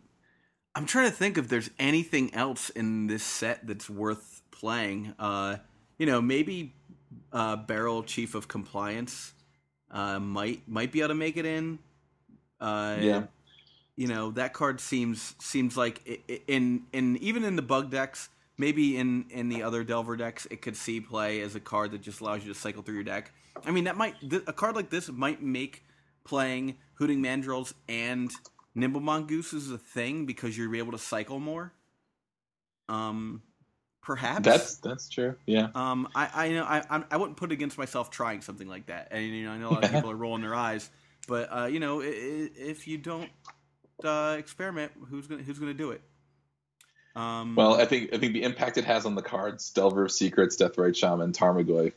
I'm 0.75 0.87
trying 0.87 1.09
to 1.09 1.17
think 1.17 1.39
if 1.39 1.49
there's 1.49 1.71
anything 1.79 2.35
else 2.35 2.69
in 2.71 3.07
this 3.07 3.23
set 3.23 3.65
that's 3.65 3.89
worth 3.89 4.43
playing. 4.51 5.15
Uh, 5.21 5.59
you 5.99 6.07
know, 6.07 6.21
maybe 6.21 6.75
uh, 7.33 7.55
Baral 7.55 8.03
Chief 8.03 8.35
of 8.35 8.49
Compliance 8.49 9.35
uh, 9.93 10.19
might 10.19 10.63
might 10.67 10.91
be 10.91 10.99
able 10.99 11.11
to 11.11 11.15
make 11.15 11.37
it 11.37 11.47
in. 11.47 11.79
Uh, 12.61 12.97
Yeah. 13.01 13.23
You 13.95 14.09
know 14.09 14.33
that 14.33 14.53
card 14.53 14.81
seems 14.81 15.37
seems 15.39 15.77
like 15.77 16.21
in 16.49 16.83
in 16.93 17.17
even 17.19 17.45
in 17.45 17.55
the 17.55 17.63
bug 17.63 17.91
decks, 17.91 18.29
maybe 18.59 18.99
in 18.99 19.27
in 19.31 19.49
the 19.49 19.63
other 19.63 19.85
Delver 19.85 20.17
decks, 20.17 20.47
it 20.51 20.61
could 20.61 20.77
see 20.77 21.01
play 21.01 21.41
as 21.41 21.55
a 21.55 21.61
card 21.61 21.93
that 21.93 22.03
just 22.03 22.21
allows 22.21 22.45
you 22.45 22.53
to 22.53 22.59
cycle 22.59 22.83
through 22.83 22.97
your 22.97 23.05
deck. 23.05 23.33
I 23.65 23.71
mean, 23.71 23.85
that 23.85 23.97
might 23.97 24.19
th- 24.21 24.43
a 24.47 24.53
card 24.53 24.77
like 24.77 24.91
this 24.91 25.09
might 25.11 25.43
make 25.43 25.85
playing 26.25 26.77
Hooting 26.95 27.23
Mandrills 27.23 27.73
and 27.89 28.31
Nimble 28.75 29.01
Mongooses 29.01 29.71
a 29.71 29.79
thing 29.79 30.27
because 30.27 30.57
you're 30.59 30.75
able 30.77 30.93
to 30.93 30.99
cycle 30.99 31.39
more. 31.39 31.73
Um, 32.89 33.43
perhaps 34.03 34.45
That's 34.45 34.77
that's 34.77 35.09
true. 35.09 35.35
Yeah. 35.47 35.69
um, 35.75 36.09
I, 36.15 36.47
I 36.47 36.49
know 36.51 36.65
I 36.65 36.83
I'm- 36.91 37.05
wouldn't 37.13 37.37
put 37.37 37.53
against 37.53 37.77
myself 37.79 38.11
trying 38.11 38.41
something 38.43 38.69
like 38.69 38.87
that, 38.87 39.09
and 39.11 39.25
you 39.25 39.45
know 39.45 39.51
I 39.53 39.59
know 39.59 39.69
a 39.69 39.71
lot 39.71 39.85
of 39.85 39.91
people 39.93 40.11
are 40.11 40.17
rolling 40.17 40.43
their 40.43 40.55
eyes, 40.55 40.89
but 41.27 41.49
uh, 41.57 41.65
you 41.67 41.81
know 41.81 42.01
i- 42.03 42.05
i- 42.05 42.51
if 42.57 42.87
you 42.87 42.99
don't 42.99 43.31
uh, 44.05 44.37
experiment, 44.39 44.93
who's 45.09 45.27
gonna 45.27 45.43
who's 45.43 45.59
gonna 45.59 45.75
do 45.75 45.91
it? 45.91 46.03
Um, 47.17 47.57
Well, 47.57 47.75
I 47.81 47.87
think 47.87 48.13
I 48.15 48.19
think 48.19 48.35
the 48.35 48.43
impact 48.43 48.77
it 48.77 48.85
has 48.85 49.07
on 49.07 49.15
the 49.15 49.23
cards: 49.23 49.71
Delver 49.71 50.05
of 50.05 50.13
Secrets, 50.13 50.57
Deathrite 50.57 50.95
Shaman, 50.97 51.33
Tarmogoyf, 51.33 51.93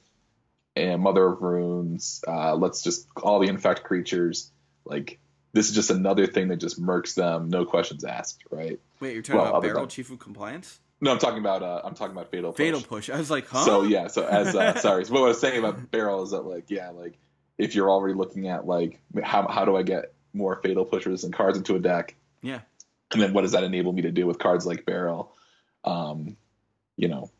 and 0.75 1.01
Mother 1.01 1.25
of 1.25 1.41
Runes. 1.41 2.23
Uh, 2.27 2.55
let's 2.55 2.81
just 2.81 3.07
all 3.21 3.39
the 3.39 3.47
infect 3.47 3.83
creatures. 3.83 4.51
Like 4.85 5.19
this 5.53 5.69
is 5.69 5.75
just 5.75 5.89
another 5.89 6.27
thing 6.27 6.49
that 6.49 6.57
just 6.57 6.81
murks 6.81 7.15
them, 7.15 7.49
no 7.49 7.65
questions 7.65 8.03
asked, 8.03 8.43
right? 8.51 8.79
wait, 8.99 9.13
you're 9.13 9.21
talking 9.21 9.41
well, 9.41 9.49
about 9.49 9.61
Baral 9.63 9.81
than- 9.81 9.89
Chief 9.89 10.11
of 10.11 10.19
Compliance, 10.19 10.79
No, 11.01 11.11
I'm 11.11 11.19
talking 11.19 11.39
about 11.39 11.63
uh, 11.63 11.81
I'm 11.83 11.95
talking 11.95 12.15
about 12.15 12.31
Fatal 12.31 12.51
Push. 12.51 12.57
Fatal 12.57 12.81
Push. 12.81 13.09
I 13.09 13.17
was 13.17 13.31
like, 13.31 13.47
huh? 13.47 13.65
So 13.65 13.83
yeah, 13.83 14.07
so 14.07 14.25
as 14.25 14.55
uh, 14.55 14.75
sorry, 14.79 15.05
so 15.05 15.13
what 15.13 15.23
I 15.23 15.27
was 15.27 15.39
saying 15.39 15.59
about 15.59 15.91
Baral 15.91 16.23
is 16.23 16.31
that 16.31 16.41
like 16.41 16.69
yeah, 16.69 16.89
like 16.89 17.17
if 17.57 17.75
you're 17.75 17.89
already 17.89 18.13
looking 18.13 18.47
at 18.47 18.65
like 18.65 18.99
how 19.23 19.47
how 19.47 19.65
do 19.65 19.75
I 19.75 19.83
get 19.83 20.13
more 20.33 20.59
Fatal 20.61 20.85
Pushers 20.85 21.23
and 21.23 21.33
cards 21.33 21.57
into 21.57 21.75
a 21.75 21.79
deck? 21.79 22.15
Yeah. 22.41 22.61
and 23.11 23.21
then 23.21 23.33
what 23.33 23.41
does 23.41 23.51
that 23.51 23.63
enable 23.63 23.91
me 23.91 24.03
to 24.03 24.11
do 24.11 24.25
with 24.25 24.39
cards 24.39 24.65
like 24.65 24.85
Baral? 24.85 25.35
Um, 25.83 26.37
you 26.95 27.07
know, 27.07 27.31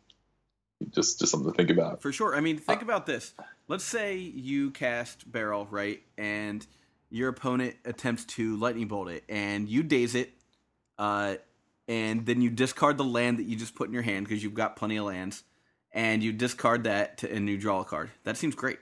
just 0.92 1.20
just 1.20 1.32
something 1.32 1.52
to 1.52 1.56
think 1.56 1.70
about. 1.70 2.02
For 2.02 2.12
sure. 2.12 2.36
I 2.36 2.40
mean, 2.40 2.58
think 2.58 2.82
about 2.82 3.06
this. 3.06 3.34
Let's 3.68 3.84
say 3.84 4.16
you 4.18 4.72
cast 4.72 5.30
Baral, 5.32 5.68
right? 5.70 6.02
And 6.18 6.66
your 7.10 7.30
opponent 7.30 7.76
attempts 7.86 8.26
to 8.26 8.56
lightning 8.58 8.88
bolt 8.88 9.10
it, 9.10 9.24
and 9.30 9.68
you 9.68 9.84
daze 9.84 10.16
it, 10.16 10.32
uh, 10.98 11.36
and 11.88 12.26
then 12.26 12.42
you 12.42 12.50
discard 12.50 12.98
the 12.98 13.04
land 13.04 13.40
that 13.40 13.44
you 13.44 13.56
just 13.56 13.76
put 13.76 13.88
in 13.88 13.94
your 13.94 14.04
hand 14.04 14.28
because 14.28 14.44
you've 14.44 14.54
got 14.54 14.76
plenty 14.76 14.98
of 14.98 15.06
lands, 15.06 15.44
and 15.92 16.24
you 16.24 16.32
discard 16.32 16.84
that 16.84 17.20
to, 17.20 17.32
and 17.32 17.50
you 17.50 17.58
draw 17.58 17.82
a 17.82 17.86
card. 17.86 18.10
That 18.24 18.38
seems 18.38 18.56
great. 18.56 18.80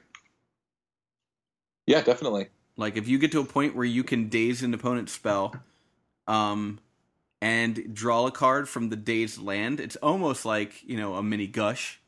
Yeah, 1.86 2.02
definitely. 2.02 2.50
Like 2.76 2.98
if 2.98 3.08
you 3.08 3.18
get 3.18 3.32
to 3.32 3.40
a 3.40 3.46
point 3.46 3.76
where 3.76 3.86
you 3.86 4.04
can 4.04 4.30
daze 4.30 4.62
an 4.62 4.74
opponent's 4.74 5.14
spell, 5.14 5.56
um, 6.28 6.80
and 7.42 7.94
draw 7.94 8.28
a 8.28 8.32
card 8.32 8.68
from 8.70 8.90
the 8.90 8.96
dazed 8.96 9.42
land, 9.42 9.80
it's 9.80 9.96
almost 9.98 10.46
like 10.46 10.84
you 10.84 10.98
know 10.98 11.16
a 11.16 11.24
mini 11.24 11.48
gush. 11.48 12.00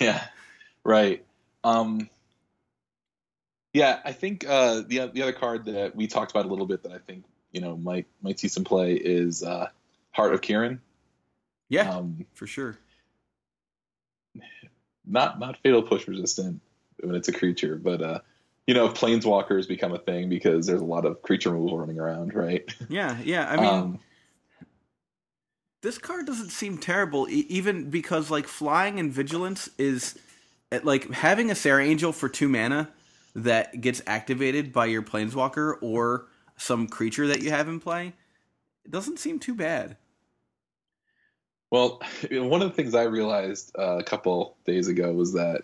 Yeah, 0.00 0.24
right. 0.84 1.24
Um, 1.62 2.08
Yeah, 3.72 3.98
I 4.04 4.12
think 4.12 4.48
uh, 4.48 4.82
the 4.86 5.10
the 5.12 5.22
other 5.22 5.32
card 5.32 5.64
that 5.66 5.96
we 5.96 6.06
talked 6.06 6.30
about 6.30 6.46
a 6.46 6.48
little 6.48 6.66
bit 6.66 6.84
that 6.84 6.92
I 6.92 6.98
think 6.98 7.24
you 7.50 7.60
know 7.60 7.76
might 7.76 8.06
might 8.22 8.38
see 8.38 8.48
some 8.48 8.64
play 8.64 8.94
is 8.94 9.42
uh, 9.42 9.68
Heart 10.12 10.34
of 10.34 10.40
Kiran. 10.40 10.78
Yeah, 11.68 11.90
um, 11.90 12.24
for 12.34 12.46
sure. 12.46 12.78
Not 15.04 15.40
not 15.40 15.58
fatal 15.58 15.82
push 15.82 16.06
resistant 16.06 16.60
when 17.00 17.16
it's 17.16 17.28
a 17.28 17.32
creature, 17.32 17.76
but 17.76 18.00
uh, 18.00 18.20
you 18.66 18.74
know, 18.74 18.86
if 18.86 18.94
planeswalkers 18.94 19.68
become 19.68 19.92
a 19.92 19.98
thing 19.98 20.28
because 20.28 20.66
there's 20.66 20.80
a 20.80 20.84
lot 20.86 21.04
of 21.04 21.20
creature 21.22 21.50
removal 21.50 21.78
running 21.78 21.98
around, 21.98 22.34
right? 22.34 22.64
Yeah, 22.88 23.18
yeah. 23.22 23.48
I 23.48 23.56
mean, 23.56 23.74
um, 23.74 24.00
this 25.82 25.98
card 25.98 26.26
doesn't 26.26 26.50
seem 26.50 26.78
terrible, 26.78 27.28
e- 27.28 27.46
even 27.48 27.90
because 27.90 28.30
like 28.30 28.46
flying 28.46 28.98
and 28.98 29.12
vigilance 29.12 29.68
is 29.78 30.18
like 30.82 31.10
having 31.10 31.50
a 31.50 31.54
Serra 31.54 31.84
Angel 31.84 32.12
for 32.12 32.28
two 32.28 32.48
mana 32.48 32.90
that 33.34 33.80
gets 33.80 34.00
activated 34.06 34.72
by 34.72 34.86
your 34.86 35.02
planeswalker 35.02 35.74
or 35.82 36.26
some 36.56 36.86
creature 36.86 37.26
that 37.26 37.42
you 37.42 37.50
have 37.50 37.68
in 37.68 37.80
play. 37.80 38.12
It 38.84 38.90
doesn't 38.90 39.18
seem 39.18 39.38
too 39.38 39.54
bad. 39.54 39.96
Well, 41.70 42.00
one 42.30 42.62
of 42.62 42.68
the 42.68 42.74
things 42.74 42.94
I 42.94 43.04
realized 43.04 43.74
uh, 43.78 43.98
a 43.98 44.04
couple 44.04 44.56
days 44.64 44.88
ago 44.88 45.12
was 45.12 45.32
that 45.34 45.62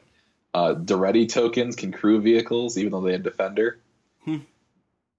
uh, 0.55 0.75
Daretti 0.75 1.29
tokens 1.29 1.77
can 1.77 1.93
crew 1.93 2.21
vehicles 2.21 2.77
even 2.79 2.93
though 2.93 3.01
they 3.01 3.13
have 3.13 3.23
Defender. 3.23 3.79
Hmm. 4.25 4.39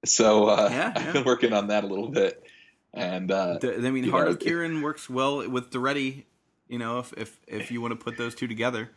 So 0.05 0.47
uh, 0.47 0.67
yeah, 0.71 0.93
yeah. 0.95 1.07
I've 1.07 1.13
been 1.13 1.23
working 1.23 1.53
on 1.53 1.67
that 1.67 1.83
a 1.83 1.87
little 1.87 2.09
bit. 2.09 2.43
And 2.93 3.31
uh, 3.31 3.57
I 3.63 3.79
mean, 3.89 4.09
Heart 4.09 4.25
know, 4.25 4.31
of 4.33 4.39
Kiran 4.39 4.81
works 4.81 5.09
well 5.09 5.47
with 5.49 5.71
Daretti. 5.71 6.25
You 6.67 6.79
know, 6.79 6.99
if 6.99 7.13
if 7.13 7.39
if 7.47 7.71
you 7.71 7.81
want 7.81 7.97
to 7.97 8.03
put 8.03 8.17
those 8.17 8.35
two 8.35 8.47
together, 8.47 8.89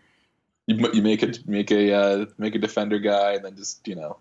you, 0.66 0.91
you 0.93 1.03
make 1.03 1.22
a 1.22 1.32
make 1.47 1.70
a 1.70 1.93
uh, 1.93 2.26
make 2.37 2.55
a 2.55 2.59
defender 2.59 2.99
guy, 2.99 3.35
and 3.35 3.45
then 3.45 3.57
just 3.57 3.87
you 3.87 3.95
know, 3.95 4.16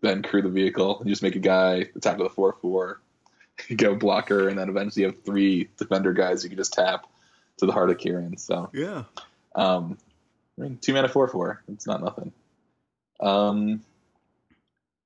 then 0.00 0.22
crew 0.22 0.42
the 0.42 0.48
vehicle, 0.48 0.98
and 0.98 1.08
just 1.08 1.22
make 1.22 1.36
a 1.36 1.40
guy 1.40 1.86
attack 1.94 2.18
with 2.18 2.26
a 2.26 2.30
four 2.30 2.56
four, 2.60 3.00
go 3.76 3.94
blocker, 3.94 4.48
and 4.48 4.58
then 4.58 4.68
eventually 4.68 5.02
you 5.02 5.10
have 5.10 5.22
three 5.22 5.68
defender 5.76 6.12
guys 6.12 6.42
you 6.42 6.50
can 6.50 6.58
just 6.58 6.72
tap 6.72 7.06
to 7.58 7.66
the 7.66 7.72
Heart 7.72 7.90
of 7.90 7.98
Kiran. 7.98 8.38
So 8.38 8.70
yeah, 8.72 9.04
um, 9.54 9.96
I 10.58 10.62
mean, 10.62 10.78
two 10.80 10.92
mana 10.92 11.08
four 11.08 11.28
four. 11.28 11.62
It's 11.68 11.86
not 11.86 12.02
nothing. 12.02 12.32
Um, 13.20 13.82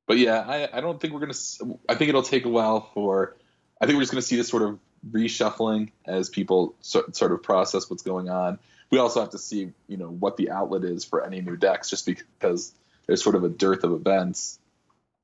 but 0.06 0.18
yeah, 0.18 0.40
I, 0.40 0.78
I 0.78 0.80
don't 0.80 1.00
think 1.00 1.12
we're 1.12 1.20
gonna. 1.20 1.76
I 1.88 1.94
think 1.94 2.08
it'll 2.08 2.22
take 2.22 2.44
a 2.44 2.48
while 2.48 2.90
for. 2.94 3.36
I 3.80 3.86
think 3.86 3.96
we're 3.96 4.02
just 4.02 4.12
gonna 4.12 4.22
see 4.22 4.36
this 4.36 4.48
sort 4.48 4.62
of 4.62 4.78
reshuffling 5.10 5.90
as 6.06 6.28
people 6.28 6.74
so, 6.80 7.04
sort 7.12 7.32
of 7.32 7.42
process 7.42 7.90
what's 7.90 8.02
going 8.02 8.28
on. 8.28 8.58
We 8.90 8.98
also 8.98 9.20
have 9.20 9.30
to 9.30 9.38
see, 9.38 9.72
you 9.88 9.96
know, 9.96 10.08
what 10.08 10.36
the 10.36 10.50
outlet 10.50 10.84
is 10.84 11.04
for 11.04 11.24
any 11.24 11.40
new 11.40 11.56
decks, 11.56 11.88
just 11.88 12.06
because 12.06 12.72
there's 13.06 13.22
sort 13.22 13.34
of 13.34 13.44
a 13.44 13.48
dearth 13.48 13.84
of 13.84 13.92
events. 13.92 14.58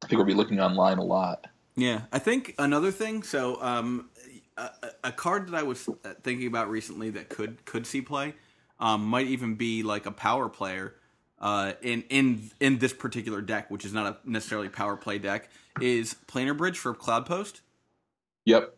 I 0.03 0.07
think 0.07 0.19
we'll 0.19 0.27
be 0.27 0.35
looking 0.35 0.61
online 0.61 0.99
a 0.99 1.05
lot. 1.05 1.47
Yeah, 1.77 2.03
I 2.13 2.19
think 2.19 2.55
another 2.59 2.91
thing. 2.91 3.23
So, 3.23 3.63
um, 3.63 4.09
a, 4.57 4.71
a 5.05 5.13
card 5.13 5.49
that 5.49 5.55
I 5.55 5.63
was 5.63 5.89
thinking 6.23 6.47
about 6.47 6.71
recently 6.71 7.11
that 7.11 7.29
could 7.29 7.65
could 7.65 7.87
see 7.87 8.01
play 8.01 8.35
um, 8.81 9.05
might 9.05 9.27
even 9.27 9.55
be 9.55 9.83
like 9.83 10.07
a 10.07 10.11
power 10.11 10.49
player 10.49 10.95
uh, 11.41 11.73
in 11.83 12.05
in 12.09 12.51
in 12.61 12.79
this 12.79 12.93
particular 12.93 13.41
deck, 13.41 13.71
which 13.71 13.85
is 13.85 13.93
not 13.93 14.07
a 14.07 14.31
necessarily 14.31 14.69
power 14.69 14.97
play 14.97 15.19
deck, 15.19 15.49
is 15.81 16.17
Planar 16.27 16.57
Bridge 16.57 16.79
for 16.79 16.95
Cloudpost. 16.95 17.61
Yep. 18.45 18.75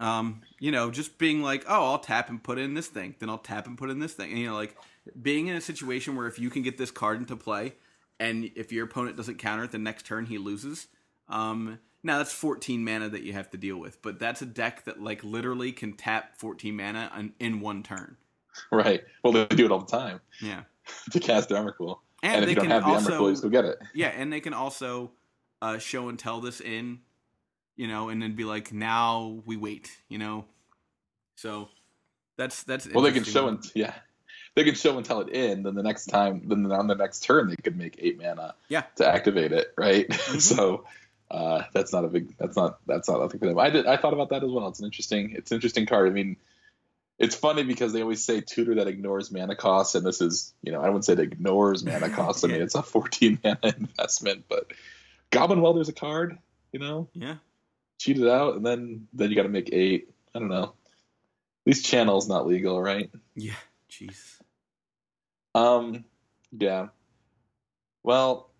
Um, 0.00 0.42
you 0.60 0.70
know, 0.70 0.90
just 0.90 1.18
being 1.18 1.42
like, 1.42 1.64
oh, 1.68 1.84
I'll 1.92 1.98
tap 1.98 2.28
and 2.28 2.42
put 2.42 2.58
in 2.58 2.74
this 2.74 2.86
thing, 2.86 3.16
then 3.18 3.28
I'll 3.28 3.38
tap 3.38 3.66
and 3.66 3.76
put 3.76 3.90
in 3.90 3.98
this 3.98 4.12
thing, 4.12 4.30
and 4.30 4.38
you 4.38 4.46
know, 4.46 4.54
like 4.54 4.76
being 5.20 5.48
in 5.48 5.56
a 5.56 5.60
situation 5.60 6.14
where 6.14 6.26
if 6.28 6.38
you 6.38 6.50
can 6.50 6.62
get 6.62 6.78
this 6.78 6.90
card 6.90 7.18
into 7.18 7.36
play, 7.36 7.74
and 8.20 8.50
if 8.54 8.72
your 8.72 8.84
opponent 8.84 9.16
doesn't 9.16 9.38
counter 9.38 9.64
it 9.64 9.72
the 9.72 9.78
next 9.78 10.06
turn, 10.06 10.26
he 10.26 10.38
loses. 10.38 10.86
Um, 11.28 11.78
now 12.02 12.18
that's 12.18 12.32
14 12.32 12.84
mana 12.84 13.08
that 13.08 13.22
you 13.22 13.32
have 13.32 13.50
to 13.50 13.56
deal 13.56 13.76
with, 13.76 14.00
but 14.02 14.18
that's 14.18 14.40
a 14.40 14.46
deck 14.46 14.84
that 14.84 15.02
like 15.02 15.24
literally 15.24 15.72
can 15.72 15.94
tap 15.94 16.38
14 16.38 16.76
mana 16.76 17.10
in, 17.18 17.32
in 17.40 17.60
one 17.60 17.82
turn. 17.82 18.16
Right. 18.72 19.02
Well, 19.22 19.32
they 19.32 19.46
do 19.46 19.64
it 19.64 19.72
all 19.72 19.80
the 19.80 19.86
time. 19.86 20.20
Yeah. 20.42 20.62
to 21.12 21.20
cast 21.20 21.50
Emrakul. 21.50 21.98
And, 22.22 22.36
and 22.36 22.44
if 22.44 22.50
you 22.50 22.54
don't 22.56 22.70
have 22.70 22.82
the 22.82 22.88
also, 22.88 23.10
Emrakul, 23.12 23.30
you 23.30 23.36
still 23.36 23.50
get 23.50 23.64
it. 23.64 23.78
Yeah, 23.94 24.08
and 24.08 24.32
they 24.32 24.40
can 24.40 24.54
also 24.54 25.12
uh, 25.62 25.78
show 25.78 26.08
and 26.08 26.18
tell 26.18 26.40
this 26.40 26.60
in, 26.60 27.00
you 27.76 27.86
know, 27.86 28.08
and 28.08 28.20
then 28.20 28.34
be 28.34 28.44
like, 28.44 28.72
now 28.72 29.40
we 29.46 29.56
wait, 29.56 29.90
you 30.08 30.18
know. 30.18 30.44
So 31.36 31.68
that's 32.36 32.64
that's 32.64 32.88
well, 32.92 33.04
they 33.04 33.12
can 33.12 33.24
show 33.24 33.46
and 33.48 33.64
yeah, 33.74 33.94
they 34.56 34.64
can 34.64 34.74
show 34.74 34.96
and 34.96 35.06
tell 35.06 35.20
it 35.20 35.28
in. 35.28 35.62
Then 35.62 35.74
the 35.74 35.82
next 35.82 36.06
time, 36.06 36.48
then 36.48 36.70
on 36.72 36.88
the 36.88 36.96
next 36.96 37.20
turn, 37.20 37.48
they 37.48 37.56
could 37.56 37.76
make 37.76 37.96
eight 38.00 38.18
mana. 38.20 38.54
Yeah. 38.68 38.82
To 38.96 39.06
activate 39.06 39.52
it, 39.52 39.72
right? 39.76 40.08
Mm-hmm. 40.08 40.38
so. 40.38 40.84
Uh, 41.30 41.62
that's 41.74 41.92
not 41.92 42.06
a 42.06 42.08
big. 42.08 42.34
That's 42.38 42.56
not. 42.56 42.78
That's 42.86 43.06
not 43.06 43.20
nothing 43.20 43.38
for 43.38 43.44
them. 43.44 43.58
I 43.58 43.68
did. 43.68 43.84
I 43.84 43.98
thought 43.98 44.14
about 44.14 44.30
that 44.30 44.42
as 44.42 44.50
well. 44.50 44.66
It's 44.68 44.78
an 44.78 44.86
interesting. 44.86 45.32
It's 45.36 45.50
an 45.50 45.56
interesting 45.56 45.84
card. 45.84 46.08
I 46.08 46.10
mean, 46.10 46.38
it's 47.18 47.34
funny 47.34 47.64
because 47.64 47.92
they 47.92 48.02
always 48.02 48.24
say 48.24 48.40
tutor 48.40 48.76
that 48.76 48.86
ignores 48.86 49.32
mana 49.32 49.56
costs, 49.56 49.94
and 49.94 50.06
this 50.06 50.20
is, 50.20 50.54
you 50.62 50.70
know, 50.70 50.80
I 50.80 50.84
wouldn't 50.84 51.04
say 51.04 51.14
it 51.14 51.20
ignores 51.20 51.84
mana 51.84 52.08
costs. 52.14 52.44
I 52.44 52.48
mean, 52.48 52.62
it's 52.62 52.76
a 52.76 52.82
14 52.82 53.40
mana 53.44 53.74
investment, 53.76 54.44
but 54.48 54.72
Goblin 55.30 55.60
Welder's 55.60 55.88
a 55.88 55.92
card, 55.92 56.38
you 56.72 56.78
know? 56.78 57.08
Yeah. 57.14 57.36
Cheat 57.98 58.18
it 58.18 58.28
out, 58.28 58.54
and 58.54 58.64
then 58.64 59.08
then 59.12 59.30
you 59.30 59.34
got 59.34 59.42
to 59.42 59.48
make 59.48 59.70
eight. 59.72 60.10
I 60.32 60.38
don't 60.38 60.48
know. 60.48 60.74
These 61.64 61.82
channel's 61.82 62.28
not 62.28 62.46
legal, 62.46 62.80
right? 62.80 63.10
Yeah. 63.34 63.56
Jeez. 63.90 64.38
Um. 65.52 66.04
Yeah. 66.52 66.88
Well, 68.04 68.50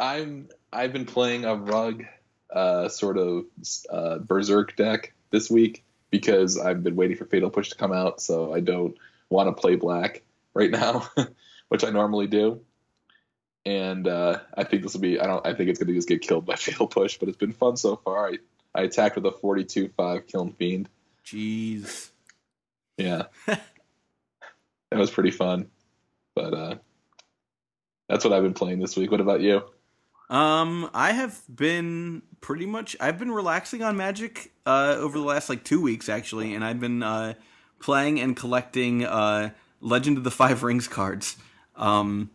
I'm 0.00 0.48
I've 0.72 0.94
been 0.94 1.04
playing 1.04 1.44
a 1.44 1.54
rug, 1.54 2.04
uh, 2.50 2.88
sort 2.88 3.18
of 3.18 3.44
uh, 3.90 4.20
berserk 4.20 4.74
deck 4.74 5.12
this 5.30 5.50
week 5.50 5.84
because 6.12 6.58
I've 6.58 6.84
been 6.84 6.94
waiting 6.94 7.16
for 7.16 7.24
Fatal 7.24 7.50
Push 7.50 7.70
to 7.70 7.76
come 7.76 7.90
out, 7.90 8.20
so 8.20 8.54
I 8.54 8.60
don't 8.60 8.96
want 9.30 9.48
to 9.48 9.60
play 9.60 9.74
black 9.74 10.22
right 10.54 10.70
now, 10.70 11.08
which 11.68 11.82
I 11.82 11.90
normally 11.90 12.28
do. 12.28 12.60
And 13.64 14.06
uh, 14.06 14.40
I 14.56 14.64
think 14.64 14.82
this 14.82 14.92
will 14.92 15.00
be 15.00 15.18
I 15.18 15.26
don't 15.26 15.44
I 15.44 15.54
think 15.54 15.70
it's 15.70 15.80
gonna 15.80 15.94
just 15.94 16.08
get 16.08 16.20
killed 16.20 16.46
by 16.46 16.54
Fatal 16.56 16.86
Push, 16.86 17.18
but 17.18 17.28
it's 17.28 17.38
been 17.38 17.52
fun 17.52 17.76
so 17.76 17.96
far. 17.96 18.28
I, 18.28 18.38
I 18.74 18.82
attacked 18.82 19.16
with 19.16 19.26
a 19.26 19.30
42-5 19.30 20.28
Kiln 20.28 20.52
Fiend. 20.52 20.88
Jeez. 21.26 22.10
Yeah. 22.96 23.24
that 23.46 23.60
was 24.92 25.10
pretty 25.10 25.30
fun. 25.30 25.68
But 26.34 26.54
uh, 26.54 26.74
that's 28.08 28.24
what 28.24 28.32
I've 28.32 28.42
been 28.42 28.54
playing 28.54 28.80
this 28.80 28.96
week. 28.96 29.10
What 29.10 29.20
about 29.20 29.40
you? 29.40 29.62
Um, 30.32 30.88
I 30.94 31.12
have 31.12 31.42
been 31.54 32.22
pretty 32.40 32.64
much. 32.64 32.96
I've 32.98 33.18
been 33.18 33.30
relaxing 33.30 33.82
on 33.82 33.98
Magic 33.98 34.50
uh, 34.64 34.96
over 34.98 35.18
the 35.18 35.24
last 35.24 35.50
like 35.50 35.62
two 35.62 35.82
weeks 35.82 36.08
actually, 36.08 36.54
and 36.54 36.64
I've 36.64 36.80
been 36.80 37.02
uh, 37.02 37.34
playing 37.80 38.18
and 38.18 38.34
collecting 38.34 39.04
uh, 39.04 39.50
Legend 39.82 40.16
of 40.16 40.24
the 40.24 40.30
Five 40.30 40.62
Rings 40.62 40.88
cards. 40.88 41.36
Um, 41.76 42.30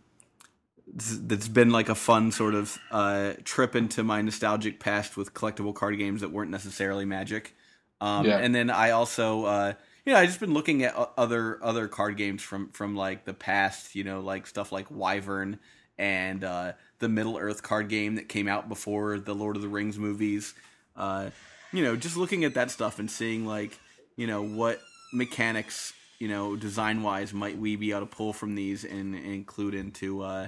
that's 0.93 1.47
been 1.47 1.71
like 1.71 1.89
a 1.89 1.95
fun 1.95 2.31
sort 2.31 2.53
of 2.53 2.77
uh, 2.91 3.33
trip 3.43 3.75
into 3.75 4.03
my 4.03 4.21
nostalgic 4.21 4.79
past 4.79 5.17
with 5.17 5.33
collectible 5.33 5.73
card 5.73 5.97
games 5.97 6.21
that 6.21 6.29
weren't 6.29 6.51
necessarily 6.51 7.03
Magic. 7.03 7.55
Um, 7.99 8.27
yeah. 8.27 8.37
And 8.37 8.53
then 8.53 8.69
I 8.69 8.91
also, 8.91 9.45
uh, 9.45 9.73
you 10.05 10.13
know, 10.13 10.19
I 10.19 10.27
just 10.27 10.39
been 10.39 10.53
looking 10.53 10.83
at 10.83 10.95
other 11.17 11.57
other 11.63 11.87
card 11.87 12.15
games 12.15 12.43
from 12.43 12.69
from 12.69 12.95
like 12.95 13.25
the 13.25 13.33
past. 13.33 13.95
You 13.95 14.03
know, 14.03 14.19
like 14.19 14.45
stuff 14.45 14.71
like 14.71 14.91
Wyvern 14.91 15.57
and 15.97 16.43
uh, 16.43 16.73
the 16.99 17.09
Middle 17.09 17.37
Earth 17.37 17.63
card 17.63 17.89
game 17.89 18.15
that 18.15 18.29
came 18.29 18.47
out 18.47 18.69
before 18.69 19.19
the 19.19 19.35
Lord 19.35 19.55
of 19.55 19.61
the 19.61 19.67
Rings 19.67 19.97
movies. 19.97 20.53
Uh, 20.95 21.29
you 21.71 21.83
know, 21.83 21.95
just 21.95 22.17
looking 22.17 22.43
at 22.43 22.53
that 22.55 22.71
stuff 22.71 22.99
and 22.99 23.09
seeing 23.09 23.45
like, 23.45 23.77
you 24.15 24.27
know, 24.27 24.41
what 24.41 24.79
mechanics, 25.13 25.93
you 26.19 26.27
know, 26.27 26.55
design 26.55 27.03
wise 27.03 27.33
might 27.33 27.57
we 27.57 27.75
be 27.75 27.91
able 27.91 28.01
to 28.01 28.05
pull 28.07 28.33
from 28.33 28.55
these 28.55 28.83
and, 28.83 29.13
and 29.13 29.25
include 29.25 29.75
into, 29.75 30.21
uh, 30.21 30.47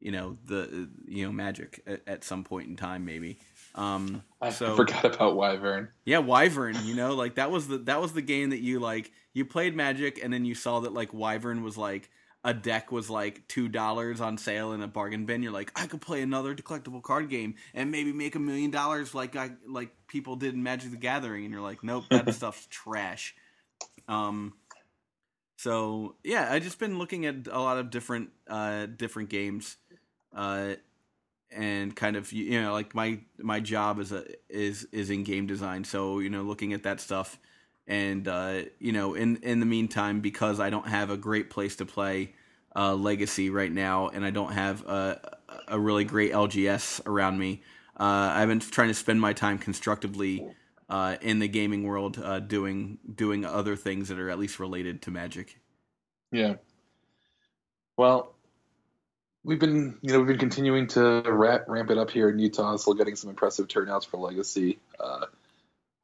you 0.00 0.12
know, 0.12 0.36
the 0.46 0.88
you 1.06 1.24
know 1.26 1.32
magic 1.32 1.82
at, 1.86 2.00
at 2.06 2.24
some 2.24 2.44
point 2.44 2.68
in 2.68 2.76
time 2.76 3.04
maybe. 3.04 3.38
Um, 3.74 4.22
I 4.40 4.50
so, 4.50 4.74
forgot 4.74 5.04
about 5.04 5.36
Wyvern. 5.36 5.88
Yeah, 6.04 6.18
Wyvern. 6.18 6.76
You 6.84 6.94
know, 6.94 7.14
like 7.14 7.34
that 7.34 7.50
was 7.50 7.68
the 7.68 7.78
that 7.78 8.00
was 8.00 8.12
the 8.12 8.22
game 8.22 8.50
that 8.50 8.60
you 8.60 8.80
like. 8.80 9.12
You 9.34 9.44
played 9.44 9.76
Magic, 9.76 10.18
and 10.22 10.32
then 10.32 10.46
you 10.46 10.54
saw 10.54 10.80
that 10.80 10.94
like 10.94 11.12
Wyvern 11.12 11.62
was 11.62 11.76
like 11.76 12.08
a 12.46 12.54
deck 12.54 12.92
was 12.92 13.10
like 13.10 13.46
two 13.48 13.68
dollars 13.68 14.20
on 14.20 14.38
sale 14.38 14.72
in 14.72 14.80
a 14.80 14.86
bargain 14.86 15.26
bin, 15.26 15.42
you're 15.42 15.50
like, 15.50 15.72
I 15.74 15.88
could 15.88 16.00
play 16.00 16.22
another 16.22 16.54
collectible 16.54 17.02
card 17.02 17.28
game 17.28 17.56
and 17.74 17.90
maybe 17.90 18.12
make 18.12 18.36
a 18.36 18.38
million 18.38 18.70
dollars 18.70 19.16
like 19.16 19.34
I 19.34 19.50
like 19.66 19.90
people 20.06 20.36
did 20.36 20.54
in 20.54 20.62
Magic 20.62 20.92
the 20.92 20.96
Gathering, 20.96 21.44
and 21.44 21.52
you're 21.52 21.60
like, 21.60 21.82
nope, 21.82 22.04
that 22.08 22.32
stuff's 22.34 22.68
trash. 22.70 23.34
Um, 24.06 24.54
so 25.56 26.14
yeah, 26.22 26.48
I 26.52 26.60
just 26.60 26.78
been 26.78 26.98
looking 26.98 27.26
at 27.26 27.48
a 27.50 27.58
lot 27.58 27.78
of 27.78 27.90
different 27.90 28.30
uh 28.46 28.86
different 28.86 29.28
games, 29.28 29.76
uh, 30.32 30.74
and 31.50 31.96
kind 31.96 32.14
of 32.14 32.32
you 32.32 32.62
know 32.62 32.72
like 32.72 32.94
my 32.94 33.18
my 33.38 33.58
job 33.58 33.98
is 33.98 34.12
a 34.12 34.24
is 34.48 34.86
is 34.92 35.10
in 35.10 35.24
game 35.24 35.48
design, 35.48 35.82
so 35.82 36.20
you 36.20 36.30
know 36.30 36.42
looking 36.42 36.72
at 36.72 36.84
that 36.84 37.00
stuff 37.00 37.40
and 37.86 38.28
uh, 38.28 38.62
you 38.78 38.92
know 38.92 39.14
in 39.14 39.36
in 39.38 39.60
the 39.60 39.66
meantime 39.66 40.20
because 40.20 40.60
i 40.60 40.70
don't 40.70 40.88
have 40.88 41.10
a 41.10 41.16
great 41.16 41.50
place 41.50 41.76
to 41.76 41.86
play 41.86 42.32
uh, 42.76 42.94
Legacy 42.94 43.48
right 43.50 43.72
now, 43.72 44.08
and 44.08 44.24
I 44.24 44.30
don't 44.30 44.52
have 44.52 44.86
a, 44.86 45.38
a 45.66 45.80
really 45.80 46.04
great 46.04 46.32
LGS 46.32 47.06
around 47.06 47.38
me. 47.38 47.62
Uh, 47.98 48.30
I've 48.34 48.48
been 48.48 48.60
trying 48.60 48.88
to 48.88 48.94
spend 48.94 49.20
my 49.20 49.32
time 49.32 49.58
constructively 49.58 50.46
uh, 50.90 51.16
in 51.22 51.38
the 51.38 51.48
gaming 51.48 51.84
world, 51.84 52.20
uh, 52.22 52.40
doing 52.40 52.98
doing 53.12 53.44
other 53.46 53.74
things 53.74 54.08
that 54.08 54.18
are 54.18 54.28
at 54.28 54.38
least 54.38 54.60
related 54.60 55.00
to 55.02 55.10
Magic. 55.10 55.58
Yeah. 56.30 56.56
Well, 57.96 58.34
we've 59.42 59.58
been 59.58 59.96
you 60.02 60.12
know 60.12 60.18
we've 60.18 60.28
been 60.28 60.38
continuing 60.38 60.86
to 60.88 61.22
ramp, 61.26 61.64
ramp 61.68 61.90
it 61.90 61.96
up 61.96 62.10
here 62.10 62.28
in 62.28 62.38
Utah, 62.38 62.76
still 62.76 62.92
getting 62.92 63.16
some 63.16 63.30
impressive 63.30 63.68
turnouts 63.68 64.04
for 64.04 64.18
Legacy. 64.18 64.78
Uh, 65.00 65.26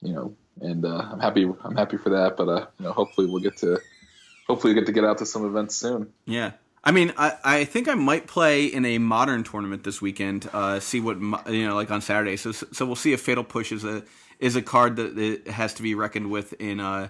you 0.03 0.13
know, 0.13 0.35
and 0.61 0.85
uh, 0.85 1.09
I'm 1.11 1.21
happy 1.21 1.51
I'm 1.65 1.77
happy 1.77 1.97
for 1.97 2.11
that. 2.11 2.37
But 2.37 2.49
uh, 2.49 2.67
you 2.79 2.87
know, 2.87 2.93
hopefully 2.93 3.27
we'll 3.27 3.43
get 3.43 3.57
to 3.59 3.81
hopefully 4.47 4.75
we'll 4.75 4.83
get 4.83 4.87
to 4.87 4.93
get 4.93 5.05
out 5.05 5.19
to 5.19 5.27
some 5.27 5.47
events 5.47 5.77
soon. 5.77 6.13
Yeah. 6.27 6.53
I 6.85 6.91
mean, 6.91 7.13
I, 7.17 7.37
I 7.45 7.65
think 7.65 7.89
I 7.89 7.95
might 7.95 8.27
play 8.27 8.67
in 8.67 8.85
a 8.85 8.99
modern 8.99 9.45
tournament 9.45 9.85
this 9.85 10.03
weekend. 10.03 10.51
Uh, 10.53 10.81
see 10.81 10.99
what 10.99 11.21
you 11.49 11.67
know, 11.67 11.77
like 11.77 11.91
on 11.93 12.01
Saturday. 12.01 12.37
So 12.37 12.53
so 12.53 12.85
we'll 12.85 12.97
see 12.97 13.13
if 13.13 13.21
Fatal 13.21 13.45
Push 13.45 13.71
is 13.73 13.85
a 13.85 14.03
is 14.41 14.57
a 14.57 14.63
card 14.63 14.97
that, 14.97 15.15
that 15.15 15.47
has 15.49 15.75
to 15.75 15.83
be 15.83 15.95
reckoned 15.95 16.31
with 16.31 16.55
in 16.55 16.81
uh 16.81 17.09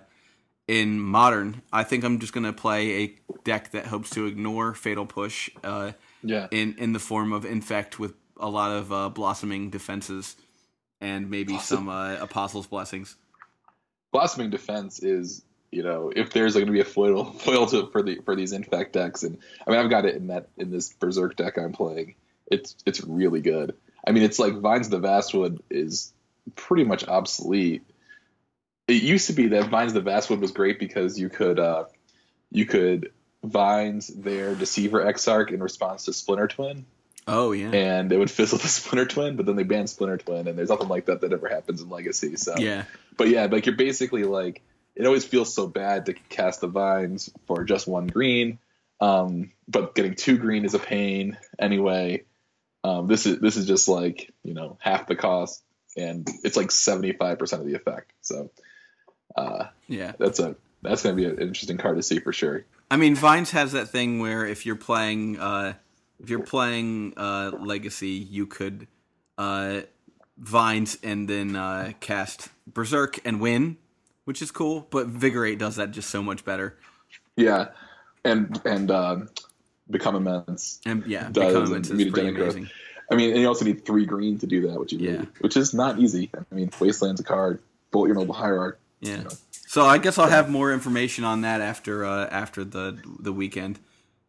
in 0.69 1.01
modern. 1.01 1.63
I 1.73 1.85
think 1.85 2.05
I'm 2.05 2.19
just 2.21 2.35
gonna 2.35 2.53
play 2.53 3.05
a 3.05 3.19
deck 3.45 3.71
that 3.73 3.87
hopes 3.87 4.11
to 4.11 4.27
ignore 4.27 4.75
Fatal 4.75 5.07
Push. 5.07 5.49
Uh, 5.65 5.93
yeah. 6.23 6.49
In 6.51 6.75
in 6.77 6.93
the 6.93 7.01
form 7.01 7.33
of 7.33 7.47
Infect 7.47 7.99
with 7.99 8.13
a 8.37 8.51
lot 8.51 8.73
of 8.73 8.93
uh, 8.93 9.09
blossoming 9.09 9.71
defenses 9.71 10.37
and 11.03 11.29
maybe 11.29 11.59
some 11.59 11.91
uh, 11.91 12.17
Apostles 12.21 12.67
blessings. 12.67 13.17
Blossoming 14.13 14.51
defense 14.51 15.03
is 15.03 15.43
you 15.73 15.83
know, 15.83 16.13
if 16.15 16.31
there's 16.31 16.53
going 16.53 16.67
to 16.67 16.73
be 16.73 16.81
a 16.81 16.85
foil 16.85 17.25
foil 17.39 17.67
to, 17.67 17.89
for 17.91 18.03
the 18.03 18.21
for 18.25 18.37
these 18.37 18.53
infect 18.53 18.93
decks, 18.93 19.25
and 19.25 19.39
I 19.67 19.71
mean, 19.71 19.81
I've 19.81 19.91
got 19.91 20.05
it 20.05 20.15
in 20.15 20.29
that 20.29 20.49
in 20.57 20.71
this 20.71 20.93
berserk 20.93 21.35
deck 21.37 21.59
I'm 21.59 21.73
playing. 21.73 22.15
It's 22.47 22.77
it's 22.87 23.03
really 23.03 23.41
good. 23.41 23.75
I 24.07 24.13
mean, 24.13 24.23
it's 24.23 24.39
like 24.39 24.55
Vines 24.55 24.89
the 24.89 25.01
Vastwood 25.01 25.61
is 25.71 26.13
pretty 26.55 26.85
much 26.85 27.07
obsolete. 27.07 27.83
It 28.87 29.03
used 29.03 29.29
to 29.29 29.33
be 29.33 29.49
that 29.49 29.71
Vines 29.71 29.95
the 29.95 30.03
Vastwood 30.03 30.41
was 30.41 30.53
great 30.53 30.79
because 30.79 31.19
you 31.19 31.31
could 31.31 31.59
uh, 31.59 31.85
you 32.51 32.67
could 32.67 33.13
Vines 33.43 34.09
their 34.09 34.55
Deceiver 34.55 35.05
Exarch 35.05 35.51
in 35.51 35.63
response 35.63 36.05
to 36.05 36.13
Splinter 36.13 36.49
Twin. 36.49 36.85
Oh 37.27 37.53
yeah, 37.53 37.71
and 37.71 38.13
it 38.13 38.19
would 38.19 38.31
fizzle 38.31 38.59
the 38.59 38.69
Splinter 38.69 39.07
Twin, 39.07 39.37
but 39.37 39.47
then 39.47 39.57
they 39.57 39.63
banned 39.63 39.91
Splinter 39.91 40.19
Twin, 40.19 40.49
and 40.49 40.59
there's 40.59 40.71
nothing 40.71 40.89
like 40.89 41.07
that 41.07 41.21
that 41.21 41.33
ever 41.33 41.49
happens 41.49 41.81
in 41.81 41.89
Legacy. 41.89 42.37
So 42.37 42.57
yeah, 42.59 42.85
but 43.17 43.29
yeah, 43.29 43.47
like 43.47 43.67
you're 43.67 43.77
basically 43.77 44.25
like 44.25 44.63
it 44.95 45.07
always 45.07 45.25
feels 45.25 45.55
so 45.55 45.67
bad 45.67 46.07
to 46.07 46.15
cast 46.15 46.61
the 46.61 46.67
vines 46.67 47.31
for 47.47 47.65
just 47.65 47.87
one 47.87 48.07
green. 48.07 48.59
Um, 49.01 49.53
but 49.67 49.95
getting 49.95 50.15
two 50.15 50.37
green 50.37 50.65
is 50.65 50.75
a 50.75 50.79
pain 50.79 51.39
anyway. 51.59 52.25
Um, 52.85 53.07
this 53.07 53.27
is 53.27 53.39
this 53.39 53.57
is 53.57 53.67
just 53.67 53.89
like 53.89 54.33
you 54.43 54.55
know 54.55 54.77
half 54.81 55.07
the 55.07 55.17
cost, 55.17 55.63
and 55.97 56.29
it's 56.43 56.57
like 56.57 56.71
seventy 56.71 57.13
five 57.13 57.39
percent 57.39 57.63
of 57.63 57.69
the 57.69 57.75
effect. 57.75 58.13
So 58.21 58.51
uh, 59.37 59.67
yeah, 59.87 60.13
that's 60.19 60.41
a 60.41 60.57
that's 60.83 61.03
gonna 61.03 61.15
be 61.15 61.25
an 61.25 61.39
interesting 61.39 61.79
card 61.79 61.97
to 61.97 62.03
see 62.03 62.19
for 62.19 62.33
sure. 62.33 62.65
I 62.91 62.97
mean, 62.97 63.15
Vines 63.15 63.53
has 63.53 63.73
that 63.73 63.89
thing 63.89 64.19
where 64.19 64.45
if 64.45 64.67
you're 64.67 64.77
playing 64.77 65.39
uh, 65.39 65.75
if 66.23 66.31
you're 66.31 66.43
playing 66.43 67.15
uh, 67.17 67.51
Legacy, 67.61 68.09
you 68.09 68.47
could 68.47 68.87
uh, 69.37 69.81
Vines 70.39 70.97
and 71.03 71.29
then 71.29 71.57
uh, 71.57 71.93
cast 72.01 72.49
Berserk 72.67 73.21
and 73.25 73.41
win 73.41 73.77
which 74.25 74.43
is 74.43 74.51
cool. 74.51 74.87
But 74.91 75.07
Vigorate 75.07 75.59
does 75.59 75.77
that 75.77 75.91
just 75.91 76.11
so 76.11 76.23
much 76.23 76.45
better. 76.45 76.77
Yeah, 77.37 77.69
and 78.25 78.61
and 78.65 78.91
um, 78.91 79.29
Become 79.91 80.17
Immense. 80.17 80.81
And 80.85 81.05
yeah, 81.07 81.29
Become 81.29 81.65
Immense 81.65 81.91
is 81.91 82.11
pretty 82.11 82.29
amazing. 82.29 82.63
Growth. 82.63 82.73
I 83.11 83.15
mean, 83.15 83.33
and 83.33 83.41
you 83.41 83.49
also 83.49 83.65
need 83.65 83.85
three 83.85 84.07
green 84.07 84.39
to 84.39 84.47
do 84.47 84.69
that, 84.69 84.79
which 84.79 84.93
you 84.93 84.99
yeah. 84.99 85.19
Need, 85.19 85.29
which 85.41 85.57
is 85.57 85.75
not 85.75 85.99
easy. 85.99 86.31
I 86.35 86.55
mean, 86.55 86.71
Wasteland's 86.81 87.21
a 87.21 87.25
card, 87.25 87.61
Bolt 87.91 88.07
Your 88.07 88.17
Noble 88.17 88.35
Hierarch. 88.35 88.79
Yeah. 89.01 89.17
You 89.17 89.25
know. 89.25 89.31
So 89.67 89.87
I 89.87 89.99
guess 89.99 90.19
I'll 90.19 90.29
have 90.29 90.51
more 90.51 90.73
information 90.73 91.25
on 91.25 91.43
that 91.43 91.61
after 91.61 92.05
uh, 92.05 92.27
after 92.27 92.65
the 92.65 92.99
the 93.19 93.33
weekend. 93.33 93.79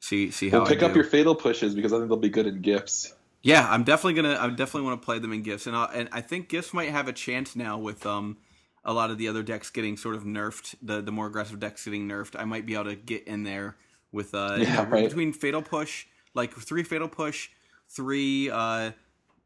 See 0.03 0.31
see 0.31 0.49
how. 0.49 0.57
Well, 0.57 0.67
pick 0.67 0.83
up 0.83 0.95
your 0.95 1.05
fatal 1.05 1.33
pushes 1.33 1.73
because 1.73 1.93
I 1.93 1.97
think 1.97 2.09
they'll 2.09 2.17
be 2.17 2.27
good 2.27 2.45
in 2.45 2.61
gifts. 2.61 3.13
Yeah, 3.41 3.65
I'm 3.69 3.85
definitely 3.85 4.21
gonna. 4.21 4.37
I 4.37 4.49
definitely 4.49 4.81
want 4.81 5.01
to 5.01 5.05
play 5.05 5.17
them 5.17 5.31
in 5.31 5.43
gifts, 5.43 5.65
and 5.65 5.77
I, 5.77 5.85
and 5.93 6.09
I 6.11 6.19
think 6.19 6.49
gifts 6.49 6.73
might 6.73 6.89
have 6.89 7.07
a 7.07 7.13
chance 7.13 7.55
now 7.55 7.77
with 7.77 8.05
um 8.05 8.35
a 8.83 8.91
lot 8.91 9.11
of 9.11 9.17
the 9.17 9.29
other 9.29 9.43
decks 9.43 9.69
getting 9.69 9.95
sort 9.95 10.15
of 10.15 10.23
nerfed, 10.23 10.75
the 10.81 11.01
the 11.01 11.13
more 11.13 11.27
aggressive 11.27 11.57
decks 11.61 11.85
getting 11.85 12.05
nerfed, 12.05 12.37
I 12.37 12.43
might 12.43 12.65
be 12.65 12.73
able 12.73 12.85
to 12.85 12.97
get 12.97 13.23
in 13.27 13.43
there 13.43 13.77
with 14.11 14.33
uh 14.33 14.55
yeah, 14.59 14.81
you 14.81 14.83
know, 14.83 14.83
right. 14.89 15.07
between 15.07 15.31
Fatal 15.31 15.61
Push, 15.61 16.05
like 16.33 16.51
three 16.51 16.83
Fatal 16.83 17.07
Push, 17.07 17.51
three 17.87 18.49
uh 18.51 18.91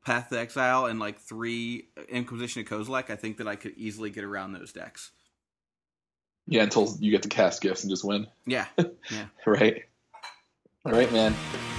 Path 0.04 0.30
to 0.30 0.40
Exile, 0.40 0.88
and 0.88 1.00
like 1.00 1.20
three 1.20 1.90
Inquisition 2.10 2.64
of 2.64 2.68
Kozilek. 2.68 3.12
I 3.12 3.16
think 3.16 3.38
that 3.38 3.48
I 3.48 3.58
could 3.58 3.78
easily 3.78 4.10
get 4.10 4.24
around 4.24 4.54
those 4.54 4.74
decks. 4.74 5.12
Yeah, 6.48 6.64
until 6.64 6.98
you 7.00 7.12
get 7.12 7.22
to 7.22 7.30
cast 7.30 7.62
gifts 7.62 7.84
and 7.84 7.92
just 7.92 8.04
win. 8.04 8.26
Yeah. 8.48 8.66
Yeah. 9.12 9.28
right. 9.46 9.84
All 10.88 10.94
right, 10.94 11.12
man. 11.12 11.36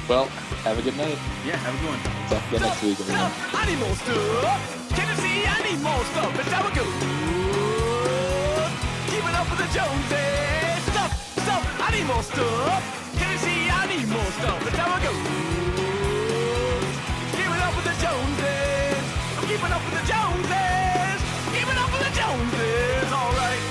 Well, 0.06 0.26
have 0.64 0.78
a 0.78 0.82
good 0.82 0.96
night. 0.98 1.16
Yeah, 1.46 1.56
have 1.56 1.74
a 1.74 1.78
good 1.80 1.88
one. 1.88 2.02
Talk 2.28 2.44
to 2.44 2.54
you 2.54 2.60
next 2.60 2.82
week. 2.84 3.00
Animal 3.08 3.94
stuff. 3.96 4.88
Can 4.92 5.08
you 5.08 5.16
see 5.16 5.44
animal 5.48 6.04
stuff? 6.12 6.38
It's 6.38 6.52
how 6.52 6.68
it 6.68 6.74
goes 6.74 7.28
up 9.38 9.48
with 9.50 9.60
the 9.60 9.70
Joneses. 9.72 10.82
Stuff, 10.92 11.12
stuff, 11.40 11.62
I 11.80 11.88
need 11.96 12.06
more 12.06 12.22
stuff. 12.22 12.82
Can 13.16 13.32
you 13.32 13.38
see 13.38 13.70
I 13.70 13.86
need 13.86 14.08
more 14.08 14.30
stuff? 14.36 14.60
That's 14.64 14.76
how 14.76 14.92
I 14.92 15.00
go. 15.00 15.12
Keeping 17.32 17.62
up 17.64 17.72
with 17.76 17.86
the 17.88 17.96
Joneses. 18.04 19.04
I'm 19.38 19.46
keeping 19.48 19.72
up 19.72 19.82
with 19.86 19.96
the 19.96 20.04
Joneses. 20.04 21.20
Keeping 21.54 21.78
up 21.80 21.90
with 21.94 22.02
the 22.04 22.12
Joneses. 22.18 23.08
All 23.12 23.32
right. 23.40 23.62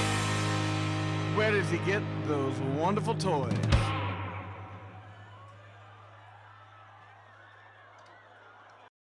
Where 1.38 1.51
does 1.51 1.69
he 1.69 1.77
get 1.79 2.01
those 2.27 2.57
wonderful 2.79 3.13
toys? 3.13 3.53